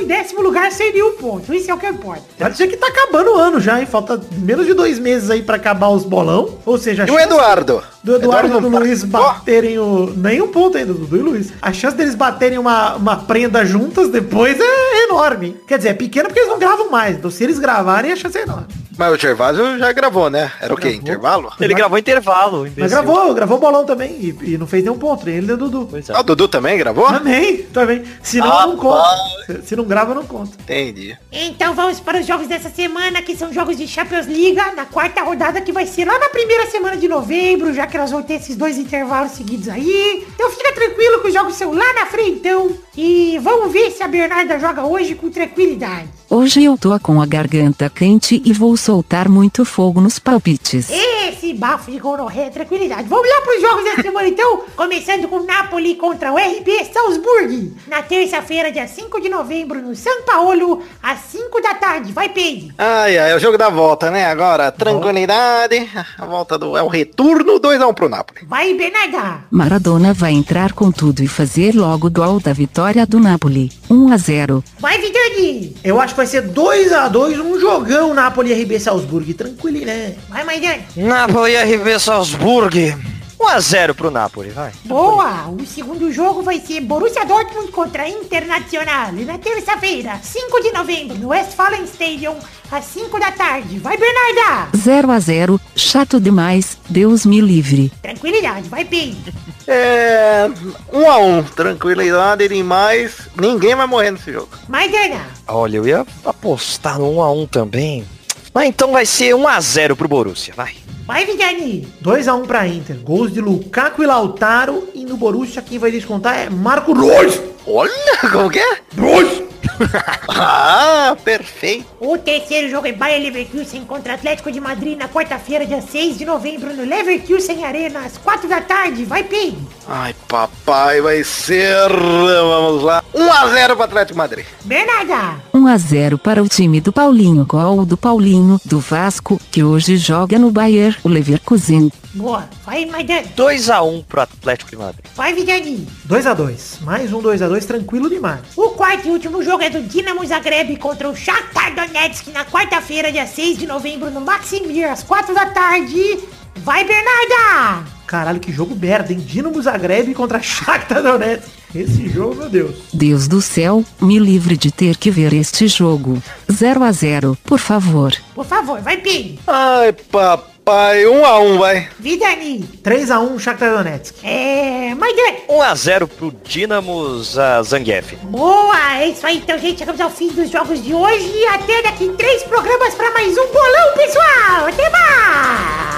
e 0.00 0.04
em 0.04 0.06
décimo 0.06 0.40
lugar 0.42 0.70
sem 0.72 0.92
nenhum 0.92 1.12
ponto. 1.16 1.52
Isso 1.54 1.70
é 1.70 1.74
o 1.74 1.78
que 1.78 1.86
importa. 1.86 2.22
Pode 2.38 2.56
ser 2.56 2.66
que 2.68 2.76
tá 2.76 2.86
acabando 2.88 3.32
o 3.32 3.36
ano 3.36 3.60
já, 3.60 3.80
hein? 3.80 3.86
Falta 3.86 4.20
menos 4.38 4.66
de 4.66 4.74
dois 4.74 4.98
meses 4.98 5.30
aí 5.30 5.42
pra 5.42 5.56
acabar 5.56 5.88
os 5.88 6.04
bolão. 6.04 6.58
Ou 6.64 6.78
seja, 6.78 7.04
a 7.04 7.06
E 7.06 7.10
o 7.10 7.18
Eduardo? 7.18 7.82
do 8.02 8.16
Eduardo 8.16 8.58
e 8.58 8.60
do 8.60 8.70
tá- 8.70 8.78
Luiz 8.78 9.04
baterem 9.04 9.78
o... 9.78 10.12
Nenhum 10.16 10.48
ponto 10.48 10.78
ainda, 10.78 10.92
do 10.92 11.00
Dudu 11.00 11.16
e 11.16 11.20
Luiz. 11.22 11.52
A 11.60 11.72
chance 11.72 11.96
deles 11.96 12.14
baterem 12.14 12.58
uma, 12.58 12.94
uma 12.96 13.16
prenda 13.16 13.64
juntas 13.64 14.08
depois 14.08 14.56
é 14.58 15.04
enorme. 15.04 15.56
Quer 15.66 15.78
dizer, 15.78 15.90
é 15.90 15.94
pequena 15.94 16.28
porque 16.28 16.40
eles 16.40 16.50
não 16.50 16.58
gravam 16.58 16.90
mais. 16.90 17.16
Então 17.16 17.30
se 17.30 17.42
eles 17.44 17.58
gravarem, 17.58 18.12
a 18.12 18.16
chance 18.16 18.38
é 18.38 18.42
enorme. 18.42 18.66
Mas 18.98 19.12
o 19.12 19.16
Gervásio 19.16 19.78
já 19.78 19.92
gravou, 19.92 20.28
né? 20.28 20.50
Era 20.60 20.74
o 20.74 20.76
quê? 20.76 20.88
Gravou. 20.94 21.02
Intervalo? 21.02 21.52
Ele 21.60 21.74
gravou 21.74 21.98
intervalo. 21.98 22.58
Mas 22.62 22.72
imbecil. 22.72 22.90
gravou, 22.90 23.32
gravou 23.34 23.58
bolão 23.58 23.86
também. 23.86 24.10
E, 24.10 24.36
e 24.54 24.58
não 24.58 24.66
fez 24.66 24.82
nenhum 24.82 24.98
ponto. 24.98 25.28
Ele 25.28 25.46
nem 25.46 25.54
o 25.54 25.56
Dudu. 25.56 25.86
Pois 25.88 26.10
é. 26.10 26.14
Ah, 26.14 26.20
o 26.20 26.22
Dudu 26.24 26.48
também 26.48 26.76
gravou? 26.76 27.06
Também, 27.06 27.58
também. 27.72 28.02
Se 28.22 28.38
não, 28.38 28.52
Ah, 28.52 28.66
não 28.66 28.76
conta. 28.76 29.08
Se, 29.46 29.62
se 29.68 29.76
não 29.76 29.84
grava, 29.84 30.12
não 30.14 30.24
conta. 30.24 30.56
Entendi. 30.60 31.16
Então 31.30 31.74
vamos 31.74 32.00
para 32.00 32.18
os 32.20 32.26
jogos 32.26 32.48
dessa 32.48 32.68
semana, 32.70 33.22
que 33.22 33.36
são 33.36 33.52
jogos 33.52 33.76
de 33.76 33.86
Champions 33.86 34.26
League, 34.26 34.56
na 34.76 34.84
quarta 34.84 35.22
rodada 35.22 35.60
que 35.60 35.70
vai 35.70 35.86
ser 35.86 36.04
lá 36.04 36.18
na 36.18 36.28
primeira 36.30 36.66
semana 36.66 36.96
de 36.96 37.06
novembro, 37.06 37.72
já 37.72 37.86
que 37.86 37.96
nós 37.96 38.10
vamos 38.10 38.26
ter 38.26 38.34
esses 38.34 38.56
dois 38.56 38.76
intervalos 38.76 39.32
seguidos 39.32 39.68
aí. 39.68 40.26
Então 40.34 40.50
fica 40.50 40.72
tranquilo 40.72 41.20
que 41.22 41.28
os 41.28 41.34
jogos 41.34 41.54
são 41.54 41.72
lá 41.72 41.94
na 41.94 42.06
frente, 42.06 42.30
então. 42.40 42.70
E 42.96 43.38
vamos 43.40 43.72
ver 43.72 43.92
se 43.92 44.02
a 44.02 44.08
Bernarda 44.08 44.58
joga 44.58 44.84
hoje 44.84 45.14
com 45.14 45.30
tranquilidade. 45.30 46.08
Hoje 46.30 46.62
eu 46.64 46.76
tô 46.76 46.98
com 47.00 47.22
a 47.22 47.26
garganta 47.26 47.88
quente 47.88 48.42
e 48.44 48.52
vou 48.52 48.76
soltar 48.88 49.28
muito 49.28 49.66
fogo 49.66 50.00
nos 50.00 50.18
palpites. 50.18 50.88
Esse 51.28 51.52
bafo 51.52 51.90
de 51.90 51.98
gonorreia, 51.98 52.50
tranquilidade. 52.50 53.06
Vamos 53.06 53.28
lá 53.28 53.42
para 53.42 53.56
os 53.56 53.60
jogos 53.60 53.84
dessa 53.84 54.00
semana, 54.00 54.28
então. 54.28 54.62
Começando 54.74 55.28
com 55.28 55.40
Napoli 55.40 55.94
contra 55.94 56.32
o 56.32 56.36
RB 56.36 56.86
Salzburg. 56.90 57.76
Na 57.86 58.00
terça-feira, 58.00 58.72
dia 58.72 58.88
5 58.88 59.20
de 59.20 59.28
novembro, 59.28 59.82
no 59.82 59.94
São 59.94 60.22
Paulo, 60.22 60.82
às 61.02 61.18
5 61.30 61.60
da 61.60 61.74
tarde. 61.74 62.12
Vai, 62.12 62.30
Peide. 62.30 62.72
Ai, 62.78 63.18
ai, 63.18 63.32
é 63.32 63.36
o 63.36 63.38
jogo 63.38 63.58
da 63.58 63.68
volta, 63.68 64.10
né? 64.10 64.24
Agora, 64.24 64.72
tranquilidade. 64.72 65.86
A 66.16 66.24
volta 66.24 66.58
do. 66.58 66.78
É 66.78 66.82
o 66.82 66.88
retorno 66.88 67.60
2x1 67.60 67.94
pro 67.94 68.08
Napoli. 68.08 68.46
Vai, 68.46 68.72
Bernarda. 68.72 69.44
Maradona 69.50 70.14
vai 70.14 70.32
entrar 70.32 70.72
com 70.72 70.90
tudo 70.90 71.22
e 71.22 71.28
fazer 71.28 71.74
logo 71.74 72.06
o 72.06 72.10
gol 72.10 72.40
da 72.40 72.54
vitória 72.54 73.04
do 73.04 73.20
Napoli. 73.20 73.70
1 73.90 74.12
a 74.12 74.16
0. 74.16 74.64
Vai, 74.80 74.98
Vidani. 74.98 75.76
Eu 75.84 76.00
acho 76.00 76.14
que 76.14 76.18
vai 76.18 76.26
ser 76.26 76.40
2 76.42 76.90
a 76.92 77.06
2 77.06 77.38
um 77.38 77.60
jogão 77.60 78.14
Napoli 78.14 78.50
e 78.50 78.62
RB 78.62 78.80
Salzburg. 78.80 79.34
Tranquilo, 79.34 79.84
né? 79.84 80.16
Vai, 80.30 80.42
Maidana. 80.42 80.78
Napoli 81.18 81.56
RB 81.56 81.98
Salzburg. 81.98 82.96
1x0 83.40 83.92
pro 83.92 84.08
Napoli, 84.08 84.50
vai. 84.50 84.70
Boa! 84.84 85.48
O 85.48 85.66
segundo 85.66 86.12
jogo 86.12 86.42
vai 86.42 86.60
ser 86.60 86.80
Borussia 86.80 87.26
Dortmund 87.26 87.72
contra 87.72 88.08
Internacional. 88.08 89.10
Na 89.10 89.36
terça-feira, 89.36 90.20
5 90.22 90.62
de 90.62 90.70
novembro, 90.70 91.18
no 91.18 91.30
Westfalen 91.30 91.82
Stadium, 91.86 92.36
às 92.70 92.84
5 92.84 93.18
da 93.18 93.32
tarde. 93.32 93.80
Vai, 93.80 93.96
Bernarda! 93.96 94.68
0 94.76 95.10
a 95.10 95.18
0. 95.18 95.60
Chato 95.74 96.20
demais. 96.20 96.78
Deus 96.88 97.26
me 97.26 97.40
livre. 97.40 97.90
Tranquilidade, 98.00 98.68
vai, 98.68 98.84
Pim. 98.84 99.20
É. 99.66 100.48
1x1. 100.92 101.50
Tranquilidade 101.50 102.46
demais. 102.46 103.28
Ninguém 103.36 103.74
vai 103.74 103.88
morrer 103.88 104.12
nesse 104.12 104.32
jogo. 104.32 104.50
Maidana. 104.68 105.26
Olha, 105.48 105.78
eu 105.78 105.88
ia 105.88 106.06
apostar 106.24 106.96
no 107.00 107.10
1x1 107.16 107.50
também. 107.50 108.06
Mas 108.52 108.68
então 108.68 108.92
vai 108.92 109.06
ser 109.06 109.34
1x0 109.34 109.94
pro 109.96 110.08
Borussia, 110.08 110.54
vai. 110.56 110.74
Vai, 111.06 111.24
Vidani. 111.24 111.88
2 112.02 112.28
a 112.28 112.34
1 112.34 112.42
pra 112.44 112.66
Inter. 112.66 112.96
Gols 112.96 113.32
de 113.32 113.40
Lukaku 113.40 114.02
e 114.02 114.06
Lautaro. 114.06 114.88
E 114.94 115.06
no 115.06 115.16
Borussia 115.16 115.62
quem 115.62 115.78
vai 115.78 115.90
descontar 115.90 116.38
é 116.38 116.50
Marco 116.50 116.92
Reus. 116.92 117.40
Olha, 117.66 118.18
como 118.30 118.50
que 118.50 118.58
é? 118.58 118.78
Reus. 118.94 119.47
Ah, 120.40 121.16
perfeito. 121.24 121.86
O 121.98 122.16
terceiro 122.16 122.68
jogo 122.68 122.86
é 122.86 122.92
Bayer 122.92 123.20
Leverkusen 123.20 123.84
contra 123.84 124.14
Atlético 124.14 124.52
de 124.52 124.60
Madrid 124.60 124.96
na 124.96 125.08
quarta-feira, 125.08 125.66
dia 125.66 125.80
6 125.82 126.16
de 126.18 126.24
novembro, 126.24 126.72
no 126.74 126.84
Leverkusen 126.84 127.64
Arena, 127.64 128.00
às 128.00 128.16
4 128.18 128.48
da 128.48 128.60
tarde. 128.60 129.04
Vai, 129.04 129.24
Pim. 129.24 129.58
Ai, 129.88 130.14
papai, 130.28 131.00
vai 131.00 131.24
ser. 131.24 131.88
Vamos 131.88 132.82
lá. 132.82 133.02
1x0 133.14 133.74
pro 133.74 133.82
Atlético 133.82 134.12
de 134.12 134.18
Madrid. 134.18 134.46
Bernarda. 134.64 135.40
1 135.52 135.66
a 135.66 135.76
0 135.78 136.18
para 136.18 136.42
o 136.42 136.48
time 136.48 136.80
do 136.80 136.92
Paulinho. 136.92 137.44
Gol 137.44 137.84
do 137.84 137.96
Paulinho, 137.96 138.60
do 138.64 138.78
Vasco, 138.78 139.40
que 139.50 139.64
hoje 139.64 139.96
joga 139.96 140.38
no 140.38 140.50
Bayer, 140.50 140.96
o 141.02 141.08
Leverkusen. 141.08 141.90
Boa. 142.14 142.48
Vai, 142.64 142.86
Maidana. 142.86 143.22
2x1 143.36 144.04
pro 144.04 144.20
Atlético 144.22 144.70
de 144.70 144.76
Madrid. 144.76 145.04
Vai, 145.14 145.34
Vidani. 145.34 145.86
2 146.04 146.26
a 146.26 146.34
2 146.34 146.78
Mais 146.82 147.12
um 147.12 147.20
2 147.20 147.42
a 147.42 147.48
2 147.48 147.66
tranquilo 147.66 148.08
demais. 148.08 148.40
O 148.56 148.70
quarto 148.70 149.06
e 149.08 149.10
último 149.10 149.42
jogo 149.42 149.62
é 149.62 149.70
do 149.70 149.82
Dinamo 149.82 150.24
Zagreb 150.26 150.76
contra 150.76 151.08
o 151.08 151.14
Shakhtar 151.14 151.74
Donetsk 151.74 152.28
na 152.28 152.44
quarta-feira, 152.44 153.12
dia 153.12 153.26
6 153.26 153.58
de 153.58 153.66
novembro, 153.66 154.10
no 154.10 154.20
Maximir, 154.20 154.90
às 154.90 155.02
4 155.02 155.34
da 155.34 155.46
tarde. 155.46 156.18
Vai, 156.56 156.84
Bernarda! 156.84 157.84
Caralho, 158.06 158.40
que 158.40 158.50
jogo 158.50 158.74
merda, 158.74 159.12
hein? 159.12 159.20
Dinamo 159.20 159.60
Zagreb 159.60 160.12
contra 160.14 160.40
Shakhtar 160.42 161.02
Donetsk. 161.02 161.48
Esse 161.74 162.08
jogo, 162.08 162.34
meu 162.36 162.48
Deus. 162.48 162.74
Deus 162.92 163.28
do 163.28 163.42
céu, 163.42 163.84
me 164.00 164.18
livre 164.18 164.56
de 164.56 164.72
ter 164.72 164.96
que 164.96 165.10
ver 165.10 165.34
este 165.34 165.68
jogo. 165.68 166.20
0 166.50 166.82
a 166.82 166.90
0, 166.90 167.36
por 167.44 167.58
favor. 167.58 168.14
Por 168.34 168.46
favor, 168.46 168.80
vai, 168.80 168.96
Pim. 168.96 169.38
Ai, 169.46 169.92
papai, 169.92 170.48
1x1, 170.68 171.58
vai. 171.58 171.88
Vidani. 171.98 172.62
3 172.82 173.10
a 173.10 173.20
1 173.20 173.38
Shakhtar 173.38 173.70
Donetsk. 173.70 174.14
É... 174.22 174.94
Maidana. 174.94 175.38
1x0 175.48 176.06
pro 176.06 176.34
Dinamo 176.44 177.22
Zangief. 177.62 178.16
Boa, 178.24 178.98
é 178.98 179.08
isso 179.08 179.26
aí. 179.26 179.38
Então, 179.38 179.58
gente, 179.58 179.78
chegamos 179.78 180.00
ao 180.00 180.10
fim 180.10 180.28
dos 180.28 180.50
jogos 180.50 180.82
de 180.82 180.94
hoje. 180.94 181.30
E 181.34 181.46
até 181.46 181.82
daqui 181.82 182.12
três 182.16 182.42
programas 182.42 182.94
para 182.94 183.10
mais 183.12 183.36
um 183.36 183.46
bolão, 183.46 183.94
pessoal. 183.96 184.66
Até 184.66 184.90
mais! 184.90 185.88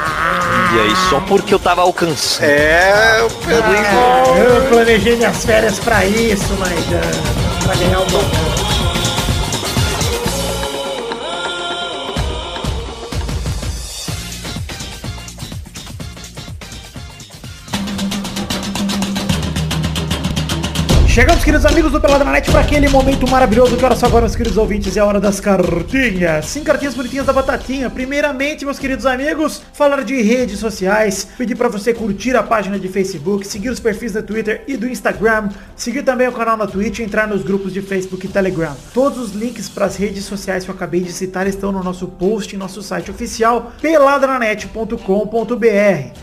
E 0.73 0.81
aí, 0.81 0.97
só 1.09 1.21
porque 1.21 1.53
eu 1.53 1.59
tava 1.59 1.83
alcançando. 1.83 2.49
É, 2.49 3.23
o 3.23 3.31
Pedro 3.45 3.73
Eu 4.39 4.69
planejei 4.69 5.17
minhas 5.17 5.45
férias 5.45 5.79
pra 5.81 6.05
isso, 6.07 6.55
mas 6.59 6.79
pra 7.65 7.75
ganhar 7.75 8.01
o 8.01 8.07
bolão. 8.07 8.60
Chegamos, 21.21 21.45
queridos 21.45 21.67
amigos 21.67 21.93
do 21.93 22.01
Pelada 22.01 22.25
na 22.25 22.33
Net, 22.33 22.51
para 22.51 22.63
aquele 22.63 22.89
momento 22.89 23.29
maravilhoso 23.29 23.77
que 23.77 23.85
hora 23.85 23.95
só 23.95 24.07
agora, 24.07 24.23
meus 24.23 24.35
queridos 24.35 24.57
ouvintes, 24.57 24.97
é 24.97 25.01
a 25.01 25.05
hora 25.05 25.21
das 25.21 25.39
cartinhas. 25.39 26.47
Sim, 26.47 26.65
cartinhas 26.65 26.95
bonitinhas 26.95 27.27
da 27.27 27.33
Batatinha. 27.35 27.91
Primeiramente, 27.91 28.65
meus 28.65 28.79
queridos 28.79 29.05
amigos, 29.05 29.61
falar 29.75 30.03
de 30.03 30.19
redes 30.23 30.59
sociais, 30.59 31.29
pedir 31.37 31.57
para 31.57 31.69
você 31.69 31.93
curtir 31.93 32.35
a 32.37 32.43
página 32.43 32.79
de 32.79 32.89
Facebook, 32.89 33.47
seguir 33.47 33.69
os 33.69 33.79
perfis 33.79 34.15
do 34.15 34.23
Twitter 34.23 34.65
e 34.67 34.79
do 34.79 34.89
Instagram, 34.89 35.51
seguir 35.77 36.05
também 36.05 36.27
o 36.27 36.33
canal 36.33 36.57
na 36.57 36.67
Twitch 36.67 37.01
e 37.01 37.03
entrar 37.03 37.29
nos 37.29 37.43
grupos 37.43 37.75
de 37.75 37.83
Facebook 37.83 38.25
e 38.25 38.29
Telegram. 38.31 38.75
Todos 38.95 39.19
os 39.19 39.33
links 39.33 39.69
para 39.69 39.85
as 39.85 39.97
redes 39.97 40.25
sociais 40.25 40.65
que 40.65 40.71
eu 40.71 40.75
acabei 40.75 41.03
de 41.03 41.13
citar 41.13 41.47
estão 41.47 41.71
no 41.71 41.85
nosso 41.85 42.09
post 42.09 42.57
em 42.57 42.59
nosso 42.59 42.83
site 42.83 43.11
oficial, 43.11 43.73
peladranet.com.br. 43.83 44.97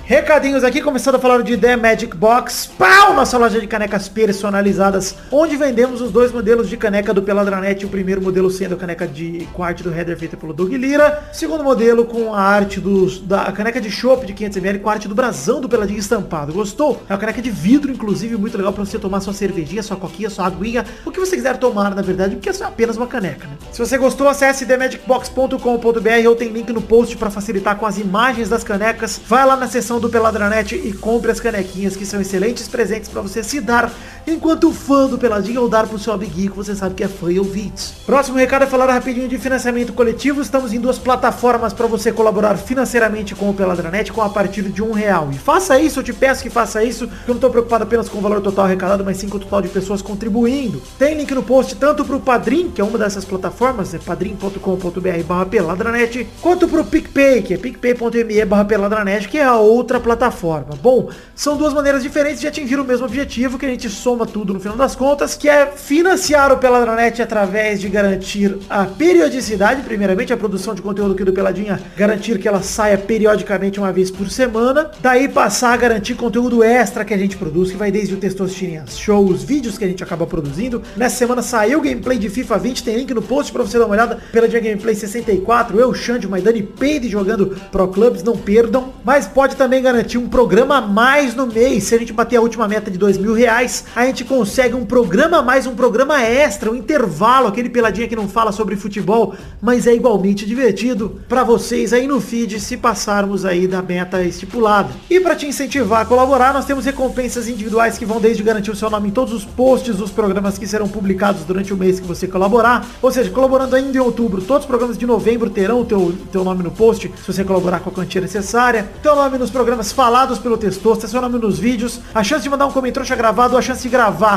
Recadinhos 0.05 0.63
aqui, 0.63 0.81
começando 0.81 1.15
a 1.15 1.19
falar 1.19 1.43
de 1.43 1.55
The 1.55 1.75
Magic 1.75 2.17
Box, 2.17 2.71
pau, 2.75 3.13
nossa 3.13 3.37
loja 3.37 3.61
de 3.61 3.67
canecas 3.67 4.09
personalizadas 4.09 4.86
onde 5.31 5.55
vendemos 5.57 6.01
os 6.01 6.11
dois 6.11 6.31
modelos 6.31 6.69
de 6.69 6.77
caneca 6.77 7.13
do 7.13 7.21
Peladranet, 7.21 7.85
o 7.85 7.89
primeiro 7.89 8.21
modelo 8.21 8.49
sendo 8.49 8.75
a 8.75 8.77
caneca 8.77 9.07
de 9.07 9.47
arte 9.59 9.83
do 9.83 9.93
header 9.93 10.17
feita 10.17 10.37
pelo 10.37 10.53
Doug 10.53 10.71
Lira, 10.71 11.29
segundo 11.33 11.63
modelo 11.63 12.05
com 12.05 12.33
a 12.33 12.41
arte 12.41 12.79
dos, 12.79 13.19
da 13.19 13.51
caneca 13.51 13.81
de 13.81 13.91
chopp 13.91 14.25
de 14.25 14.33
500ml 14.33 14.81
com 14.81 14.89
a 14.89 14.93
arte 14.93 15.07
do 15.07 15.15
brasão 15.15 15.59
do 15.59 15.67
Peladinho 15.67 15.99
estampado. 15.99 16.53
Gostou? 16.53 17.01
É 17.09 17.13
uma 17.13 17.19
caneca 17.19 17.41
de 17.41 17.49
vidro, 17.49 17.91
inclusive, 17.91 18.37
muito 18.37 18.57
legal 18.57 18.71
para 18.71 18.85
você 18.85 18.97
tomar 18.97 19.19
sua 19.19 19.33
cervejinha, 19.33 19.83
sua 19.83 19.97
coquinha, 19.97 20.29
sua 20.29 20.45
aguinha, 20.45 20.85
o 21.05 21.11
que 21.11 21.19
você 21.19 21.35
quiser 21.35 21.57
tomar, 21.57 21.93
na 21.93 22.01
verdade, 22.01 22.35
porque 22.35 22.49
é 22.49 22.65
apenas 22.65 22.97
uma 22.97 23.07
caneca, 23.07 23.47
né? 23.47 23.57
Se 23.71 23.79
você 23.79 23.97
gostou, 23.97 24.27
acesse 24.27 24.65
themagicbox.com.br 24.65 26.27
ou 26.27 26.35
tem 26.35 26.49
link 26.49 26.71
no 26.71 26.81
post 26.81 27.17
para 27.17 27.29
facilitar 27.29 27.75
com 27.77 27.85
as 27.85 27.97
imagens 27.97 28.49
das 28.49 28.63
canecas. 28.63 29.19
Vai 29.27 29.45
lá 29.45 29.55
na 29.55 29.67
seção 29.67 29.99
do 29.99 30.09
Peladranet 30.09 30.75
e 30.75 30.93
compre 30.93 31.31
as 31.31 31.39
canequinhas, 31.39 31.95
que 31.95 32.05
são 32.05 32.21
excelentes 32.21 32.67
presentes 32.67 33.09
para 33.09 33.21
você 33.21 33.43
se 33.43 33.59
dar 33.59 33.91
enquanto 34.25 34.71
fã 34.77 35.07
do 35.07 35.17
Peladinho 35.17 35.61
ou 35.61 35.67
dar 35.67 35.87
pro 35.87 35.99
seu 35.99 36.13
amiguinho 36.13 36.51
que 36.51 36.57
você 36.57 36.75
sabe 36.75 36.95
que 36.95 37.03
é 37.03 37.07
fã 37.07 37.31
e 37.31 37.39
ouvintes. 37.39 37.93
Próximo 38.05 38.37
recado 38.37 38.63
é 38.63 38.67
falar 38.67 38.85
rapidinho 38.93 39.27
de 39.27 39.37
financiamento 39.37 39.91
coletivo. 39.91 40.41
Estamos 40.41 40.71
em 40.71 40.79
duas 40.79 40.97
plataformas 40.97 41.73
para 41.73 41.87
você 41.87 42.11
colaborar 42.11 42.55
financeiramente 42.57 43.35
com 43.35 43.49
o 43.49 43.53
Peladranet 43.53 44.11
com 44.11 44.21
a 44.21 44.29
partir 44.29 44.63
de 44.63 44.81
um 44.81 44.91
real. 44.91 45.29
E 45.31 45.37
faça 45.37 45.79
isso, 45.79 45.99
eu 45.99 46.03
te 46.03 46.13
peço 46.13 46.43
que 46.43 46.49
faça 46.49 46.83
isso, 46.83 47.05
eu 47.05 47.09
não 47.29 47.35
estou 47.35 47.49
preocupado 47.49 47.83
apenas 47.83 48.07
com 48.07 48.19
o 48.19 48.21
valor 48.21 48.41
total 48.41 48.65
arrecadado, 48.65 49.03
mas 49.03 49.17
sim 49.17 49.27
com 49.27 49.37
o 49.37 49.39
total 49.39 49.61
de 49.61 49.69
pessoas 49.69 50.01
contribuindo. 50.01 50.81
Tem 50.97 51.15
link 51.15 51.33
no 51.33 51.43
post 51.43 51.75
tanto 51.75 52.05
pro 52.05 52.19
Padrim, 52.19 52.69
que 52.69 52.79
é 52.79 52.83
uma 52.83 52.97
dessas 52.97 53.25
plataformas, 53.25 53.93
é 53.93 53.99
padrim.com.br 53.99 55.23
barra 55.27 55.45
peladranet, 55.45 56.27
quanto 56.41 56.67
pro 56.67 56.85
PicPay, 56.85 57.41
que 57.41 57.53
é 57.53 57.57
picpay.me 57.57 58.45
barra 58.45 58.65
peladranet, 58.65 59.27
que 59.27 59.37
é 59.37 59.43
a 59.43 59.57
outra 59.57 59.99
plataforma. 59.99 60.77
Bom, 60.81 61.09
são 61.35 61.57
duas 61.57 61.73
maneiras 61.73 62.03
diferentes 62.03 62.39
de 62.41 62.47
atingir 62.47 62.79
o 62.79 62.85
mesmo 62.85 63.05
objetivo, 63.05 63.57
que 63.57 63.65
a 63.65 63.69
gente 63.69 63.89
soma 63.89 64.25
tudo 64.25 64.56
no 64.57 64.61
final 64.61 64.75
das 64.75 64.95
contas, 64.95 65.35
que 65.35 65.47
é 65.47 65.67
financiar 65.67 66.51
o 66.51 66.57
Peladranet 66.57 67.21
através 67.21 67.79
de 67.79 67.87
garantir 67.87 68.57
a 68.67 68.85
periodicidade, 68.85 69.83
primeiramente 69.83 70.33
a 70.33 70.37
produção 70.37 70.73
de 70.73 70.81
conteúdo 70.81 71.13
aqui 71.13 71.23
do 71.23 71.31
Peladinha, 71.31 71.79
garantir 71.95 72.39
que 72.39 72.47
ela 72.47 72.63
saia 72.63 72.97
periodicamente 72.97 73.79
uma 73.79 73.91
vez 73.91 74.09
por 74.09 74.31
semana, 74.31 74.89
daí 74.99 75.27
passar 75.27 75.73
a 75.73 75.77
garantir 75.77 76.15
conteúdo 76.15 76.63
extra 76.63 77.05
que 77.05 77.13
a 77.13 77.17
gente 77.17 77.37
produz, 77.37 77.69
que 77.69 77.77
vai 77.77 77.91
desde 77.91 78.15
o 78.15 78.17
Testosterinhas 78.17 78.97
Show, 78.97 79.25
os 79.25 79.43
vídeos 79.43 79.77
que 79.77 79.85
a 79.85 79.87
gente 79.87 80.03
acaba 80.03 80.25
produzindo. 80.25 80.81
Nessa 80.95 81.17
semana 81.17 81.43
saiu 81.43 81.79
gameplay 81.79 82.17
de 82.17 82.27
FIFA 82.27 82.57
20, 82.57 82.83
tem 82.83 82.97
link 82.97 83.13
no 83.13 83.21
post 83.21 83.51
pra 83.51 83.61
você 83.61 83.77
dar 83.77 83.85
uma 83.85 83.93
olhada, 83.93 84.17
Peladinha 84.31 84.61
Gameplay 84.61 84.95
64, 84.95 85.79
eu, 85.79 85.93
Xande, 85.93 86.27
Maidani 86.27 86.63
Peide 86.63 87.07
jogando 87.09 87.55
Pro 87.71 87.87
Clubs, 87.89 88.23
não 88.23 88.35
perdam, 88.35 88.91
mas 89.05 89.27
pode 89.27 89.55
também 89.55 89.83
garantir 89.83 90.17
um 90.17 90.27
programa 90.27 90.77
a 90.77 90.81
mais 90.81 91.35
no 91.35 91.45
mês, 91.45 91.83
se 91.83 91.93
a 91.93 91.99
gente 91.99 92.11
bater 92.11 92.37
a 92.37 92.41
última 92.41 92.67
meta 92.67 92.89
de 92.89 92.97
dois 92.97 93.19
mil 93.19 93.35
reais, 93.35 93.85
a 93.95 94.03
gente 94.07 94.25
consegue 94.25 94.46
um 94.75 94.85
programa 94.85 95.41
mais, 95.41 95.67
um 95.67 95.75
programa 95.75 96.21
extra, 96.21 96.71
um 96.71 96.75
intervalo, 96.75 97.47
aquele 97.47 97.69
peladinha 97.69 98.07
que 98.07 98.15
não 98.15 98.27
fala 98.27 98.51
sobre 98.51 98.75
futebol, 98.75 99.35
mas 99.61 99.85
é 99.85 99.93
igualmente 99.93 100.45
divertido 100.45 101.21
para 101.27 101.43
vocês 101.43 101.93
aí 101.93 102.07
no 102.07 102.19
feed 102.21 102.59
se 102.59 102.77
passarmos 102.77 103.45
aí 103.45 103.67
da 103.67 103.81
meta 103.81 104.23
estipulada. 104.23 104.89
E 105.09 105.19
para 105.19 105.35
te 105.35 105.45
incentivar 105.45 106.01
a 106.01 106.05
colaborar, 106.05 106.53
nós 106.53 106.65
temos 106.65 106.85
recompensas 106.85 107.47
individuais 107.47 107.97
que 107.97 108.05
vão 108.05 108.19
desde 108.19 108.43
garantir 108.43 108.71
o 108.71 108.75
seu 108.75 108.89
nome 108.89 109.09
em 109.09 109.11
todos 109.11 109.33
os 109.33 109.45
posts 109.45 109.95
dos 109.95 110.11
programas 110.11 110.57
que 110.57 110.67
serão 110.67 110.87
publicados 110.87 111.43
durante 111.43 111.73
o 111.73 111.77
mês 111.77 111.99
que 111.99 112.07
você 112.07 112.27
colaborar. 112.27 112.85
Ou 113.01 113.11
seja, 113.11 113.29
colaborando 113.29 113.75
ainda 113.75 113.97
em 113.97 114.01
outubro, 114.01 114.41
todos 114.41 114.63
os 114.63 114.67
programas 114.67 114.97
de 114.97 115.05
novembro 115.05 115.49
terão 115.49 115.81
o 115.81 115.85
teu, 115.85 116.13
teu 116.31 116.43
nome 116.43 116.63
no 116.63 116.71
post, 116.71 117.11
se 117.15 117.33
você 117.33 117.43
colaborar 117.43 117.79
com 117.79 117.89
a 117.89 117.93
quantia 117.93 118.21
necessária. 118.21 118.89
Teu 119.01 119.15
nome 119.15 119.37
nos 119.37 119.49
programas 119.49 119.91
falados 119.91 120.39
pelo 120.39 120.57
Testosta, 120.57 121.07
seu 121.07 121.21
nome 121.21 121.37
nos 121.37 121.59
vídeos, 121.59 121.99
a 122.13 122.23
chance 122.23 122.43
de 122.43 122.49
mandar 122.49 122.65
um 122.65 122.71
comentário 122.71 123.15
gravado, 123.15 123.57
a 123.57 123.61
chance 123.61 123.81
de 123.81 123.89
gravar 123.89 124.36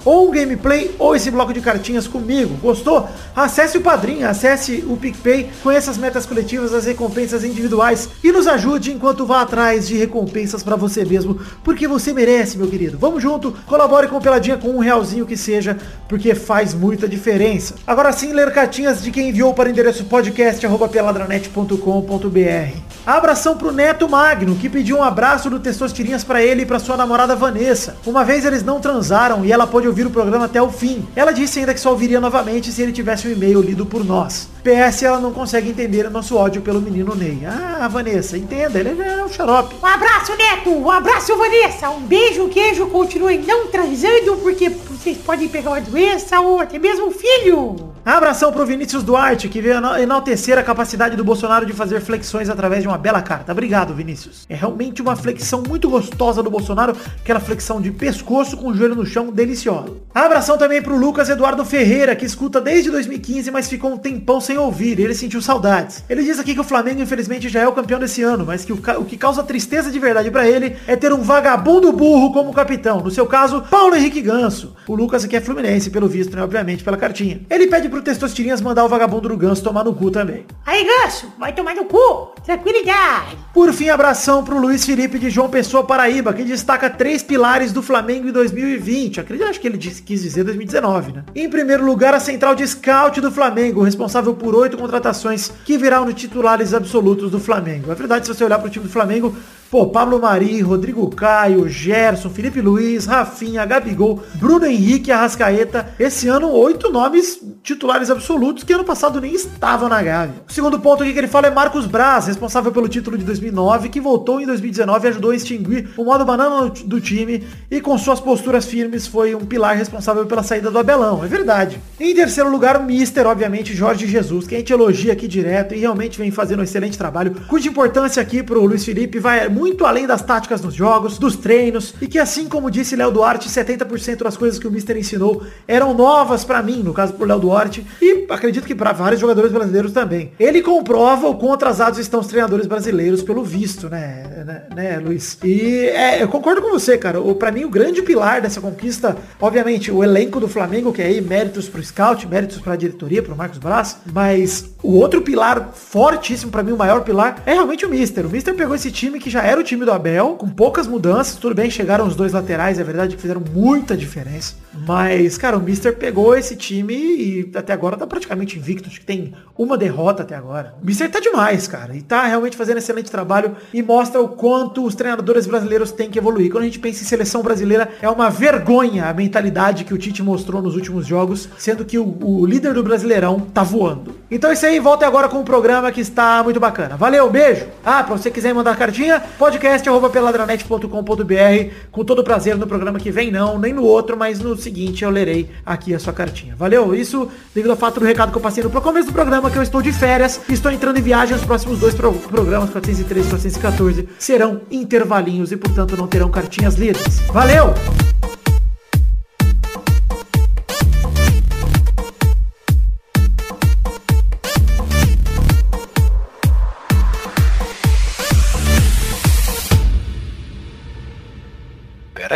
ou 0.03 0.27
um 0.27 0.31
gameplay 0.31 0.93
ou 0.97 1.15
esse 1.15 1.31
bloco 1.31 1.53
de 1.53 1.61
cartinhas 1.61 2.07
comigo. 2.07 2.57
Gostou? 2.61 3.07
Acesse 3.35 3.77
o 3.77 3.81
Padrinho, 3.81 4.27
acesse 4.27 4.83
o 4.87 4.97
PicPay, 4.97 5.51
conheça 5.63 5.91
as 5.91 5.97
metas 5.97 6.25
coletivas, 6.25 6.73
as 6.73 6.85
recompensas 6.85 7.43
individuais 7.43 8.09
e 8.23 8.31
nos 8.31 8.47
ajude 8.47 8.91
enquanto 8.91 9.25
vá 9.25 9.41
atrás 9.41 9.87
de 9.87 9.97
recompensas 9.97 10.63
para 10.63 10.75
você 10.75 11.05
mesmo, 11.05 11.39
porque 11.63 11.87
você 11.87 12.13
merece, 12.13 12.57
meu 12.57 12.67
querido. 12.67 12.97
Vamos 12.97 13.21
junto, 13.21 13.53
colabore 13.65 14.07
com 14.07 14.17
o 14.17 14.21
Peladinha 14.21 14.57
com 14.57 14.69
um 14.69 14.79
realzinho 14.79 15.25
que 15.25 15.37
seja, 15.37 15.77
porque 16.07 16.33
faz 16.35 16.73
muita 16.73 17.07
diferença. 17.07 17.75
Agora 17.85 18.11
sim, 18.11 18.33
ler 18.33 18.51
cartinhas 18.51 19.01
de 19.01 19.11
quem 19.11 19.29
enviou 19.29 19.53
para 19.53 19.69
o 19.69 19.71
endereço 19.71 20.03
podcast@peladranet.com.br. 20.05 22.91
Abração 23.05 23.57
pro 23.57 23.71
Neto 23.71 24.07
Magno, 24.07 24.55
que 24.55 24.69
pediu 24.69 24.97
um 24.97 25.03
abraço 25.03 25.49
do 25.49 25.59
Testosterinhas 25.59 26.23
para 26.23 26.43
ele 26.43 26.61
e 26.61 26.65
para 26.65 26.77
sua 26.77 26.95
namorada 26.95 27.35
Vanessa. 27.35 27.97
Uma 28.05 28.23
vez 28.23 28.45
eles 28.45 28.63
não 28.63 28.79
transaram 28.79 29.43
e 29.43 29.51
ela 29.51 29.65
pôde 29.65 29.87
ouvir 29.91 30.07
o 30.07 30.09
programa 30.09 30.45
até 30.45 30.61
o 30.61 30.69
fim. 30.69 31.05
Ela 31.15 31.31
disse 31.31 31.59
ainda 31.59 31.73
que 31.73 31.79
só 31.79 31.91
ouviria 31.91 32.19
novamente 32.19 32.71
se 32.71 32.81
ele 32.81 32.91
tivesse 32.91 33.27
um 33.27 33.31
e-mail 33.31 33.61
lido 33.61 33.85
por 33.85 34.03
nós. 34.03 34.49
PS, 34.63 35.03
ela 35.03 35.19
não 35.19 35.31
consegue 35.31 35.69
entender 35.69 36.05
o 36.05 36.09
nosso 36.09 36.35
ódio 36.35 36.61
pelo 36.61 36.81
menino 36.81 37.15
Ney. 37.15 37.39
Ah, 37.45 37.87
Vanessa, 37.87 38.37
entenda, 38.37 38.79
ele 38.79 39.01
é 39.01 39.23
um 39.23 39.29
xarope. 39.29 39.75
Um 39.81 39.85
abraço, 39.85 40.35
Neto. 40.35 40.69
Um 40.69 40.89
abraço, 40.89 41.35
Vanessa. 41.35 41.89
Um 41.89 42.01
beijo, 42.01 42.47
queijo. 42.47 42.87
Continuem 42.87 43.41
não 43.41 43.67
transando, 43.67 44.37
porque 44.41 44.69
vocês 45.01 45.17
podem 45.17 45.49
pegar 45.49 45.71
uma 45.71 45.81
doença 45.81 46.39
ou 46.39 46.59
até 46.59 46.77
mesmo 46.77 47.07
um 47.07 47.11
filho. 47.11 47.91
Abração 48.05 48.51
pro 48.51 48.65
Vinícius 48.65 49.03
Duarte, 49.03 49.47
que 49.47 49.61
veio 49.61 49.77
enaltecer 49.99 50.57
a 50.57 50.63
capacidade 50.63 51.15
do 51.15 51.23
Bolsonaro 51.23 51.67
de 51.67 51.73
fazer 51.73 52.01
flexões 52.01 52.49
através 52.49 52.81
de 52.81 52.87
uma 52.87 52.97
bela 52.97 53.21
carta. 53.21 53.51
Obrigado, 53.51 53.93
Vinícius. 53.93 54.45
É 54.49 54.55
realmente 54.55 55.03
uma 55.03 55.15
flexão 55.15 55.63
muito 55.67 55.87
gostosa 55.87 56.41
do 56.41 56.49
Bolsonaro, 56.49 56.95
aquela 57.19 57.39
flexão 57.39 57.79
de 57.79 57.91
pescoço 57.91 58.57
com 58.57 58.69
o 58.69 58.73
joelho 58.75 58.95
no 58.95 59.05
chão, 59.05 59.31
deliciosa. 59.31 59.93
Abração 60.13 60.57
também 60.57 60.81
pro 60.81 60.97
Lucas 60.97 61.29
Eduardo 61.29 61.63
Ferreira, 61.63 62.15
que 62.15 62.25
escuta 62.25 62.59
desde 62.59 62.89
2015, 62.89 63.51
mas 63.51 63.69
ficou 63.69 63.91
um 63.91 63.97
tempão 63.97 64.41
sem 64.41 64.57
ouvir, 64.57 64.99
ele 64.99 65.13
sentiu 65.13 65.39
saudades. 65.39 66.03
Ele 66.09 66.23
diz 66.23 66.39
aqui 66.39 66.55
que 66.55 66.59
o 66.59 66.63
Flamengo, 66.63 67.01
infelizmente, 67.01 67.49
já 67.49 67.61
é 67.61 67.67
o 67.67 67.73
campeão 67.73 67.99
desse 67.99 68.23
ano, 68.23 68.45
mas 68.47 68.65
que 68.65 68.73
o, 68.73 68.81
o 68.97 69.05
que 69.05 69.17
causa 69.17 69.43
tristeza 69.43 69.91
de 69.91 69.99
verdade 69.99 70.31
para 70.31 70.47
ele 70.47 70.75
é 70.87 70.95
ter 70.95 71.13
um 71.13 71.21
vagabundo 71.21 71.91
burro 71.91 72.33
como 72.33 72.51
capitão. 72.51 72.99
No 72.99 73.11
seu 73.11 73.27
caso, 73.27 73.61
Paulo 73.69 73.95
Henrique 73.95 74.21
Ganso. 74.21 74.75
O 74.91 74.95
Lucas 74.95 75.23
aqui 75.23 75.37
é 75.37 75.39
fluminense, 75.39 75.89
pelo 75.89 76.05
visto, 76.05 76.35
né? 76.35 76.43
Obviamente, 76.43 76.83
pela 76.83 76.97
cartinha. 76.97 77.39
Ele 77.49 77.65
pede 77.67 77.87
pro 77.87 78.01
Testosterinhas 78.01 78.59
mandar 78.59 78.83
o 78.83 78.89
vagabundo 78.89 79.29
do 79.29 79.37
Ganso 79.37 79.63
tomar 79.63 79.85
no 79.85 79.95
cu 79.95 80.11
também. 80.11 80.45
Aí, 80.65 80.83
Ganso, 80.83 81.31
vai 81.39 81.53
tomar 81.55 81.73
no 81.73 81.85
cu. 81.85 82.33
Tranquilidade. 82.43 83.37
Por 83.53 83.71
fim, 83.71 83.87
abração 83.87 84.43
pro 84.43 84.59
Luiz 84.59 84.85
Felipe 84.85 85.17
de 85.17 85.29
João 85.29 85.49
Pessoa, 85.49 85.85
Paraíba, 85.85 86.33
que 86.33 86.43
destaca 86.43 86.89
três 86.89 87.23
pilares 87.23 87.71
do 87.71 87.81
Flamengo 87.81 88.27
em 88.27 88.33
2020. 88.33 89.21
Acredito, 89.21 89.47
acho 89.47 89.61
que 89.61 89.67
ele 89.69 89.77
disse, 89.77 90.01
quis 90.01 90.23
dizer 90.23 90.43
2019, 90.43 91.13
né? 91.13 91.23
Em 91.33 91.49
primeiro 91.49 91.85
lugar, 91.85 92.13
a 92.13 92.19
central 92.19 92.53
de 92.53 92.67
scout 92.67 93.21
do 93.21 93.31
Flamengo, 93.31 93.83
responsável 93.83 94.33
por 94.33 94.53
oito 94.55 94.75
contratações 94.75 95.53
que 95.63 95.77
virão 95.77 96.03
no 96.03 96.11
titulares 96.11 96.73
absolutos 96.73 97.31
do 97.31 97.39
Flamengo. 97.39 97.93
É 97.93 97.95
verdade, 97.95 98.25
se 98.25 98.33
você 98.33 98.43
olhar 98.43 98.59
pro 98.59 98.69
time 98.69 98.83
do 98.83 98.91
Flamengo, 98.91 99.33
Pô, 99.71 99.87
Pablo 99.87 100.19
Mari, 100.19 100.59
Rodrigo 100.59 101.09
Caio, 101.15 101.65
Gerson, 101.69 102.29
Felipe 102.29 102.59
Luiz, 102.59 103.05
Rafinha, 103.05 103.65
Gabigol, 103.65 104.21
Bruno 104.35 104.65
Henrique, 104.65 105.13
Arrascaeta. 105.13 105.93
Esse 105.97 106.27
ano, 106.27 106.49
oito 106.49 106.91
nomes 106.91 107.39
titulares 107.63 108.09
absolutos 108.09 108.65
que 108.65 108.73
ano 108.73 108.83
passado 108.83 109.21
nem 109.21 109.33
estavam 109.33 109.87
na 109.87 110.03
Gávea. 110.03 110.43
O 110.45 110.51
segundo 110.51 110.77
ponto 110.77 111.03
aqui 111.03 111.13
que 111.13 111.19
ele 111.19 111.27
fala 111.29 111.47
é 111.47 111.51
Marcos 111.51 111.85
Braz, 111.85 112.27
responsável 112.27 112.69
pelo 112.73 112.89
título 112.89 113.17
de 113.17 113.23
2009, 113.23 113.87
que 113.87 114.01
voltou 114.01 114.41
em 114.41 114.45
2019 114.45 115.07
e 115.07 115.09
ajudou 115.09 115.31
a 115.31 115.35
extinguir 115.37 115.91
o 115.95 116.03
modo 116.03 116.25
banana 116.25 116.69
do 116.69 116.99
time 116.99 117.47
e 117.69 117.79
com 117.79 117.97
suas 117.97 118.19
posturas 118.19 118.65
firmes 118.65 119.07
foi 119.07 119.33
um 119.35 119.45
pilar 119.45 119.77
responsável 119.77 120.25
pela 120.25 120.43
saída 120.43 120.69
do 120.69 120.79
Abelão. 120.79 121.23
É 121.23 121.27
verdade. 121.27 121.79
Em 121.97 122.13
terceiro 122.13 122.51
lugar, 122.51 122.75
o 122.75 122.83
Mister, 122.83 123.25
obviamente, 123.25 123.73
Jorge 123.73 124.05
Jesus, 124.05 124.45
que 124.47 124.55
a 124.55 124.57
gente 124.57 124.73
elogia 124.73 125.13
aqui 125.13 125.29
direto 125.29 125.73
e 125.73 125.77
realmente 125.77 126.17
vem 126.17 126.29
fazendo 126.29 126.59
um 126.59 126.63
excelente 126.63 126.97
trabalho, 126.97 127.35
cuja 127.47 127.69
importância 127.69 128.21
aqui 128.21 128.43
pro 128.43 128.65
Luiz 128.65 128.83
Felipe 128.83 129.17
vai 129.17 129.47
muito 129.47 129.60
além 129.85 130.07
das 130.07 130.21
táticas 130.21 130.61
nos 130.61 130.73
jogos, 130.73 131.17
dos 131.17 131.35
treinos, 131.35 131.93
e 132.01 132.07
que 132.07 132.19
assim 132.19 132.47
como 132.47 132.71
disse 132.71 132.95
Léo 132.95 133.11
Duarte, 133.11 133.49
70% 133.49 134.23
das 134.23 134.37
coisas 134.37 134.59
que 134.59 134.67
o 134.67 134.71
Mister 134.71 134.97
ensinou 134.97 135.43
eram 135.67 135.93
novas 135.93 136.43
pra 136.43 136.61
mim, 136.61 136.83
no 136.83 136.93
caso 136.93 137.13
por 137.13 137.27
Léo 137.27 137.39
Duarte, 137.39 137.85
e 138.01 138.25
acredito 138.29 138.65
que 138.65 138.75
pra 138.75 138.91
vários 138.91 139.19
jogadores 139.19 139.51
brasileiros 139.51 139.91
também. 139.91 140.31
Ele 140.39 140.61
comprova 140.61 141.27
o 141.27 141.35
quão 141.35 141.53
atrasados 141.53 141.99
estão 141.99 142.19
os 142.19 142.27
treinadores 142.27 142.67
brasileiros 142.67 143.21
pelo 143.21 143.43
visto, 143.43 143.89
né, 143.89 144.43
né, 144.45 144.63
né, 144.73 144.99
Luiz? 144.99 145.37
E 145.43 145.87
é, 145.87 146.21
eu 146.21 146.27
concordo 146.27 146.61
com 146.61 146.69
você, 146.69 146.97
cara. 146.97 147.19
O, 147.19 147.35
pra 147.35 147.51
mim, 147.51 147.65
o 147.65 147.69
grande 147.69 148.01
pilar 148.01 148.41
dessa 148.41 148.61
conquista, 148.61 149.17
obviamente, 149.39 149.91
o 149.91 150.03
elenco 150.03 150.39
do 150.39 150.47
Flamengo, 150.47 150.93
que 150.93 151.01
é 151.01 151.05
aí 151.05 151.21
méritos 151.21 151.67
pro 151.67 151.83
scout, 151.83 152.27
méritos 152.27 152.59
pra 152.59 152.75
diretoria, 152.75 153.21
pro 153.21 153.35
Marcos 153.35 153.57
Braz, 153.57 153.97
mas 154.13 154.71
o 154.81 154.95
outro 154.95 155.21
pilar 155.21 155.71
fortíssimo, 155.73 156.51
pra 156.51 156.63
mim, 156.63 156.71
o 156.71 156.77
maior 156.77 157.01
pilar, 157.01 157.41
é 157.45 157.53
realmente 157.53 157.85
o 157.85 157.89
Mister. 157.89 158.25
O 158.25 158.29
Mister 158.29 158.55
pegou 158.55 158.75
esse 158.75 158.91
time 158.91 159.19
que 159.19 159.29
já 159.29 159.43
era 159.43 159.50
o 159.59 159.63
time 159.63 159.83
do 159.83 159.91
Abel, 159.91 160.35
com 160.37 160.47
poucas 160.47 160.87
mudanças, 160.87 161.35
tudo 161.35 161.53
bem, 161.53 161.69
chegaram 161.69 162.07
os 162.07 162.15
dois 162.15 162.31
laterais, 162.31 162.79
é 162.79 162.83
verdade 162.83 163.15
que 163.15 163.21
fizeram 163.21 163.41
muita 163.53 163.97
diferença. 163.97 164.55
Mas, 164.87 165.37
cara, 165.37 165.57
o 165.57 165.61
Mister 165.61 165.95
pegou 165.95 166.35
esse 166.35 166.55
time 166.55 166.93
e 166.93 167.51
até 167.55 167.73
agora 167.73 167.97
tá 167.97 168.07
praticamente 168.07 168.57
invicto. 168.57 168.87
Acho 168.87 168.99
que 168.99 169.05
tem 169.05 169.33
uma 169.57 169.77
derrota 169.77 170.23
até 170.23 170.35
agora. 170.35 170.75
O 170.81 170.85
Mister 170.85 171.11
tá 171.11 171.19
demais, 171.19 171.67
cara. 171.67 171.95
E 171.95 172.01
tá 172.01 172.25
realmente 172.25 172.55
fazendo 172.55 172.77
excelente 172.77 173.11
trabalho 173.11 173.55
e 173.73 173.83
mostra 173.83 174.21
o 174.21 174.29
quanto 174.29 174.85
os 174.85 174.95
treinadores 174.95 175.45
brasileiros 175.45 175.91
têm 175.91 176.09
que 176.09 176.17
evoluir. 176.17 176.49
Quando 176.49 176.63
a 176.63 176.67
gente 176.67 176.79
pensa 176.79 177.03
em 177.03 177.05
seleção 177.05 177.43
brasileira, 177.43 177.89
é 178.01 178.09
uma 178.09 178.29
vergonha 178.29 179.05
a 179.05 179.13
mentalidade 179.13 179.83
que 179.83 179.93
o 179.93 179.97
Tite 179.97 180.23
mostrou 180.23 180.61
nos 180.61 180.75
últimos 180.75 181.05
jogos, 181.05 181.49
sendo 181.57 181.83
que 181.83 181.97
o, 181.97 182.17
o 182.21 182.45
líder 182.45 182.73
do 182.73 182.83
Brasileirão 182.83 183.39
tá 183.39 183.63
voando. 183.63 184.15
Então 184.31 184.49
é 184.49 184.53
isso 184.53 184.65
aí, 184.65 184.79
volta 184.79 185.05
agora 185.05 185.27
com 185.27 185.39
o 185.39 185.43
programa 185.43 185.91
que 185.91 186.01
está 186.01 186.41
muito 186.43 186.59
bacana. 186.59 186.95
Valeu, 186.95 187.29
beijo. 187.29 187.65
Ah, 187.83 188.03
pra 188.03 188.17
você 188.17 188.31
quiser 188.31 188.53
mandar 188.53 188.77
cartinha, 188.77 189.21
podcast 189.41 189.89
arroba 189.89 190.07
peladranet.com.br 190.07 191.73
com 191.91 192.05
todo 192.05 192.23
prazer 192.23 192.55
no 192.55 192.67
programa 192.67 192.99
que 192.99 193.09
vem, 193.09 193.31
não, 193.31 193.57
nem 193.57 193.73
no 193.73 193.81
outro, 193.81 194.15
mas 194.15 194.39
no 194.39 194.55
seguinte 194.55 195.03
eu 195.03 195.09
lerei 195.09 195.49
aqui 195.65 195.95
a 195.95 195.99
sua 195.99 196.13
cartinha. 196.13 196.55
Valeu? 196.55 196.93
Isso 196.93 197.27
devido 197.51 197.71
ao 197.71 197.75
fato 197.75 197.99
do 197.99 198.05
recado 198.05 198.31
que 198.31 198.37
eu 198.37 198.41
passei 198.41 198.63
no 198.63 198.69
começo 198.69 199.07
do 199.07 199.13
programa, 199.13 199.49
que 199.49 199.57
eu 199.57 199.63
estou 199.63 199.81
de 199.81 199.91
férias, 199.91 200.39
estou 200.47 200.71
entrando 200.71 200.99
em 200.99 201.01
viagem, 201.01 201.35
os 201.35 201.43
próximos 201.43 201.79
dois 201.79 201.95
pro 201.95 202.13
programas, 202.13 202.69
413 202.69 203.01
e 203.01 203.29
414, 203.31 204.09
serão 204.19 204.61
intervalinhos 204.69 205.51
e, 205.51 205.57
portanto, 205.57 205.97
não 205.97 206.05
terão 206.05 206.29
cartinhas 206.29 206.75
lidas. 206.75 207.19
Valeu! 207.33 207.73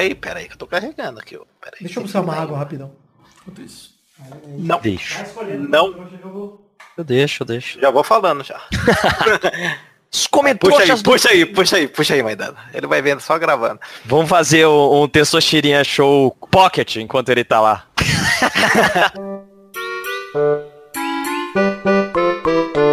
Peraí, 0.06 0.16
peraí, 0.16 0.48
que 0.48 0.54
eu 0.54 0.58
tô 0.58 0.68
carregando 0.68 1.20
aqui. 1.20 1.38
Peraí. 1.60 1.80
Deixa 1.82 2.00
eu 2.00 2.04
buscar 2.04 2.22
uma 2.22 2.36
água 2.36 2.58
rapidão. 2.58 2.92
Enquanto 3.42 3.62
isso. 3.62 3.94
Não, 4.58 4.80
Deixa. 4.80 5.26
não, 5.70 6.10
Eu 6.98 7.04
deixo, 7.04 7.44
eu 7.44 7.48
deixo. 7.48 7.80
já 7.82 7.92
vou 7.92 8.04
falando 8.04 8.44
já. 8.44 8.62
Os 10.14 10.28
Puxa 10.28 10.80
aí, 10.80 11.04
puxa 11.04 11.30
aí, 11.30 11.46
puxa 11.46 11.76
aí, 11.76 11.88
puxa 11.90 12.14
aí, 12.14 12.24
Maidana. 12.24 12.56
Ele 12.74 12.88
vai 12.88 13.02
vendo 13.02 13.20
só 13.20 13.38
gravando. 13.38 13.82
Vamos 14.06 14.30
fazer 14.30 14.66
um, 14.66 15.04
um 15.04 15.08
Testosterinha 15.10 15.84
Show 15.84 16.32
Pocket 16.50 16.96
enquanto 16.98 17.28
ele 17.30 17.44
tá 17.44 17.60
lá. 17.60 17.86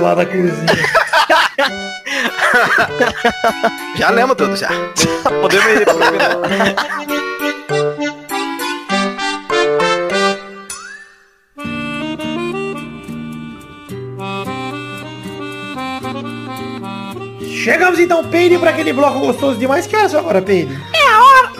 lá 0.00 0.14
da 0.14 0.26
cozinha. 0.26 0.66
Já 3.96 4.10
lemos 4.10 4.36
tudo 4.36 4.56
já. 4.56 4.68
Podemos 5.40 5.66
ir 5.66 5.84
pro 5.84 5.94
final. 5.94 6.42
Chegamos 17.64 17.98
então, 17.98 18.24
Peide, 18.24 18.58
pra 18.58 18.70
aquele 18.70 18.92
bloco 18.92 19.18
gostoso 19.20 19.58
demais. 19.58 19.86
Que 19.86 19.96
horas 19.96 20.12
são 20.12 20.20
agora, 20.20 20.40
Peide? 20.40 20.78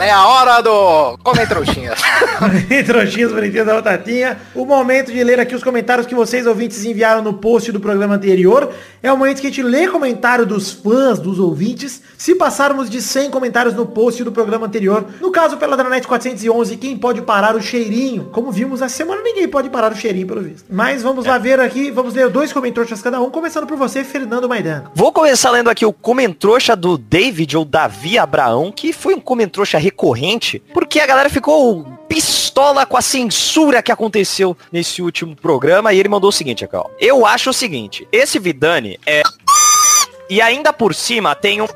É 0.00 0.12
a 0.12 0.26
hora 0.28 0.60
do 0.60 1.18
Comem 1.24 1.44
Trouxinhas. 1.44 2.00
Trouxinhas 2.86 3.32
bonitinhas 3.32 3.66
da 3.66 3.74
Batatinha. 3.74 4.38
O 4.54 4.64
momento 4.64 5.12
de 5.12 5.24
ler 5.24 5.40
aqui 5.40 5.56
os 5.56 5.62
comentários 5.62 6.06
que 6.06 6.14
vocês 6.14 6.46
ouvintes 6.46 6.84
enviaram 6.84 7.20
no 7.20 7.34
post 7.34 7.72
do 7.72 7.80
programa 7.80 8.14
anterior. 8.14 8.72
É 9.02 9.12
o 9.12 9.16
momento 9.16 9.40
que 9.40 9.48
a 9.48 9.50
gente 9.50 9.62
lê 9.62 9.88
comentário 9.88 10.46
dos 10.46 10.70
fãs, 10.70 11.18
dos 11.18 11.40
ouvintes. 11.40 12.00
Se 12.16 12.34
passarmos 12.36 12.88
de 12.88 13.02
100 13.02 13.30
comentários 13.30 13.74
no 13.74 13.86
post 13.86 14.22
do 14.22 14.30
programa 14.30 14.66
anterior, 14.66 15.04
no 15.20 15.32
caso 15.32 15.56
pela 15.56 15.76
Dranet 15.76 16.06
411, 16.06 16.76
quem 16.76 16.96
pode 16.96 17.22
parar 17.22 17.56
o 17.56 17.60
cheirinho? 17.60 18.28
Como 18.32 18.52
vimos 18.52 18.80
essa 18.80 18.96
semana, 18.96 19.20
ninguém 19.22 19.48
pode 19.48 19.68
parar 19.68 19.92
o 19.92 19.96
cheirinho, 19.96 20.28
pelo 20.28 20.42
visto. 20.42 20.64
Mas 20.70 21.02
vamos 21.02 21.26
lá 21.26 21.38
ver 21.38 21.58
aqui, 21.58 21.90
vamos 21.90 22.14
ler 22.14 22.28
dois 22.28 22.52
comentários 22.52 22.68
cada 23.02 23.20
um, 23.20 23.30
começando 23.30 23.66
por 23.66 23.76
você, 23.76 24.04
Fernando 24.04 24.48
Maidana. 24.48 24.90
Vou 24.94 25.12
começar 25.12 25.50
lendo 25.50 25.70
aqui 25.70 25.84
o 25.84 25.92
comentrouxa 25.92 26.76
do 26.76 26.96
David 26.96 27.56
ou 27.56 27.64
Davi 27.64 28.16
Abraão, 28.16 28.70
que 28.70 28.92
foi 28.92 29.14
um 29.14 29.20
comentrouxa 29.20 29.78
recorrente, 29.88 30.62
porque 30.74 31.00
a 31.00 31.06
galera 31.06 31.30
ficou 31.30 31.84
pistola 32.08 32.84
com 32.84 32.96
a 32.96 33.02
censura 33.02 33.82
que 33.82 33.90
aconteceu 33.90 34.56
nesse 34.70 35.00
último 35.00 35.34
programa 35.34 35.92
e 35.92 35.98
ele 35.98 36.08
mandou 36.08 36.28
o 36.28 36.32
seguinte 36.32 36.64
aqui, 36.64 36.76
ó. 36.76 36.84
Eu 37.00 37.24
acho 37.24 37.50
o 37.50 37.54
seguinte, 37.54 38.06
esse 38.12 38.38
Vidani 38.38 38.98
é 39.06 39.22
e 40.30 40.42
ainda 40.42 40.72
por 40.72 40.94
cima 40.94 41.34
tem 41.34 41.62
um 41.62 41.66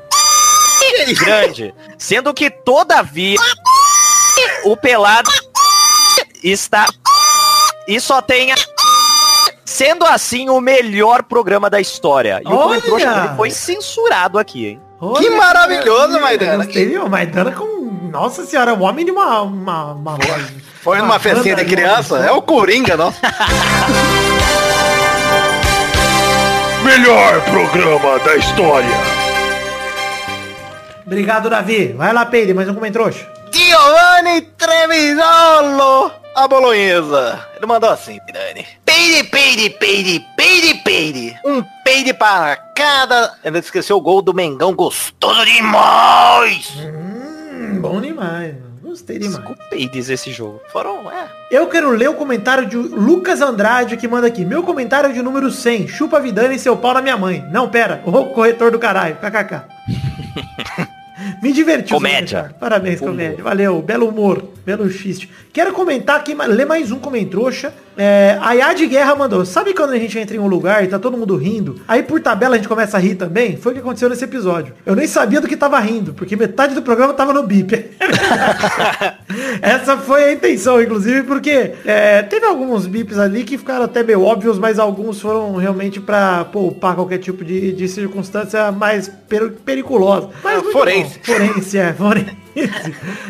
grande, 1.17 1.73
sendo 1.97 2.33
que 2.33 2.49
todavia 2.49 3.37
o 4.63 4.77
pelado 4.77 5.29
está 6.43 6.85
e 7.87 7.99
só 7.99 8.21
tem 8.21 8.51
a 8.51 8.55
Sendo 9.65 10.05
assim, 10.05 10.49
o 10.49 10.61
melhor 10.61 11.23
programa 11.23 11.67
da 11.67 11.81
história. 11.81 12.39
E 12.45 12.47
o 12.47 12.55
Olha! 12.55 12.79
dele 12.79 13.35
foi 13.35 13.49
censurado 13.49 14.37
aqui, 14.37 14.67
hein? 14.67 14.81
Que 15.17 15.31
maravilhoso, 15.31 16.19
Maidana. 16.19 16.63
Gostei, 16.63 16.95
ó, 16.95 17.09
Maidana 17.09 17.51
com... 17.51 17.72
Nossa 18.13 18.45
senhora, 18.45 18.75
o 18.75 18.81
homem 18.83 19.03
de 19.03 19.09
uma, 19.09 19.41
uma, 19.41 19.93
uma. 19.93 20.17
Foi 20.83 20.97
numa 20.97 21.13
Uma 21.13 21.19
festinha 21.19 21.55
de 21.55 21.65
criança? 21.65 22.19
É 22.19 22.31
o 22.31 22.43
Coringa, 22.43 22.95
não? 22.95 23.11
Melhor 26.85 27.41
programa 27.45 28.19
da 28.19 28.35
história. 28.35 28.95
Obrigado, 31.03 31.49
Davi. 31.49 31.87
Vai 31.93 32.13
lá, 32.13 32.23
Peide, 32.27 32.53
mais 32.53 32.69
um 32.69 32.75
comentrouxa. 32.75 33.27
Giovanni 33.51 34.41
Trevisolo, 34.41 36.11
a 36.35 36.47
bolonhesa. 36.47 37.47
Ele 37.57 37.65
mandou 37.65 37.89
assim, 37.89 38.19
Pirani. 38.27 38.67
Peide, 38.85 39.23
peide, 39.23 39.71
peide, 39.71 40.23
peide, 40.37 40.75
peide. 40.83 41.35
Um 41.43 41.63
peide 41.83 42.13
para 42.13 42.57
cada... 42.75 43.33
Ele 43.43 43.57
esqueceu 43.57 43.97
o 43.97 44.01
gol 44.01 44.21
do 44.21 44.35
Mengão, 44.35 44.71
gostoso 44.75 45.43
demais. 45.45 46.71
Hum, 46.77 47.02
bom 47.73 48.01
demais. 48.01 48.55
Gostei 48.81 49.17
demais. 49.17 49.43
Peides 49.69 50.09
esse 50.09 50.31
jogo. 50.31 50.61
Foram, 50.71 51.09
é. 51.11 51.27
Eu 51.49 51.67
quero 51.67 51.91
ler 51.91 52.09
o 52.09 52.13
comentário 52.13 52.67
de 52.67 52.75
Lucas 52.75 53.41
Andrade 53.41 53.97
que 53.97 54.07
manda 54.07 54.27
aqui. 54.27 54.43
Meu 54.45 54.61
comentário 54.61 55.09
é 55.09 55.13
de 55.13 55.21
número 55.21 55.49
100. 55.49 55.87
Chupa 55.87 56.19
Vidani 56.19 56.55
e 56.55 56.59
seu 56.59 56.75
pau 56.77 56.93
na 56.93 57.01
minha 57.01 57.17
mãe. 57.17 57.43
Não, 57.51 57.69
pera. 57.69 58.01
O 58.05 58.25
corretor 58.25 58.71
do 58.71 58.79
caralho. 58.79 59.15
KKK. 59.15 59.63
Me 61.41 61.51
divertiu. 61.53 61.95
Comédia. 61.95 62.53
Parabéns, 62.59 62.99
comédia. 62.99 63.43
Valeu. 63.43 63.81
Belo 63.81 64.07
humor. 64.09 64.43
Belo 64.65 64.89
xiste. 64.89 65.29
Quero 65.51 65.73
comentar 65.73 66.15
aqui, 66.15 66.33
ler 66.33 66.65
mais 66.65 66.89
um 66.91 66.97
comentrouxa. 66.97 67.73
É, 67.97 68.37
a 68.41 68.53
Yad 68.53 68.87
Guerra 68.87 69.13
mandou. 69.13 69.45
Sabe 69.45 69.73
quando 69.73 69.91
a 69.91 69.97
gente 69.99 70.17
entra 70.17 70.35
em 70.35 70.39
um 70.39 70.47
lugar 70.47 70.83
e 70.83 70.87
tá 70.87 70.97
todo 70.97 71.17
mundo 71.17 71.35
rindo? 71.35 71.79
Aí 71.87 72.01
por 72.01 72.19
tabela 72.21 72.55
a 72.55 72.57
gente 72.57 72.67
começa 72.69 72.95
a 72.97 72.99
rir 72.99 73.15
também? 73.15 73.57
Foi 73.57 73.71
o 73.71 73.75
que 73.75 73.81
aconteceu 73.81 74.09
nesse 74.09 74.23
episódio. 74.23 74.73
Eu 74.85 74.95
nem 74.95 75.05
sabia 75.05 75.41
do 75.41 75.47
que 75.49 75.57
tava 75.57 75.77
rindo, 75.79 76.13
porque 76.13 76.35
metade 76.37 76.73
do 76.73 76.81
programa 76.81 77.13
tava 77.13 77.33
no 77.33 77.43
bip. 77.43 77.73
Essa 79.61 79.97
foi 79.97 80.23
a 80.23 80.31
intenção, 80.33 80.81
inclusive, 80.81 81.23
porque 81.23 81.73
é, 81.85 82.21
teve 82.23 82.45
alguns 82.45 82.85
bips 82.87 83.17
ali 83.19 83.43
que 83.43 83.57
ficaram 83.57 83.83
até 83.85 84.01
meio 84.03 84.21
óbvios, 84.23 84.57
mas 84.57 84.79
alguns 84.79 85.19
foram 85.19 85.55
realmente 85.55 85.99
pra 85.99 86.45
poupar 86.45 86.95
qualquer 86.95 87.17
tipo 87.19 87.43
de, 87.43 87.73
de 87.73 87.87
circunstância 87.87 88.71
mais 88.71 89.07
per- 89.27 89.51
periculosa. 89.65 90.29
Mas 90.43 90.59
Ah, 90.65 90.71
forense. 90.71 91.19
bom. 91.19 91.33
Forense, 91.33 91.77
é, 91.77 91.93
forense. 91.93 92.42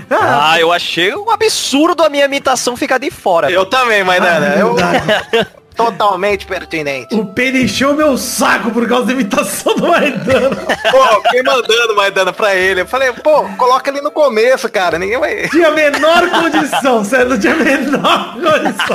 Ah, 0.09 0.51
Ah, 0.53 0.59
eu 0.59 0.71
achei 0.71 1.13
um 1.15 1.29
absurdo 1.31 2.03
a 2.03 2.09
minha 2.09 2.25
imitação 2.25 2.75
ficar 2.75 2.97
de 2.97 3.09
fora. 3.11 3.49
Eu 3.51 3.65
também, 3.65 4.03
Maidana. 4.03 4.55
eu 4.55 4.73
verdade. 4.73 5.47
totalmente 5.75 6.45
pertinente. 6.45 7.13
O 7.15 7.25
Pedro 7.25 7.61
encheu 7.61 7.93
meu 7.93 8.17
saco 8.17 8.71
por 8.71 8.87
causa 8.87 9.07
da 9.07 9.13
imitação 9.13 9.75
do 9.75 9.87
Maidana. 9.87 10.55
Pô, 10.91 11.21
fiquei 11.23 11.43
mandando 11.43 11.95
Maidana 11.95 12.33
pra 12.33 12.55
ele. 12.55 12.81
Eu 12.81 12.87
falei, 12.87 13.11
pô, 13.11 13.43
coloca 13.57 13.89
ali 13.89 14.01
no 14.01 14.11
começo, 14.11 14.69
cara. 14.69 14.97
Ninguém 14.97 15.19
vai. 15.19 15.49
Tinha 15.49 15.67
a 15.67 15.71
menor 15.71 16.29
condição, 16.29 17.03
sério, 17.03 17.29
não 17.29 17.39
tinha 17.39 17.53
a 17.53 17.57
menor 17.57 18.33
condição. 18.33 18.93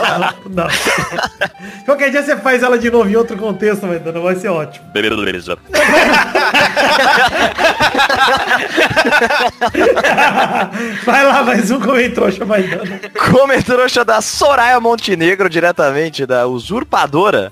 Não. 0.49 0.67
Qualquer 1.85 2.11
dia 2.11 2.23
você 2.23 2.37
faz 2.37 2.63
ela 2.63 2.79
de 2.79 2.91
novo 2.91 3.09
em 3.09 3.17
outro 3.17 3.37
contexto, 3.37 3.87
Maidana, 3.87 4.21
vai 4.21 4.35
ser 4.37 4.49
ótimo. 4.49 4.87
Beleza. 4.93 5.59
Vai 11.05 11.25
lá, 11.25 11.43
mais 11.43 11.71
um 11.71 11.81
comentrouxa, 11.81 12.45
Maidana. 12.45 13.01
Comentrouxa 13.31 14.05
da 14.05 14.21
Soraya 14.21 14.79
Montenegro, 14.81 15.49
diretamente 15.49 16.27
da 16.27 16.47
Usurpadora. 16.69 17.51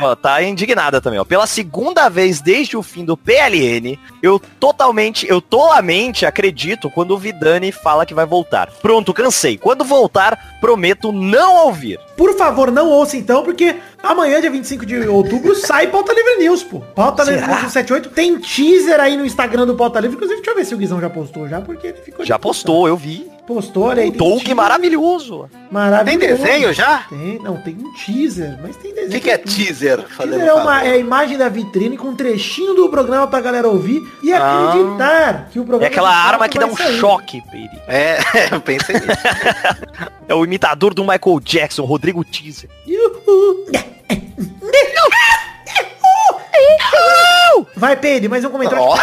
Ó, 0.00 0.14
tá 0.14 0.42
indignada 0.42 1.00
também, 1.00 1.18
ó. 1.18 1.24
Pela 1.24 1.46
segunda 1.46 2.08
vez 2.08 2.40
desde 2.40 2.76
o 2.76 2.82
fim 2.82 3.04
do 3.04 3.16
PLN, 3.16 3.98
eu 4.22 4.40
totalmente, 4.58 5.26
eu 5.28 5.40
tolamente 5.40 6.24
acredito 6.24 6.90
quando 6.90 7.12
o 7.12 7.18
Vidani 7.18 7.70
fala 7.70 8.06
que 8.06 8.14
vai 8.14 8.24
voltar. 8.24 8.70
Pronto, 8.80 9.12
cansei. 9.12 9.58
Quando 9.58 9.84
voltar, 9.84 10.58
prometo 10.60 11.12
não 11.12 11.66
ouvir. 11.66 12.00
Por 12.16 12.36
favor, 12.36 12.70
não 12.70 12.88
ouça 12.88 13.16
então, 13.16 13.42
porque 13.42 13.76
amanhã, 14.02 14.40
dia 14.40 14.50
25 14.50 14.86
de 14.86 15.06
outubro, 15.06 15.54
sai 15.60 15.88
Pauta 15.88 16.12
Livre 16.12 16.38
News, 16.38 16.62
pô. 16.62 16.80
Pauta 16.80 17.24
Livre 17.24 17.40
Será? 17.40 17.60
News 17.60 17.72
78. 17.72 18.10
Tem 18.10 18.38
teaser 18.38 19.00
aí 19.00 19.16
no 19.16 19.26
Instagram 19.26 19.66
do 19.66 19.74
Pauta 19.74 20.00
Livre. 20.00 20.16
Inclusive, 20.16 20.40
deixa 20.40 20.50
eu 20.50 20.56
ver 20.56 20.64
se 20.64 20.74
o 20.74 20.78
Guizão 20.78 21.00
já 21.00 21.10
postou 21.10 21.48
já, 21.48 21.60
porque 21.60 21.88
ele 21.88 21.98
ficou... 21.98 22.24
Já 22.24 22.38
postou, 22.38 22.88
eu 22.88 22.96
vi. 22.96 23.37
Postou, 23.48 23.84
olha 23.84 24.02
aí. 24.02 24.10
Um 24.10 24.12
Doug 24.12 24.38
teaser. 24.40 24.54
maravilhoso. 24.54 25.48
Maravilhoso. 25.70 26.18
Tem 26.18 26.36
desenho 26.36 26.74
já? 26.74 26.98
Tem, 27.08 27.38
não, 27.38 27.56
tem 27.62 27.74
um 27.74 27.94
teaser, 27.94 28.58
mas 28.62 28.76
tem 28.76 28.92
O 28.92 28.94
desenho. 28.94 29.10
que, 29.12 29.20
que 29.20 29.30
é 29.30 29.38
teaser? 29.38 30.02
Teaser 30.04 30.46
é, 30.46 30.52
uma, 30.52 30.84
é 30.84 30.90
a 30.92 30.96
imagem 30.98 31.38
da 31.38 31.48
vitrine 31.48 31.96
com 31.96 32.08
um 32.08 32.14
trechinho 32.14 32.74
do 32.74 32.90
programa 32.90 33.26
pra 33.26 33.40
galera 33.40 33.66
ouvir 33.66 34.06
e 34.22 34.30
Ah. 34.34 34.68
acreditar 34.68 35.48
que 35.50 35.58
o 35.58 35.62
É 35.62 35.64
programa... 35.64 35.86
aquela 35.90 36.10
de 36.10 36.26
arma 36.28 36.46
que 36.48 36.58
dá 36.58 36.66
um 36.66 36.76
sair. 36.76 36.98
choque, 36.98 37.42
Peire. 37.50 37.70
É, 37.88 38.18
eu 38.54 38.60
pensei 38.60 38.96
nisso. 38.96 39.06
É 40.28 40.34
o 40.34 40.44
imitador 40.44 40.92
do 40.92 41.00
Michael 41.02 41.40
Jackson, 41.42 41.86
Rodrigo 41.86 42.22
Teaser. 42.22 42.68
Vai, 47.76 47.96
Pedro, 47.96 48.30
mais 48.30 48.44
um 48.44 48.50
comentário. 48.50 48.82
Ó. 48.84 48.96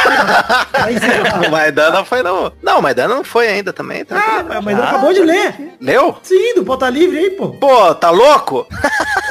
Vai 0.72 0.94
encerrar. 0.94 1.36
O 1.46 1.52
Maidana 1.52 2.04
foi 2.06 2.24
no. 2.24 2.52
Não, 2.62 2.80
o 2.80 2.82
Maidana 2.82 3.16
não 3.16 3.24
foi 3.24 3.48
ainda 3.48 3.72
também. 3.74 4.04
Tá 4.06 4.16
Ah, 4.18 4.62
mas 4.62 4.78
ele 4.78 4.88
acabou 4.88 5.14
de 5.14 5.22
ler. 5.22 5.54
Leu? 5.82 6.18
Sim, 6.24 6.56
do 6.56 6.64
Pauta 6.64 6.90
Livre 6.90 7.18
aí, 7.18 7.30
pô. 7.32 7.50
Pô, 7.50 7.94
tá 7.96 8.10
louco? 8.10 8.66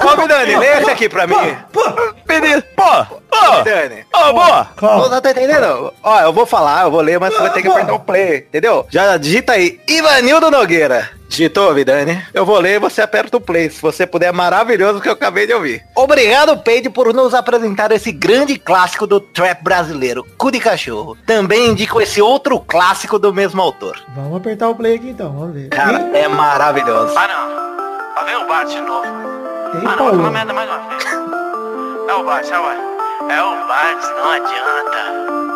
Ô, 0.02 0.16
Vidani, 0.20 0.56
lê 0.56 0.80
esse 0.80 0.90
aqui 0.90 1.08
pra 1.08 1.26
mim. 1.26 1.56
Pô, 1.72 1.82
Pedir. 2.26 2.62
Pô, 2.76 3.04
pô, 3.30 3.62
Vidani. 3.64 4.04
ô, 4.14 4.32
boa. 4.32 4.68
Não 5.08 5.20
tá 5.20 5.30
entendendo? 5.30 5.92
Ó, 6.02 6.20
eu 6.20 6.32
vou 6.32 6.46
falar, 6.46 6.84
eu 6.84 6.90
vou 6.90 7.00
ler, 7.00 7.18
mas 7.18 7.32
você 7.34 7.40
vai 7.40 7.50
ter 7.52 7.62
que 7.62 7.68
apertar 7.68 7.94
o 7.94 8.00
play, 8.00 8.38
entendeu? 8.48 8.86
Já 8.90 9.16
digita 9.16 9.52
aí, 9.54 9.80
Ivanildo 9.88 10.50
Nogueira. 10.50 11.10
Digitou, 11.34 11.74
Vidani? 11.74 12.24
Eu 12.32 12.46
vou 12.46 12.60
ler 12.60 12.76
e 12.76 12.78
você 12.78 13.02
aperta 13.02 13.36
o 13.36 13.40
play. 13.40 13.68
Se 13.68 13.82
você 13.82 14.06
puder, 14.06 14.28
é 14.28 14.32
maravilhoso 14.32 14.98
o 14.98 15.02
que 15.02 15.08
eu 15.08 15.14
acabei 15.14 15.48
de 15.48 15.52
ouvir. 15.52 15.84
Obrigado, 15.92 16.56
Peide, 16.58 16.88
por 16.88 17.12
nos 17.12 17.34
apresentar 17.34 17.90
esse 17.90 18.12
grande 18.12 18.56
clássico 18.56 19.04
do 19.04 19.18
trap 19.18 19.60
brasileiro, 19.60 20.24
Cu 20.38 20.52
de 20.52 20.60
Cachorro. 20.60 21.16
Também 21.26 21.70
indico 21.70 22.00
esse 22.00 22.22
outro 22.22 22.60
clássico 22.60 23.18
do 23.18 23.34
mesmo 23.34 23.60
autor. 23.60 24.00
Vamos 24.14 24.36
apertar 24.36 24.68
o 24.68 24.76
play 24.76 24.94
aqui 24.94 25.08
então, 25.08 25.32
vamos 25.32 25.54
ver. 25.54 25.70
Cara, 25.70 26.08
é 26.16 26.28
maravilhoso. 26.28 27.14
Ah 27.16 27.26
não. 27.26 28.14
Lá 28.14 28.22
vem 28.24 28.36
o 28.36 28.46
Bart 28.46 28.68
de 28.68 28.80
novo. 28.80 29.04
Ei, 29.04 29.80
Ah 29.86 29.96
não, 29.96 30.10
falar 30.10 30.30
merda 30.30 30.52
mais 30.52 30.70
uma 30.70 30.88
vez. 30.88 31.04
É 31.04 32.14
o 32.14 32.24
Bart, 32.24 32.48
é 32.48 32.58
o 32.58 33.32
É 33.32 33.42
o 33.42 33.66
Bart, 33.66 34.04
não 34.22 34.30
adianta. 34.30 35.53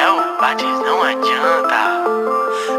É 0.00 0.08
o 0.08 0.40
Bart, 0.40 0.62
não 0.62 1.02
adianta. 1.02 1.80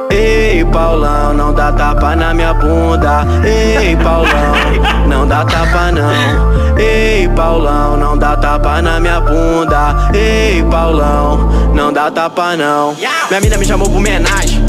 Ei, 0.10 0.66
Paulão, 0.66 1.34
não 1.36 1.54
dá 1.54 1.72
tapa 1.72 2.16
na 2.16 2.34
minha 2.34 2.52
bunda. 2.52 3.24
Ei, 3.46 3.96
Paulão, 3.96 5.08
não 5.08 5.28
dá 5.28 5.46
tapa 5.46 5.92
não. 5.92 6.80
Ei, 6.80 7.30
Paulão, 7.36 7.96
não 7.96 8.18
dá 8.18 8.36
tapa 8.36 8.82
na 8.82 9.00
minha 9.00 9.22
bunda. 9.22 10.10
Ei, 10.16 10.64
Paulão, 10.64 11.48
não 11.76 11.94
dá 11.94 12.10
tapa 12.10 12.58
não. 12.58 12.96
Minha 13.30 13.40
mina 13.40 13.58
me 13.58 13.66
chamou 13.66 13.88
pro 13.88 13.98
homenagem. 14.00 14.61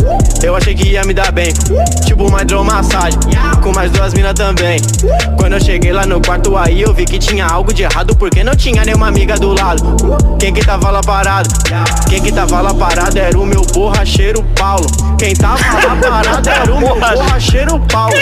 Eu 0.42 0.56
achei 0.56 0.74
que 0.74 0.88
ia 0.88 1.02
me 1.04 1.14
dar 1.14 1.30
bem. 1.30 1.52
Tipo 2.04 2.26
uma 2.26 2.42
hidromassagem. 2.42 3.18
Com 3.62 3.72
mais 3.72 3.90
duas 3.92 4.12
minas 4.12 4.34
também. 4.34 4.80
Quando 5.36 5.52
eu 5.52 5.60
cheguei 5.60 5.92
lá 5.92 6.04
no 6.04 6.20
quarto 6.20 6.56
aí, 6.56 6.82
eu 6.82 6.92
vi 6.92 7.04
que 7.04 7.18
tinha 7.18 7.46
algo 7.46 7.72
de 7.72 7.84
errado. 7.84 8.16
Porque 8.16 8.42
não 8.42 8.54
tinha 8.54 8.84
nenhuma 8.84 9.06
amiga 9.06 9.36
do 9.36 9.54
lado. 9.54 9.96
Quem 10.38 10.52
que 10.52 10.64
tava 10.64 10.90
lá 10.90 11.00
parado? 11.00 11.48
Quem 12.08 12.20
que 12.20 12.32
tava 12.32 12.60
lá 12.60 12.74
parado 12.74 13.18
era 13.18 13.38
o 13.38 13.46
meu 13.46 13.62
borracheiro 13.72 14.42
Paulo. 14.56 14.86
Quem 15.18 15.34
tava 15.34 15.62
lá 15.62 15.96
parado 15.96 16.48
era 16.48 16.74
o 16.74 16.80
meu 16.80 16.98
borracheiro 16.98 17.78
Paulo. 17.80 18.16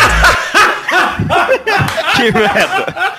Que 2.17 2.33
merda. 2.33 3.11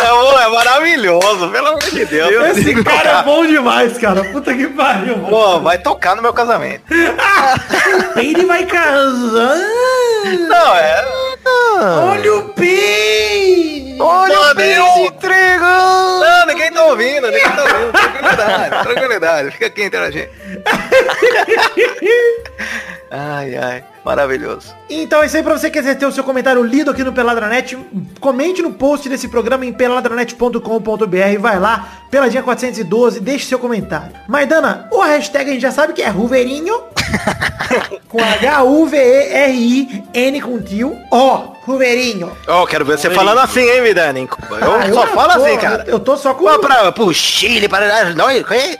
É, 0.00 0.44
é 0.44 0.48
maravilhoso, 0.48 1.48
pelo 1.50 1.68
amor 1.68 1.82
de 1.82 2.04
Deus. 2.04 2.58
Esse 2.58 2.82
cara 2.82 3.18
é 3.18 3.22
bom 3.22 3.46
demais, 3.46 3.98
cara. 3.98 4.24
Puta 4.24 4.54
que 4.54 4.66
pariu. 4.68 5.16
mano. 5.16 5.28
Pô, 5.28 5.60
vai 5.60 5.78
tocar 5.78 6.14
no 6.14 6.22
meu 6.22 6.32
casamento. 6.32 6.84
Ele 8.16 8.46
vai 8.46 8.64
casar. 8.64 9.56
Não, 10.48 10.76
é. 10.76 11.04
Olha 12.10 12.34
o 12.36 12.48
Pi. 12.50 13.96
Olha 13.98 14.40
o 14.40 15.06
intrigo! 15.06 15.60
Não, 15.60 16.46
ninguém 16.46 16.72
tá 16.72 16.84
ouvindo, 16.86 17.26
ninguém 17.26 17.50
tá 17.50 17.62
ouvindo. 17.62 17.92
Tranquilidade, 17.92 18.82
tranquilidade. 18.82 19.50
Fica 19.50 19.66
aqui 19.66 19.84
interagindo. 19.84 20.30
Ai, 23.10 23.56
ai, 23.56 23.84
maravilhoso. 24.04 24.72
Então 24.88 25.20
é 25.22 25.26
isso 25.26 25.36
aí 25.36 25.42
pra 25.42 25.58
você 25.58 25.68
que 25.68 25.78
quiser 25.78 25.96
ter 25.96 26.06
o 26.06 26.12
seu 26.12 26.22
comentário 26.22 26.62
lido 26.62 26.90
aqui 26.92 27.02
no 27.02 27.12
Peladranet. 27.12 27.76
Comente 28.20 28.62
no 28.62 28.72
post 28.72 29.08
desse 29.08 29.26
programa 29.28 29.66
em 29.66 29.72
peladranet.com.br. 29.72 31.38
Vai 31.40 31.58
lá, 31.58 31.88
Peladinha 32.10 32.42
412, 32.42 33.20
deixe 33.20 33.46
seu 33.46 33.58
comentário. 33.58 34.12
Maidana, 34.28 34.86
o 34.92 35.00
hashtag 35.00 35.50
a 35.50 35.52
gente 35.52 35.62
já 35.62 35.72
sabe 35.72 35.92
que 35.92 36.02
é 36.02 36.08
Ruverinho. 36.08 36.82
com 38.08 38.18
H-U-V-E-R-I-N 39.20 40.40
com 40.40 40.60
tio. 40.60 40.96
Ó, 41.10 41.54
Ruverinho. 41.64 42.32
Ó, 42.48 42.66
quero 42.66 42.84
ver 42.84 42.98
você 42.98 43.10
falando 43.10 43.38
assim, 43.38 43.60
hein, 43.60 43.82
Vidani? 43.82 44.28
Eu 44.50 44.74
Ah, 44.74 44.86
só 44.92 45.00
já 45.02 45.06
falo 45.08 45.32
tô, 45.32 45.44
assim, 45.44 45.56
cara. 45.58 45.84
Eu, 45.86 45.92
eu 45.94 46.00
tô 46.00 46.16
só 46.16 46.34
com... 46.34 46.44
Vá 46.44 46.58
pra, 46.58 46.90
pro 46.92 47.12
Chile, 47.12 47.68
para... 47.68 48.10
Não, 48.14 48.26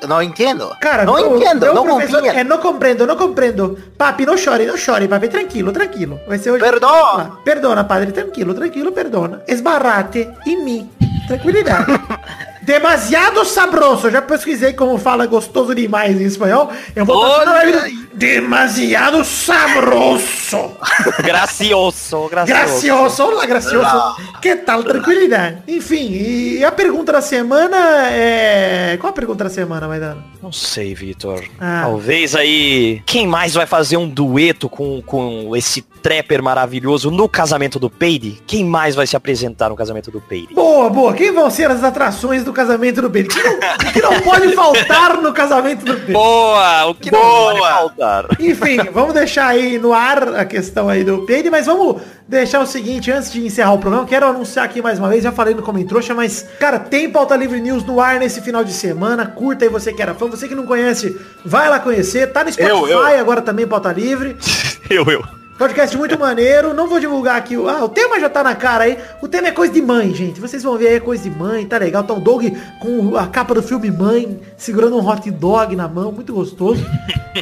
não 0.08 0.22
entendo. 0.22 0.70
Cara, 0.80 1.04
não 1.04 1.36
entendo, 1.36 1.72
não 1.74 1.86
confia. 1.86 2.32
É, 2.32 2.44
não 2.44 2.58
compreendo, 2.58 3.06
não 3.06 3.16
compreendo. 3.16 3.78
Papi, 3.96 4.19
não 4.26 4.36
chore, 4.36 4.66
não 4.66 4.76
chore, 4.76 5.08
papi, 5.08 5.28
tranquilo, 5.28 5.72
tranquilo. 5.72 6.20
Vai 6.26 6.38
ser 6.38 6.50
hoje. 6.50 6.62
Perdona. 6.62 7.22
Ah, 7.22 7.30
perdona, 7.44 7.84
padre, 7.84 8.12
tranquilo, 8.12 8.54
tranquilo, 8.54 8.92
perdona. 8.92 9.42
Esbarrate 9.46 10.28
em 10.46 10.64
mim. 10.64 10.90
Tranquilidade. 11.26 11.86
Demasiado 12.62 13.44
sabroso. 13.44 14.06
Eu 14.08 14.12
já 14.12 14.22
pesquisei 14.22 14.72
como 14.72 14.98
fala 14.98 15.26
gostoso 15.26 15.74
demais 15.74 16.20
em 16.20 16.24
espanhol. 16.24 16.70
Eu 16.94 17.04
vou 17.04 17.16
Olha 17.16 17.66
ele- 17.66 18.10
Demasiado 18.12 19.24
sabroso. 19.24 20.72
Gracioso, 21.24 22.28
gracioso. 22.28 22.46
Gracioso, 22.46 23.22
olá, 23.22 23.46
gracioso. 23.46 24.16
Que 24.42 24.56
tal, 24.56 24.82
tranquilidade? 24.82 25.62
Enfim, 25.66 26.10
e 26.12 26.64
a 26.64 26.70
pergunta 26.72 27.12
da 27.12 27.20
semana 27.22 27.76
é... 28.10 28.96
Qual 29.00 29.10
a 29.10 29.14
pergunta 29.14 29.44
da 29.44 29.50
semana, 29.50 29.86
Maidana? 29.88 30.24
Não 30.42 30.52
sei, 30.52 30.94
Vitor. 30.94 31.42
Ah. 31.60 31.82
Talvez 31.84 32.34
aí. 32.34 33.00
Quem 33.06 33.26
mais 33.26 33.54
vai 33.54 33.66
fazer 33.66 33.96
um 33.96 34.08
dueto 34.08 34.68
com, 34.68 35.00
com 35.02 35.56
esse 35.56 35.80
trapper 35.82 36.42
maravilhoso 36.42 37.10
no 37.10 37.28
casamento 37.28 37.78
do 37.78 37.88
Peide? 37.88 38.40
Quem 38.46 38.64
mais 38.64 38.94
vai 38.94 39.06
se 39.06 39.16
apresentar 39.16 39.68
no 39.70 39.76
casamento 39.76 40.10
do 40.10 40.20
Peide? 40.20 40.54
Boa, 40.54 40.90
boa. 40.90 41.12
Quem 41.14 41.32
vão 41.32 41.50
ser 41.50 41.70
as 41.70 41.82
atrações 41.84 42.42
do 42.44 42.49
casamento 42.52 43.02
do? 43.02 43.10
Que 43.10 43.42
não, 43.42 43.58
que 43.92 44.02
não 44.02 44.20
pode 44.20 44.54
faltar 44.54 45.20
no 45.20 45.32
casamento 45.32 45.84
do 45.84 45.94
Pedro? 45.94 46.12
Boa! 46.12 46.86
O 46.86 46.94
que 46.94 47.10
não 47.10 47.20
Boa. 47.20 47.52
pode 47.52 47.60
faltar? 47.60 48.26
Enfim, 48.38 48.78
vamos 48.92 49.14
deixar 49.14 49.48
aí 49.48 49.78
no 49.78 49.92
ar 49.92 50.34
a 50.36 50.44
questão 50.44 50.88
aí 50.88 51.04
do 51.04 51.24
Peide, 51.26 51.50
mas 51.50 51.66
vamos 51.66 52.00
deixar 52.26 52.60
o 52.60 52.66
seguinte, 52.66 53.10
antes 53.10 53.32
de 53.32 53.44
encerrar 53.44 53.72
o 53.72 53.78
programa, 53.78 54.06
quero 54.06 54.26
anunciar 54.26 54.64
aqui 54.64 54.80
mais 54.80 54.98
uma 54.98 55.08
vez, 55.08 55.24
já 55.24 55.32
falei 55.32 55.54
no 55.54 55.62
Comentrouxa, 55.62 56.14
mas, 56.14 56.46
cara, 56.58 56.78
tem 56.78 57.10
Pauta 57.10 57.34
Livre 57.36 57.60
News 57.60 57.84
no 57.84 58.00
ar 58.00 58.20
nesse 58.20 58.40
final 58.40 58.62
de 58.62 58.72
semana, 58.72 59.26
curta 59.26 59.64
aí 59.64 59.68
você 59.68 59.92
que 59.92 60.00
era 60.00 60.14
fã, 60.14 60.26
você 60.26 60.46
que 60.46 60.54
não 60.54 60.64
conhece, 60.66 61.20
vai 61.44 61.68
lá 61.68 61.80
conhecer, 61.80 62.32
tá 62.32 62.44
no 62.44 62.52
Spotify 62.52 62.72
Eu, 62.72 62.88
eu. 62.88 63.18
agora 63.18 63.42
também, 63.42 63.66
Pauta 63.66 63.92
Livre. 63.92 64.36
Eu, 64.90 65.04
eu. 65.06 65.39
Podcast 65.60 65.94
muito 65.94 66.18
maneiro, 66.18 66.72
não 66.72 66.88
vou 66.88 66.98
divulgar 66.98 67.36
aqui 67.36 67.54
o... 67.54 67.68
Ah, 67.68 67.84
o 67.84 67.88
tema 67.90 68.18
já 68.18 68.30
tá 68.30 68.42
na 68.42 68.54
cara 68.54 68.84
aí. 68.84 68.96
O 69.20 69.28
tema 69.28 69.48
é 69.48 69.50
coisa 69.50 69.70
de 69.70 69.82
mãe, 69.82 70.14
gente. 70.14 70.40
Vocês 70.40 70.62
vão 70.62 70.78
ver 70.78 70.88
aí, 70.88 70.94
é 70.94 71.00
coisa 71.00 71.22
de 71.22 71.28
mãe, 71.28 71.66
tá 71.66 71.76
legal. 71.76 72.02
Tá 72.02 72.14
o 72.14 72.18
Doug 72.18 72.46
com 72.80 73.14
a 73.14 73.26
capa 73.26 73.52
do 73.52 73.62
filme 73.62 73.90
Mãe, 73.90 74.40
segurando 74.56 74.96
um 74.96 75.06
hot 75.06 75.30
dog 75.30 75.76
na 75.76 75.86
mão, 75.86 76.12
muito 76.12 76.32
gostoso. 76.32 76.82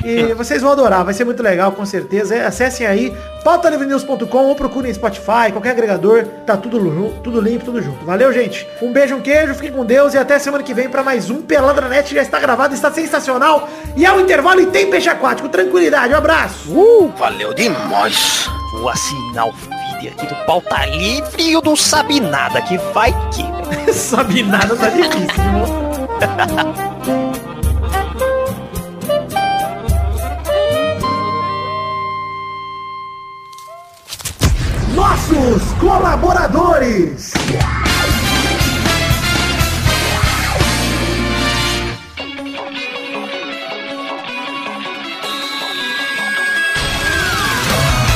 E 0.04 0.34
vocês 0.34 0.60
vão 0.60 0.72
adorar, 0.72 1.04
vai 1.04 1.14
ser 1.14 1.24
muito 1.24 1.42
legal, 1.44 1.70
com 1.70 1.86
certeza. 1.86 2.34
É, 2.34 2.44
acessem 2.44 2.84
aí, 2.84 3.16
pautalivrenews.com 3.44 4.46
ou 4.46 4.56
procurem 4.56 4.92
Spotify, 4.92 5.52
qualquer 5.52 5.70
agregador. 5.70 6.24
Tá 6.44 6.56
tudo, 6.56 6.78
tudo 7.22 7.40
limpo, 7.40 7.66
tudo 7.66 7.80
junto. 7.80 8.04
Valeu, 8.04 8.32
gente. 8.32 8.66
Um 8.82 8.92
beijo, 8.92 9.14
um 9.14 9.20
queijo, 9.20 9.54
fiquem 9.54 9.70
com 9.70 9.84
Deus 9.84 10.14
e 10.14 10.18
até 10.18 10.40
semana 10.40 10.64
que 10.64 10.74
vem 10.74 10.88
pra 10.88 11.04
mais 11.04 11.30
um 11.30 11.40
Peladranet. 11.40 12.12
Já 12.12 12.22
está 12.22 12.40
gravado, 12.40 12.74
está 12.74 12.90
sensacional. 12.90 13.68
E 13.96 14.04
é 14.04 14.12
o 14.12 14.18
intervalo 14.18 14.60
e 14.60 14.66
tem 14.66 14.90
peixe 14.90 15.08
aquático. 15.08 15.48
Tranquilidade, 15.48 16.12
um 16.12 16.16
abraço. 16.16 17.12
Valeu 17.16 17.54
demais. 17.54 18.07
Vou 18.72 18.88
assinar 18.88 19.48
o 19.48 19.52
feed 19.52 20.08
aqui 20.08 20.26
do 20.26 20.34
Pauta 20.46 20.86
Livre 20.86 21.42
e 21.42 21.56
o 21.56 21.60
do 21.60 21.76
Sabe 21.76 22.20
Nada, 22.20 22.60
que 22.62 22.78
vai 22.92 23.12
que. 23.30 23.58
Sabe 23.92 24.42
nada, 24.42 24.76
tá 24.76 24.88
difícil, 24.90 25.26
viu? 25.26 25.88
Nossos 34.94 35.72
colaboradores. 35.80 37.32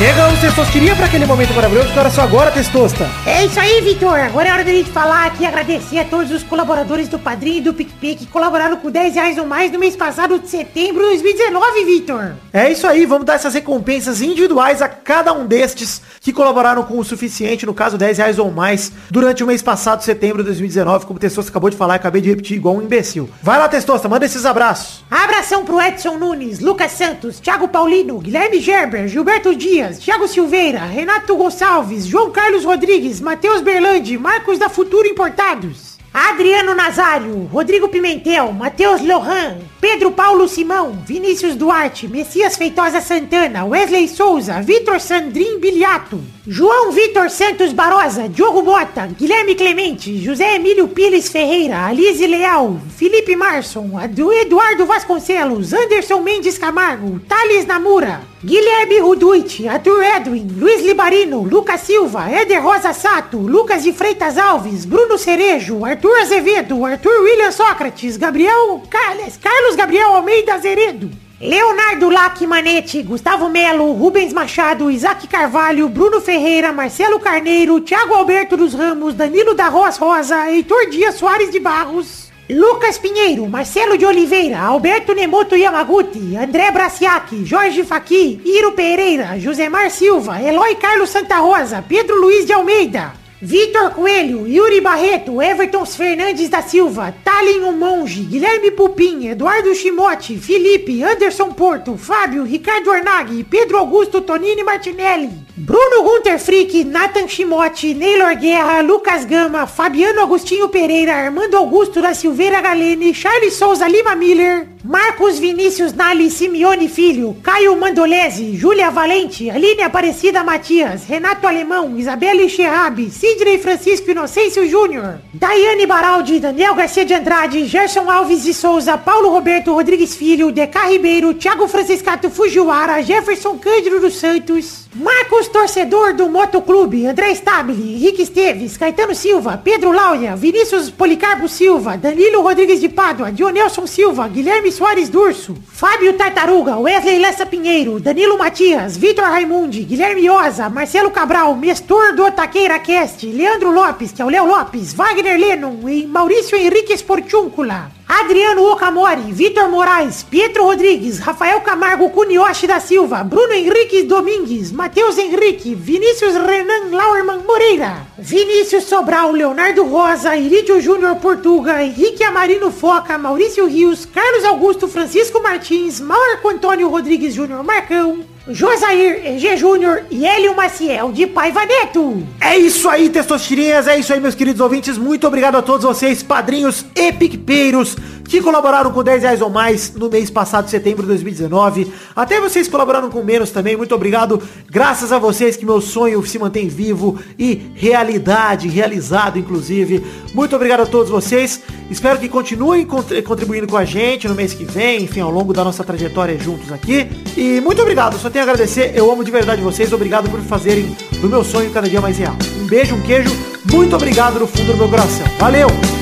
Chegamos, 0.04 0.40
Testosteria, 0.40 0.96
para 0.96 1.06
aquele 1.06 1.24
momento 1.26 1.54
maravilhoso 1.54 1.92
que 1.92 1.96
era 1.96 2.10
só 2.10 2.22
agora, 2.22 2.50
Testosta. 2.50 3.08
É 3.24 3.44
isso 3.44 3.60
aí, 3.60 3.80
Vitor. 3.82 4.18
Agora 4.18 4.48
é 4.48 4.52
hora 4.52 4.64
da 4.64 4.72
gente 4.72 4.90
falar 4.90 5.26
aqui 5.26 5.44
e 5.44 5.46
agradecer 5.46 6.00
a 6.00 6.04
todos 6.04 6.32
os 6.32 6.42
colaboradores 6.42 7.06
do 7.06 7.20
Padrinho 7.20 7.58
e 7.58 7.60
do 7.60 7.72
PicPay 7.72 8.16
que 8.16 8.26
colaboraram 8.26 8.76
com 8.78 8.90
10 8.90 9.14
reais 9.14 9.38
ou 9.38 9.46
mais 9.46 9.70
no 9.70 9.78
mês 9.78 9.94
passado 9.94 10.40
de 10.40 10.48
setembro 10.48 11.04
de 11.04 11.10
2019, 11.10 11.84
Vitor. 11.84 12.32
É 12.52 12.68
isso 12.68 12.84
aí, 12.84 13.06
vamos 13.06 13.24
dar 13.24 13.34
essas 13.34 13.54
recompensas 13.54 14.20
individuais 14.20 14.82
a 14.82 14.88
cada 14.88 15.32
um 15.32 15.46
destes 15.46 16.02
que 16.20 16.32
colaboraram 16.32 16.82
com 16.82 16.98
o 16.98 17.04
suficiente, 17.04 17.64
no 17.64 17.72
caso 17.72 17.96
10 17.96 18.18
reais 18.18 18.38
ou 18.40 18.50
mais, 18.50 18.90
durante 19.08 19.44
o 19.44 19.46
mês 19.46 19.62
passado, 19.62 20.02
setembro 20.02 20.38
de 20.38 20.48
2019, 20.48 21.06
como 21.06 21.16
o 21.16 21.20
Testosta 21.20 21.52
acabou 21.52 21.70
de 21.70 21.76
falar, 21.76 21.94
acabei 21.94 22.20
de 22.20 22.28
repetir 22.28 22.56
igual 22.56 22.74
um 22.74 22.82
imbecil. 22.82 23.30
Vai 23.40 23.56
lá, 23.56 23.68
Testosta, 23.68 24.08
manda 24.08 24.26
esses 24.26 24.44
abraços. 24.44 25.04
Abração 25.08 25.64
pro 25.64 25.80
Edson 25.80 26.18
Nunes, 26.18 26.58
Lucas 26.58 26.90
Santos, 26.90 27.38
Thiago 27.38 27.68
Paulino, 27.68 28.18
Guilherme 28.18 28.60
Gerber, 28.60 29.06
Gilberto 29.06 29.54
Dias, 29.54 29.91
Thiago 29.98 30.28
Silveira, 30.28 30.80
Renato 30.80 31.36
Gonçalves, 31.36 32.06
João 32.06 32.30
Carlos 32.30 32.64
Rodrigues, 32.64 33.20
Matheus 33.20 33.60
Berlandi, 33.60 34.18
Marcos 34.18 34.58
da 34.58 34.68
Futuro 34.68 35.06
Importados. 35.06 35.92
Adriano 36.12 36.74
Nazário, 36.74 37.48
Rodrigo 37.50 37.88
Pimentel, 37.88 38.52
Matheus 38.52 39.00
Lohan, 39.00 39.56
Pedro 39.80 40.10
Paulo 40.10 40.46
Simão, 40.46 40.92
Vinícius 41.06 41.54
Duarte, 41.54 42.06
Messias 42.06 42.54
Feitosa 42.54 43.00
Santana, 43.00 43.64
Wesley 43.64 44.06
Souza, 44.06 44.60
Vitor 44.60 45.00
Sandrin 45.00 45.58
Biliato, 45.58 46.22
João 46.44 46.90
Vitor 46.90 47.30
Santos 47.30 47.72
Barosa, 47.72 48.28
Diogo 48.28 48.62
Bota, 48.62 49.06
Guilherme 49.06 49.54
Clemente, 49.54 50.26
José 50.26 50.56
Emílio 50.56 50.88
Pires 50.88 51.28
Ferreira, 51.28 51.86
Alize 51.86 52.26
Leal, 52.26 52.80
Felipe 52.96 53.36
Marson, 53.36 53.92
Eduardo 54.02 54.84
Vasconcelos, 54.84 55.72
Anderson 55.72 56.20
Mendes 56.20 56.58
Camargo, 56.58 57.20
Thales 57.28 57.64
Namura, 57.64 58.22
Guilherme 58.42 58.98
Ruduit, 58.98 59.68
Arthur 59.68 60.02
Edwin, 60.02 60.48
Luiz 60.58 60.82
Libarino, 60.82 61.44
Lucas 61.44 61.82
Silva, 61.82 62.28
Éder 62.28 62.60
Rosa 62.60 62.92
Sato, 62.92 63.38
Lucas 63.38 63.84
de 63.84 63.92
Freitas 63.92 64.36
Alves, 64.36 64.84
Bruno 64.84 65.16
Cerejo, 65.18 65.84
Arthur 65.84 66.22
Azevedo, 66.22 66.84
Arthur 66.84 67.20
William 67.22 67.52
Sócrates, 67.52 68.16
Gabriel 68.16 68.82
Carles, 68.90 69.38
Carlos 69.40 69.76
Gabriel 69.76 70.16
Almeida 70.16 70.54
Azeredo. 70.54 71.08
Leonardo 71.42 72.08
Lac 72.08 72.40
Manete, 72.42 73.02
Gustavo 73.02 73.48
Melo, 73.48 73.92
Rubens 73.94 74.32
Machado, 74.32 74.88
Isaac 74.88 75.26
Carvalho, 75.26 75.88
Bruno 75.88 76.20
Ferreira, 76.20 76.72
Marcelo 76.72 77.18
Carneiro, 77.18 77.80
Thiago 77.80 78.14
Alberto 78.14 78.56
dos 78.56 78.72
Ramos, 78.74 79.12
Danilo 79.12 79.52
da 79.52 79.66
Roas 79.66 79.98
Rosa, 79.98 80.48
Heitor 80.48 80.88
Dias 80.88 81.16
Soares 81.16 81.50
de 81.50 81.58
Barros, 81.58 82.30
Lucas 82.48 82.96
Pinheiro, 82.96 83.44
Marcelo 83.48 83.98
de 83.98 84.06
Oliveira, 84.06 84.60
Alberto 84.60 85.16
Nemoto 85.16 85.56
Yamaguchi, 85.56 86.36
André 86.36 86.70
Braciac, 86.70 87.32
Jorge 87.44 87.82
Faqui, 87.82 88.40
Iro 88.44 88.70
Pereira, 88.70 89.36
Josemar 89.36 89.90
Silva, 89.90 90.40
Eloy 90.40 90.76
Carlos 90.76 91.10
Santa 91.10 91.38
Rosa, 91.40 91.82
Pedro 91.82 92.20
Luiz 92.20 92.46
de 92.46 92.52
Almeida, 92.52 93.14
Vitor 93.44 93.90
Coelho, 93.90 94.46
Yuri 94.46 94.80
Barreto, 94.80 95.42
Everton 95.42 95.84
Fernandes 95.84 96.48
da 96.48 96.62
Silva, 96.62 97.12
Tallin 97.24 97.64
o 97.64 97.72
Monge, 97.72 98.22
Guilherme 98.22 98.70
Pupim, 98.70 99.26
Eduardo 99.26 99.74
Chimote, 99.74 100.36
Felipe, 100.38 101.02
Anderson 101.02 101.48
Porto, 101.48 101.96
Fábio, 101.96 102.44
Ricardo 102.44 102.92
Arnag, 102.92 103.42
Pedro 103.50 103.78
Augusto 103.78 104.20
Tonini 104.20 104.62
Martinelli, 104.62 105.28
Bruno 105.56 106.04
Gunter 106.04 106.38
Frick, 106.38 106.84
Nathan 106.84 107.26
Chimote, 107.26 107.94
Neylor 107.94 108.36
Guerra, 108.36 108.80
Lucas 108.80 109.24
Gama, 109.24 109.66
Fabiano 109.66 110.22
Agostinho 110.22 110.68
Pereira, 110.68 111.16
Armando 111.16 111.56
Augusto 111.56 112.00
da 112.00 112.14
Silveira 112.14 112.60
Galene, 112.60 113.12
Charles 113.12 113.54
Souza 113.54 113.88
Lima 113.88 114.14
Miller, 114.14 114.68
Marcos 114.84 115.38
Vinícius 115.38 115.92
Nali 115.92 116.30
Simeone 116.30 116.88
Filho, 116.88 117.36
Caio 117.42 117.76
Mandolese, 117.76 118.56
Júlia 118.56 118.90
Valente, 118.90 119.50
Aline 119.50 119.82
Aparecida 119.82 120.42
Matias, 120.42 121.04
Renato 121.04 121.46
Alemão, 121.46 121.98
Isabelle 121.98 122.48
Xerrabi, 122.48 123.10
Sidney 123.32 123.58
Francisco 123.58 124.10
Inocêncio 124.10 124.68
Júnior, 124.68 125.18
Daiane 125.32 125.86
Baraldi, 125.86 126.38
Daniel 126.38 126.74
Garcia 126.74 127.02
de 127.02 127.14
Andrade, 127.14 127.66
Gerson 127.66 128.10
Alves 128.10 128.42
de 128.42 128.52
Souza, 128.52 128.98
Paulo 128.98 129.30
Roberto 129.30 129.72
Rodrigues 129.72 130.14
Filho, 130.14 130.52
Deca 130.52 130.86
Ribeiro, 130.86 131.32
Thiago 131.32 131.66
Franciscato 131.66 132.28
Fujiwara, 132.28 133.02
Jefferson 133.02 133.56
Cândido 133.56 134.00
dos 134.00 134.16
Santos, 134.16 134.81
Marcos 134.94 135.48
Torcedor 135.48 136.12
do 136.12 136.28
Motoclube, 136.28 137.06
André 137.06 137.34
Stabile, 137.34 137.94
Henrique 137.94 138.22
Esteves, 138.22 138.76
Caetano 138.76 139.14
Silva, 139.14 139.56
Pedro 139.56 139.90
Laura, 139.90 140.36
Vinícius 140.36 140.90
Policarpo 140.90 141.48
Silva, 141.48 141.96
Danilo 141.96 142.42
Rodrigues 142.42 142.78
de 142.78 142.90
Pádua, 142.90 143.32
Dionelson 143.32 143.86
Silva, 143.86 144.28
Guilherme 144.28 144.70
Soares 144.70 145.08
Durso, 145.08 145.56
Fábio 145.66 146.12
Tartaruga, 146.12 146.76
Wesley 146.76 147.18
Lessa 147.18 147.46
Pinheiro, 147.46 147.98
Danilo 147.98 148.36
Matias, 148.36 148.98
Vitor 148.98 149.24
Raimundi, 149.24 149.84
Guilherme 149.84 150.28
Oza, 150.28 150.68
Marcelo 150.68 151.10
Cabral, 151.10 151.56
Mestor 151.56 152.14
do 152.14 152.30
Taqueira 152.30 152.78
Cast, 152.78 153.24
Leandro 153.24 153.70
Lopes, 153.70 154.12
que 154.12 154.20
é 154.20 154.24
o 154.26 154.28
Léo 154.28 154.44
Lopes, 154.44 154.92
Wagner 154.92 155.38
Lennon 155.38 155.88
e 155.88 156.06
Maurício 156.06 156.58
Henrique 156.58 156.92
Esportúncula. 156.92 158.01
Adriano 158.20 158.70
Okamori, 158.70 159.32
Vitor 159.32 159.70
Moraes, 159.70 160.22
Pietro 160.22 160.64
Rodrigues, 160.64 161.18
Rafael 161.18 161.62
Camargo 161.62 162.10
Cunioche 162.10 162.66
da 162.66 162.78
Silva, 162.78 163.24
Bruno 163.24 163.54
Henrique 163.54 164.02
Domingues, 164.02 164.70
Matheus 164.70 165.16
Henrique, 165.16 165.74
Vinícius 165.74 166.34
Renan 166.34 166.90
Lauerman 166.90 167.42
Moreira, 167.46 168.06
Vinícius 168.18 168.84
Sobral, 168.84 169.32
Leonardo 169.32 169.84
Rosa, 169.84 170.36
Irídio 170.36 170.78
Júnior 170.78 171.16
Portuga, 171.20 171.82
Henrique 171.82 172.22
Amarino 172.22 172.70
Foca, 172.70 173.16
Maurício 173.16 173.64
Rios, 173.64 174.04
Carlos 174.04 174.44
Augusto 174.44 174.86
Francisco 174.88 175.40
Martins, 175.40 175.98
Marco 175.98 176.50
Antônio 176.50 176.90
Rodrigues 176.90 177.34
Júnior 177.34 177.64
Marcão, 177.64 178.26
Josair 178.48 179.38
G. 179.38 179.56
Júnior 179.56 180.02
e 180.10 180.26
Hélio 180.26 180.56
Maciel 180.56 181.12
de 181.12 181.26
Paiva 181.26 181.64
Neto. 181.64 182.26
É 182.40 182.58
isso 182.58 182.88
aí, 182.88 183.08
testosterinhas, 183.08 183.86
é 183.86 183.98
isso 183.98 184.12
aí, 184.12 184.20
meus 184.20 184.34
queridos 184.34 184.60
ouvintes. 184.60 184.98
Muito 184.98 185.26
obrigado 185.26 185.56
a 185.56 185.62
todos 185.62 185.84
vocês, 185.84 186.22
padrinhos 186.22 186.84
e 186.94 187.12
picpeiros, 187.12 187.96
que 188.32 188.40
colaboraram 188.40 188.90
com 188.90 189.02
10 189.04 189.22
reais 189.22 189.42
ou 189.42 189.50
mais 189.50 189.92
no 189.94 190.08
mês 190.08 190.30
passado, 190.30 190.68
setembro 190.70 191.02
de 191.02 191.08
2019. 191.08 191.92
Até 192.16 192.40
vocês 192.40 192.66
colaboraram 192.66 193.10
com 193.10 193.22
menos 193.22 193.50
também, 193.50 193.76
muito 193.76 193.94
obrigado. 193.94 194.40
Graças 194.70 195.12
a 195.12 195.18
vocês 195.18 195.54
que 195.54 195.66
meu 195.66 195.82
sonho 195.82 196.24
se 196.24 196.38
mantém 196.38 196.66
vivo 196.66 197.18
e 197.38 197.70
realidade, 197.74 198.68
realizado 198.68 199.38
inclusive. 199.38 200.02
Muito 200.32 200.56
obrigado 200.56 200.80
a 200.80 200.86
todos 200.86 201.10
vocês. 201.10 201.60
Espero 201.90 202.18
que 202.18 202.26
continuem 202.26 202.86
contri- 202.86 203.20
contribuindo 203.20 203.66
com 203.66 203.76
a 203.76 203.84
gente 203.84 204.26
no 204.26 204.34
mês 204.34 204.54
que 204.54 204.64
vem, 204.64 205.02
enfim, 205.02 205.20
ao 205.20 205.30
longo 205.30 205.52
da 205.52 205.62
nossa 205.62 205.84
trajetória 205.84 206.38
juntos 206.38 206.72
aqui. 206.72 207.06
E 207.36 207.60
muito 207.60 207.82
obrigado, 207.82 208.18
só 208.18 208.30
tenho 208.30 208.44
a 208.46 208.48
agradecer. 208.48 208.92
Eu 208.94 209.12
amo 209.12 209.22
de 209.22 209.30
verdade 209.30 209.60
vocês. 209.60 209.92
Obrigado 209.92 210.30
por 210.30 210.40
fazerem 210.40 210.96
do 211.20 211.28
meu 211.28 211.44
sonho 211.44 211.70
cada 211.70 211.86
dia 211.86 212.00
mais 212.00 212.16
real. 212.16 212.34
Um 212.62 212.66
beijo, 212.66 212.94
um 212.94 213.00
queijo. 213.02 213.30
Muito 213.70 213.94
obrigado 213.94 214.40
no 214.40 214.46
fundo 214.46 214.72
do 214.72 214.78
meu 214.78 214.88
coração. 214.88 215.26
Valeu! 215.38 216.01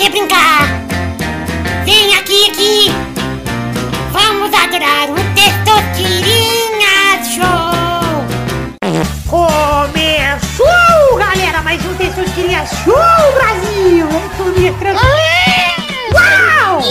Você 0.00 0.08
brincar. 0.08 0.66
Vem 1.84 2.14
aqui, 2.14 2.50
aqui. 2.50 2.90
Vamos 4.12 4.50
adorar 4.54 5.10
o 5.10 5.16
Testosterinha 5.34 7.22
Show. 7.22 8.24
Começou, 9.28 11.18
galera, 11.18 11.60
mais 11.60 11.84
um 11.84 11.94
Testosterinha 11.96 12.64
Show, 12.66 12.94
Brasil. 13.34 14.08
Vamos 14.08 14.32
comer 14.36 14.72
tranquilo. 14.78 15.10
Uau! 16.14 16.82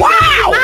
Uau! 0.00 0.54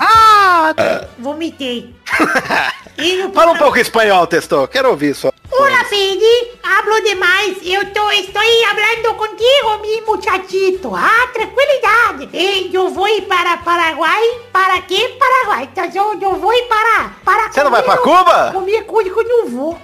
Ah! 0.00 1.09
Vomitei. 1.20 1.94
E 2.98 3.16
no 3.16 3.32
Fala 3.32 3.52
um 3.52 3.56
pouco 3.56 3.78
espanhol, 3.78 4.26
Testor. 4.26 4.68
Quero 4.68 4.90
ouvir 4.90 5.14
só. 5.14 5.32
Hola, 5.50 5.84
Fede. 5.86 6.50
Hablo 6.62 7.00
demais. 7.02 7.56
Eu 7.64 7.86
tô, 7.94 8.10
estou 8.10 8.42
hablando 8.68 9.14
contigo, 9.14 9.78
mi 9.80 10.02
muchachito. 10.02 10.94
Ah, 10.94 11.26
tranquilidade. 11.32 12.28
Eh, 12.36 12.68
eu 12.70 12.90
vou 12.90 13.08
ir 13.08 13.22
para 13.22 13.56
Paraguai. 13.58 14.22
Para 14.52 14.82
quê, 14.82 15.16
Paraguai? 15.18 15.66
Então, 15.72 15.84
eu, 16.12 16.20
eu 16.20 16.36
vou 16.36 16.52
ir 16.52 16.64
para... 16.64 17.10
para 17.24 17.50
Você 17.50 17.64
não 17.64 17.70
vai 17.70 17.82
pra 17.82 17.96
comer 17.96 18.12
o- 18.12 18.18
Cuba? 18.24 18.52
Comer 18.52 18.82
cúdico 18.84 19.22
não 19.22 19.48
vou. 19.48 19.78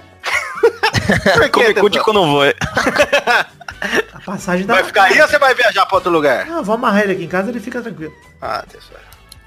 Por 1.33 1.49
Come 1.49 1.73
cu 1.73 1.89
de 1.89 1.99
quando 2.03 2.23
vou. 2.27 2.43
A 2.43 4.19
passagem 4.25 4.65
da... 4.67 4.75
Vai 4.75 4.83
ficar 4.83 5.03
aí 5.03 5.19
ou 5.19 5.27
você 5.27 5.39
vai 5.39 5.55
viajar 5.55 5.85
pra 5.87 5.95
outro 5.95 6.11
lugar? 6.11 6.47
Ah, 6.51 6.61
vou 6.61 6.75
amarrar 6.75 7.03
ele 7.03 7.13
aqui 7.13 7.23
em 7.23 7.27
casa, 7.27 7.49
ele 7.49 7.59
fica 7.59 7.81
tranquilo. 7.81 8.13
Ah, 8.41 8.63
Testor. 8.69 8.97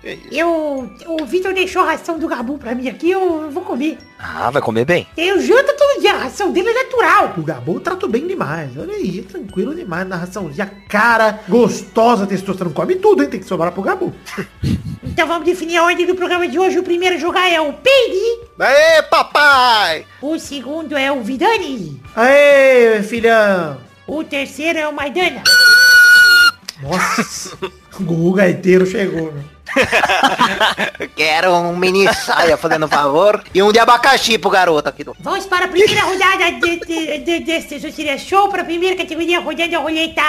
Isso. 0.03 0.29
Eu, 0.33 0.91
o 1.07 1.25
Vitor 1.27 1.53
deixou 1.53 1.83
a 1.83 1.93
ração 1.93 2.19
do 2.19 2.27
Gabu 2.27 2.59
pra 2.59 2.75
mim 2.75 2.89
aqui, 2.89 3.11
eu 3.11 3.51
vou 3.51 3.63
comer. 3.63 3.99
Ah, 4.19 4.51
vai 4.51 4.63
comer 4.63 4.85
bem. 4.85 5.07
Eu 5.17 5.41
janto 5.41 5.77
todo 5.77 6.01
dia, 6.01 6.15
a 6.15 6.19
ração 6.19 6.53
dele 6.53 6.71
é 6.71 6.85
natural. 6.85 7.35
O 7.37 7.43
Gabo 7.43 7.75
eu 7.75 7.81
trato 7.81 8.09
bem 8.09 8.27
demais. 8.27 8.77
Olha 8.77 8.95
aí, 8.95 9.23
tranquilo 9.23 9.75
demais. 9.75 10.09
Narraçãozinha 10.09 10.71
cara, 10.89 11.41
gostosa, 11.49 12.27
testosterona. 12.27 12.75
Come 12.75 12.97
tudo, 12.97 13.23
hein? 13.23 13.29
Tem 13.29 13.41
que 13.41 13.47
sobrar 13.47 13.73
pro 13.73 13.83
Gabu. 13.83 14.13
Então 15.03 15.27
vamos 15.27 15.45
definir 15.45 15.77
a 15.77 15.85
ordem 15.85 16.07
do 16.07 16.15
programa 16.15 16.47
de 16.47 16.59
hoje. 16.59 16.79
O 16.79 16.85
primeiro 16.85 17.17
a 17.17 17.19
jogar 17.19 17.51
é 17.51 17.61
o 17.61 17.73
Peide. 17.73 18.41
Aê, 18.59 19.03
papai! 19.03 20.07
O 20.23 20.39
segundo 20.39 20.97
é 20.97 21.11
o 21.11 21.23
Vidani. 21.23 22.01
Aê, 22.15 23.03
filhão. 23.03 23.79
O 24.07 24.23
terceiro 24.23 24.79
é 24.79 24.87
o 24.87 24.93
Maidana. 24.93 25.43
Nossa. 26.81 27.57
o 27.99 28.03
Gugu 28.03 28.33
Gaiteiro 28.35 28.87
chegou, 28.87 29.33
né? 29.33 29.43
Quero 31.17 31.55
um 31.55 31.77
mini 31.77 32.13
saia, 32.15 32.57
fazendo 32.57 32.89
favor. 32.89 33.43
E 33.55 33.63
um 33.63 33.73
de 33.73 33.79
abacaxi 33.79 34.39
pro 34.39 34.51
garoto 34.51 34.89
aqui 34.89 35.05
do... 35.05 35.17
Vamos 35.21 35.47
para 35.47 35.67
a 35.67 35.69
primeira 35.69 36.03
rodada 36.03 36.53
de, 36.53 36.81
de, 36.81 37.19
de, 37.19 37.41
deste 37.41 37.81
Suicídio 37.81 38.19
Show. 38.19 38.49
Para 38.49 38.63
a 38.63 38.65
primeira 38.65 38.97
categoria, 38.97 39.41
rodando 39.41 39.77
a 39.77 39.81
roleta. 39.81 40.23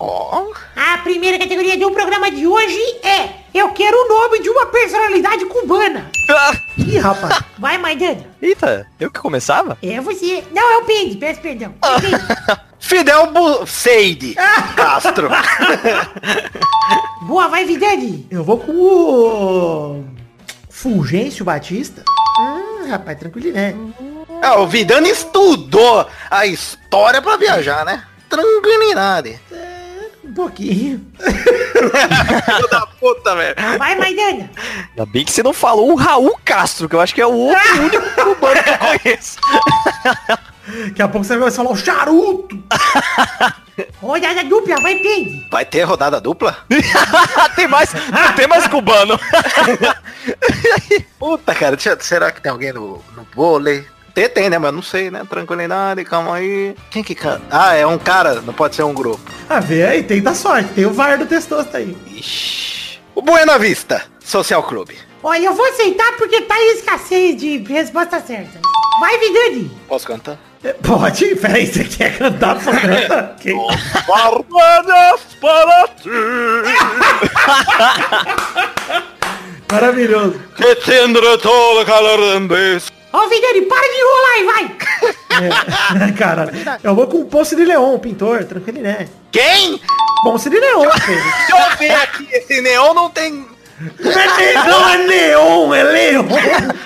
Ó. 0.00 0.46
A 0.74 0.98
primeira 0.98 1.38
categoria 1.38 1.76
do 1.76 1.90
programa 1.90 2.30
de 2.30 2.46
hoje 2.46 2.80
é 3.02 3.28
Eu 3.52 3.68
quero 3.72 3.94
o 3.94 4.08
nome 4.08 4.40
de 4.40 4.48
uma 4.48 4.64
personalidade 4.66 5.44
cubana. 5.44 6.10
Ah, 6.30 6.52
Ih, 6.78 6.98
rapaz. 6.98 7.42
Vai, 7.58 7.76
Maidana. 7.76 8.26
Eita, 8.40 8.86
eu 8.98 9.10
que 9.10 9.20
começava? 9.20 9.76
É 9.82 10.00
você. 10.00 10.42
Não, 10.52 10.62
é 10.72 10.78
o 10.78 10.84
Peide. 10.84 11.16
Peço 11.16 11.40
perdão. 11.40 11.74
É 11.82 12.00
Peide. 12.00 12.60
Fidel 12.80 13.30
Buceide 13.30 14.34
Castro. 14.74 15.28
Boa, 17.28 17.48
vai, 17.48 17.66
Vidani. 17.66 18.26
Eu 18.30 18.42
vou 18.42 18.58
com 18.58 18.72
o... 18.72 20.04
Fulgêncio 20.70 21.44
Batista. 21.44 22.02
Hum, 22.40 22.88
rapaz, 22.88 23.18
tranquilo, 23.18 23.52
né? 23.52 23.74
É, 24.42 24.50
o 24.52 24.66
Vidani 24.66 25.10
estudou 25.10 26.08
a 26.30 26.46
história 26.46 27.20
pra 27.20 27.36
viajar, 27.36 27.84
né? 27.84 28.02
Tranquilidade. 28.30 29.38
Um 30.30 30.34
pouquinho. 30.34 31.04
Filho 31.18 32.68
da 32.70 32.86
puta, 32.86 33.34
velho. 33.34 33.56
Vai, 33.78 33.96
Maidana. 33.96 34.48
Ainda 34.90 35.06
bem 35.06 35.24
que 35.24 35.32
você 35.32 35.42
não 35.42 35.52
falou 35.52 35.90
o 35.90 35.96
Raul 35.96 36.38
Castro, 36.44 36.88
que 36.88 36.94
eu 36.94 37.00
acho 37.00 37.12
que 37.14 37.20
é 37.20 37.26
o 37.26 37.32
outro 37.32 37.80
único 37.82 38.10
cubano 38.14 38.62
que 38.62 38.70
eu 38.70 38.78
conheço. 39.00 39.36
Daqui 40.84 41.02
a 41.02 41.08
pouco 41.08 41.26
você 41.26 41.36
vai 41.36 41.50
falar 41.50 41.70
o 41.72 41.76
charuto. 41.76 42.62
Rodada 44.00 44.44
dupla, 44.44 44.76
vai, 44.80 44.96
Peide. 44.98 45.48
Vai 45.50 45.64
ter 45.64 45.82
rodada 45.82 46.20
dupla? 46.20 46.56
tem 47.56 47.66
mais, 47.66 47.92
não 47.92 48.32
tem 48.34 48.46
mais 48.46 48.68
cubano. 48.68 49.18
Puta, 51.18 51.54
cara, 51.54 51.76
deixa- 51.76 51.98
será 52.00 52.30
que 52.30 52.40
tem 52.40 52.52
alguém 52.52 52.72
no, 52.72 53.02
no 53.16 53.26
vôlei? 53.34 53.84
Tem, 54.14 54.28
tem, 54.28 54.50
né? 54.50 54.58
Mas 54.58 54.72
não 54.74 54.82
sei, 54.82 55.10
né? 55.10 55.22
Tranquilidade, 55.28 56.04
calma 56.04 56.36
aí. 56.36 56.74
Quem 56.90 57.02
que 57.02 57.14
canta? 57.14 57.42
Ah, 57.50 57.74
é 57.74 57.86
um 57.86 57.98
cara, 57.98 58.40
não 58.42 58.52
pode 58.52 58.76
ser 58.76 58.82
um 58.82 58.92
grupo. 58.94 59.20
Ah, 59.48 59.60
vê 59.60 59.84
aí, 59.84 60.02
tenta 60.02 60.34
sorte. 60.34 60.70
Tem 60.74 60.84
o 60.86 60.92
VAR 60.92 61.18
do 61.18 61.26
Testosta 61.26 61.78
aí. 61.78 61.96
Ixi. 62.08 62.98
O 63.14 63.22
Buena 63.22 63.58
Vista, 63.58 64.02
Social 64.20 64.62
Clube. 64.62 64.96
Olha, 65.22 65.46
eu 65.46 65.54
vou 65.54 65.66
aceitar 65.66 66.12
porque 66.16 66.40
tá 66.42 66.56
em 66.58 66.74
escassez 66.76 67.36
de 67.36 67.58
resposta 67.58 68.20
certa. 68.20 68.60
Vai, 69.00 69.18
Vidani. 69.18 69.70
Posso 69.88 70.06
cantar? 70.06 70.38
É, 70.62 70.72
Pode? 70.74 71.34
Peraí, 71.36 71.66
você 71.66 71.84
quer 71.84 72.18
cantar? 72.18 72.58
Que- 73.40 73.54
Barbadas 74.06 75.20
para 75.40 75.88
ti. 75.88 76.10
Maravilhoso. 79.70 80.40
Que 80.56 80.74
tendré 80.76 81.38
todo 81.38 81.84
calor 81.86 82.18
de 82.18 82.36
un 82.36 82.48
beso. 82.48 82.90
Ó, 83.12 83.28
Vidani, 83.28 83.62
para 83.62 83.88
de 83.88 83.96
enrolar 83.96 84.38
e 84.38 84.44
vai. 84.44 86.08
É, 86.08 86.12
cara, 86.18 86.50
eu 86.82 86.94
vou 86.94 87.06
com 87.06 87.18
o 87.18 87.24
Ponce 87.24 87.56
de 87.56 87.64
Leon, 87.64 87.98
pintor, 87.98 88.44
tranquilo, 88.44 88.80
né? 88.80 89.08
Quem? 89.32 89.80
Ponce 90.22 90.48
de 90.50 90.58
Leon, 90.60 90.88
filho. 91.00 91.22
Deixa 91.48 91.70
eu 91.72 91.76
ver 91.76 91.94
aqui, 91.94 92.28
esse 92.32 92.60
neon 92.60 92.94
não 92.94 93.10
tem... 93.10 93.48
Não 93.98 94.88
é 94.90 94.96
neon, 95.06 95.74
é 95.74 95.82
Leon. 95.82 96.24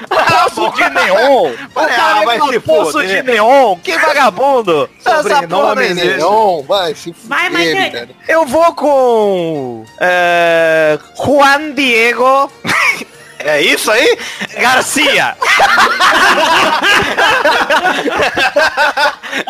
Poço 0.08 0.70
de 0.76 0.90
neon. 0.90 1.50
O 1.50 1.80
Ah, 1.80 1.86
cara 1.86 2.24
vai 2.24 2.38
vai 2.38 2.52
se 2.52 2.60
poço 2.60 3.04
de 3.04 3.20
neon. 3.24 3.76
Que 3.82 3.98
vagabundo. 3.98 4.88
Essa 5.04 5.42
porra 5.48 5.84
existe. 5.84 6.06
neon, 6.18 6.62
vai 6.62 6.94
se 6.94 7.12
Vai, 7.24 7.46
fuder. 7.50 8.08
Eu 8.28 8.46
vou 8.46 8.72
com... 8.76 9.84
É, 10.00 10.96
Juan 11.16 11.72
Diego 11.72 12.48
É 13.44 13.60
isso 13.60 13.90
aí? 13.90 14.18
Garcia. 14.58 15.36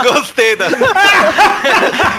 Gostei 0.02 0.56
da... 0.56 0.66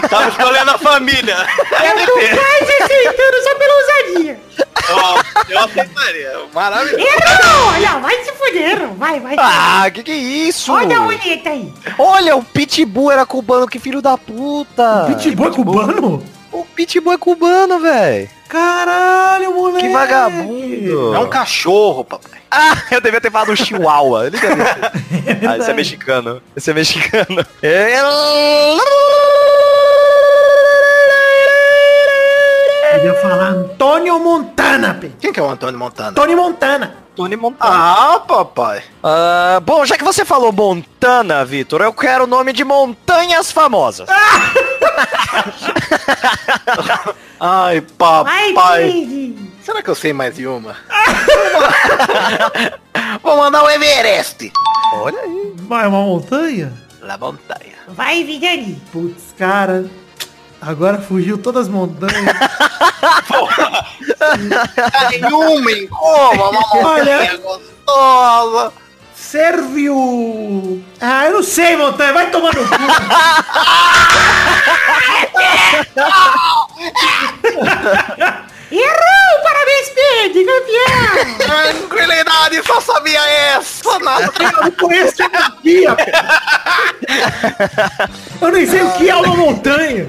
Tava 0.08 0.28
escolhendo 0.28 0.70
a 0.70 0.78
família. 0.78 1.36
Deve 1.78 2.06
ter. 2.06 2.34
Mas 2.34 2.82
aceitando 2.82 3.42
só 3.42 3.54
pela 3.56 3.74
ousadia. 3.74 4.40
Eu, 4.88 5.54
eu 5.54 5.58
aceitaria. 5.64 6.32
Maravilhoso. 6.54 6.98
Errou! 6.98 7.68
Olha, 7.74 7.98
vai 7.98 8.24
se 8.24 8.32
fuder. 8.32 8.88
Vai, 8.94 9.20
vai. 9.20 9.36
Ah, 9.38 9.90
que 9.92 10.02
que 10.02 10.12
é 10.12 10.16
isso? 10.16 10.72
Olha 10.72 10.96
a 10.96 11.00
roleta 11.00 11.50
aí. 11.50 11.74
Olha, 11.98 12.36
o 12.36 12.42
Pitbull 12.42 13.12
era 13.12 13.26
cubano, 13.26 13.68
que 13.68 13.78
filho 13.78 14.00
da 14.00 14.16
puta. 14.16 15.04
Pitbull 15.08 15.48
é 15.48 15.50
cubano? 15.50 16.24
O 16.50 16.64
Pitbull 16.64 17.12
é 17.12 17.18
cubano, 17.18 17.80
velho. 17.80 18.30
Caralho, 18.48 19.54
moleque. 19.54 19.86
Que 19.86 19.92
vagabundo. 19.92 21.14
É 21.14 21.18
um 21.18 21.28
cachorro, 21.28 22.04
papai. 22.04 22.36
Ah, 22.58 22.74
eu 22.90 23.00
devia 23.02 23.20
ter 23.20 23.30
falado 23.30 23.54
Chihuahua. 23.54 24.28
Ele 24.28 24.38
deve 24.38 24.64
ter. 24.64 25.46
ah, 25.46 25.58
esse 25.58 25.70
é 25.70 25.74
mexicano. 25.74 26.40
Esse 26.56 26.70
é 26.70 26.74
mexicano. 26.74 27.44
É... 27.60 27.96
Podia 32.96 33.14
falar 33.20 33.48
Antônio 33.50 34.18
Montana, 34.18 34.94
Pedro. 34.94 35.16
Quem 35.20 35.30
que 35.32 35.38
é 35.38 35.42
o 35.42 35.50
Antônio 35.50 35.78
Montana? 35.78 36.12
Tony 36.12 36.34
Montana. 36.34 36.94
Tony 37.14 37.36
Montana. 37.36 37.70
Ah, 37.70 38.20
papai. 38.20 38.82
Ah, 39.02 39.60
bom, 39.62 39.84
já 39.84 39.98
que 39.98 40.04
você 40.04 40.24
falou 40.24 40.50
Montana, 40.50 41.44
Vitor, 41.44 41.82
eu 41.82 41.92
quero 41.92 42.24
o 42.24 42.26
nome 42.26 42.54
de 42.54 42.64
montanhas 42.64 43.52
famosas. 43.52 44.08
Ai, 44.08 44.54
Ai, 47.40 47.80
papai. 47.98 48.54
David. 48.92 49.52
Será 49.62 49.82
que 49.82 49.90
eu 49.90 49.94
sei 49.94 50.12
mais 50.14 50.34
de 50.36 50.46
uma? 50.46 50.76
Vou 53.22 53.36
mandar 53.36 53.62
o 53.62 53.68
Everest. 53.70 54.50
Olha 54.94 55.20
aí. 55.20 55.52
Vai 55.56 55.86
uma 55.86 56.00
montanha? 56.00 56.72
La 57.02 57.18
montanha. 57.18 57.74
Vai, 57.88 58.24
Vidani. 58.24 58.80
Putz, 58.92 59.34
cara. 59.38 59.84
Agora 60.60 60.98
fugiu 61.00 61.38
todas 61.38 61.66
as 61.66 61.68
montanhas. 61.68 62.14
Nenhuma 65.10 65.70
em 65.70 65.86
coma, 65.86 66.50
uma 66.50 66.88
Olha. 66.88 67.18
montanha 67.18 67.36
gostosa. 67.38 68.72
Serviu. 69.14 70.82
Ah, 71.00 71.26
eu 71.26 71.32
não 71.34 71.42
sei, 71.42 71.76
montanha. 71.76 72.12
Vai 72.12 72.30
tomar 72.30 72.52
no 72.54 72.64
cu. 72.66 72.74
Errou! 78.70 79.42
Parabéns, 79.42 79.88
Pedro, 79.94 80.44
campeão! 80.44 81.38
Tranquilidade, 82.46 82.62
só 82.66 82.80
sabia 82.80 83.20
essa. 83.28 83.98
Nada. 83.98 84.32
Eu 84.38 84.62
não 84.64 84.70
conheço 84.72 85.16
geografia, 85.16 85.96
Eu 88.40 88.50
nem 88.50 88.66
sei 88.66 88.82
o 88.82 88.92
que 88.92 89.08
é 89.08 89.16
uma 89.16 89.36
montanha. 89.36 90.06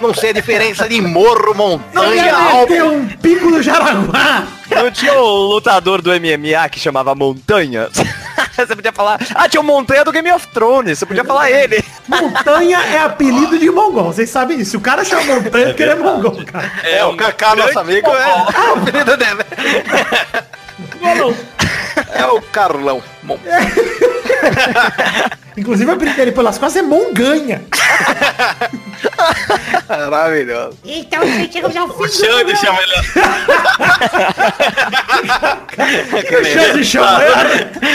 Não 0.00 0.14
sei 0.14 0.30
a 0.30 0.34
diferença 0.34 0.88
de 0.88 1.00
morro, 1.00 1.54
Não 1.54 1.54
montanha, 1.54 2.36
alto. 2.36 2.68
ter 2.68 2.82
um 2.82 3.06
pico 3.06 3.50
do 3.50 3.62
Jaraguá. 3.62 4.44
Não 4.70 4.90
tinha 4.90 5.14
o 5.14 5.26
lutador 5.48 6.00
do 6.00 6.10
MMA 6.10 6.68
que 6.70 6.78
chamava 6.78 7.14
Montanha? 7.14 7.88
Você 8.56 8.76
podia 8.76 8.92
falar, 8.92 9.18
ah, 9.34 9.48
tinha 9.48 9.60
o 9.60 9.64
Montanha 9.64 10.04
do 10.04 10.12
Game 10.12 10.30
of 10.32 10.46
Thrones, 10.48 10.98
você 10.98 11.06
podia 11.06 11.24
falar 11.24 11.50
ele. 11.50 11.82
Montanha 12.06 12.78
é 12.78 12.98
apelido 12.98 13.58
de 13.58 13.70
mongol. 13.70 14.12
Vocês 14.12 14.28
sabem 14.28 14.58
disso. 14.58 14.76
O 14.76 14.80
cara 14.80 15.02
chama 15.02 15.34
montanha 15.34 15.64
é 15.64 15.68
porque 15.68 15.82
ele 15.82 15.92
é 15.92 15.94
mongol, 15.94 16.44
cara. 16.44 16.70
É, 16.82 17.02
o 17.04 17.16
Kaká, 17.16 17.54
nosso 17.56 17.78
amigo, 17.78 18.10
é 18.10 18.26
o 18.74 18.78
apelido 18.82 19.16
dele. 19.16 19.44
É 22.14 22.26
o 22.26 22.40
Carlão. 22.42 23.02
Bom, 23.22 23.38
Inclusive 25.56 25.90
o 25.90 25.94
apelido 25.94 26.16
dele 26.16 26.32
pelas 26.32 26.56
costas 26.58 26.82
é 26.82 26.86
monganha. 26.86 27.62
maravilhoso. 29.88 30.78
Então, 30.84 31.20
chegamos 31.52 31.76
ao 31.76 31.88
fim 31.88 32.02
do 32.04 32.08
Xande 32.08 32.56
chama 32.56 32.78
ele. 32.80 32.94
Que 36.22 36.44
chance 36.44 36.72
de 36.78 36.84
chamar. 36.84 37.20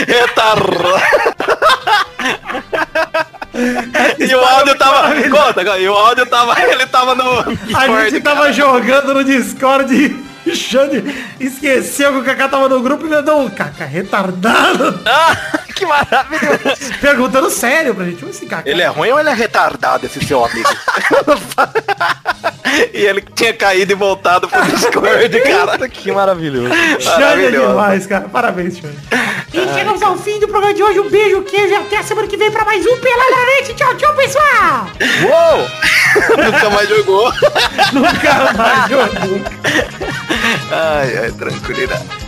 Retardo. 0.06 0.94
E 4.18 4.34
o 4.34 4.40
áudio 4.40 4.74
tava. 4.76 5.14
Conta, 5.30 5.78
e 5.78 5.88
o 5.88 5.94
áudio 5.94 6.26
tava. 6.26 6.60
Ele 6.62 6.86
tava 6.86 7.14
no. 7.14 7.40
A 7.40 7.44
Discord, 7.44 8.10
gente 8.10 8.22
tava 8.22 8.40
cara. 8.42 8.52
jogando 8.52 9.14
no 9.14 9.24
Discord 9.24 10.25
e 10.46 10.54
Xande 10.54 11.02
esqueceu 11.40 12.12
que 12.12 12.18
o 12.18 12.24
Kaká 12.24 12.48
tava 12.48 12.68
no 12.68 12.80
grupo 12.80 13.06
e 13.06 13.10
mandou 13.10 13.42
um 13.42 13.50
Kaká 13.50 13.84
retardado. 13.84 15.00
Ah, 15.04 15.36
que 15.74 15.84
maravilhoso. 15.84 16.92
Perguntando 17.00 17.50
sério 17.50 17.94
pra 17.94 18.04
gente. 18.04 18.24
Esse 18.24 18.46
Kaká. 18.46 18.68
Ele 18.68 18.82
é 18.82 18.86
ruim 18.86 19.10
ou 19.10 19.20
ele 19.20 19.28
é 19.28 19.34
retardado, 19.34 20.06
esse 20.06 20.24
seu 20.24 20.44
amigo? 20.44 20.68
e 22.94 23.04
ele 23.04 23.22
tinha 23.34 23.52
caído 23.52 23.92
e 23.92 23.94
voltado 23.94 24.48
pro 24.48 24.62
Discord, 24.64 25.40
cara. 25.40 25.88
que 25.88 26.12
maravilhoso. 26.12 26.72
Xande 27.00 27.46
é 27.46 27.50
demais, 27.50 28.06
cara. 28.06 28.28
Parabéns, 28.28 28.78
Xande. 28.78 28.96
E 29.52 29.74
chegamos 29.74 30.02
ao 30.02 30.16
fim 30.16 30.38
do 30.38 30.48
programa 30.48 30.74
de 30.74 30.82
hoje. 30.82 31.00
Um 31.00 31.08
beijo, 31.08 31.42
queijo 31.42 31.72
e 31.72 31.76
até 31.76 31.98
a 31.98 32.02
semana 32.02 32.28
que 32.28 32.36
vem 32.36 32.50
pra 32.50 32.64
mais 32.64 32.84
um 32.86 32.96
Peladamente. 32.98 33.74
Tchau, 33.74 33.94
tchau, 33.96 34.14
pessoal! 34.14 34.86
Uou! 35.22 35.66
Nunca 36.36 36.70
mais 36.70 36.88
jogou. 36.88 37.32
Nunca 37.92 38.52
mais 38.56 38.90
jogou. 38.90 39.40
Ai, 40.72 41.18
ai, 41.18 41.32
tranquilidade. 41.32 42.25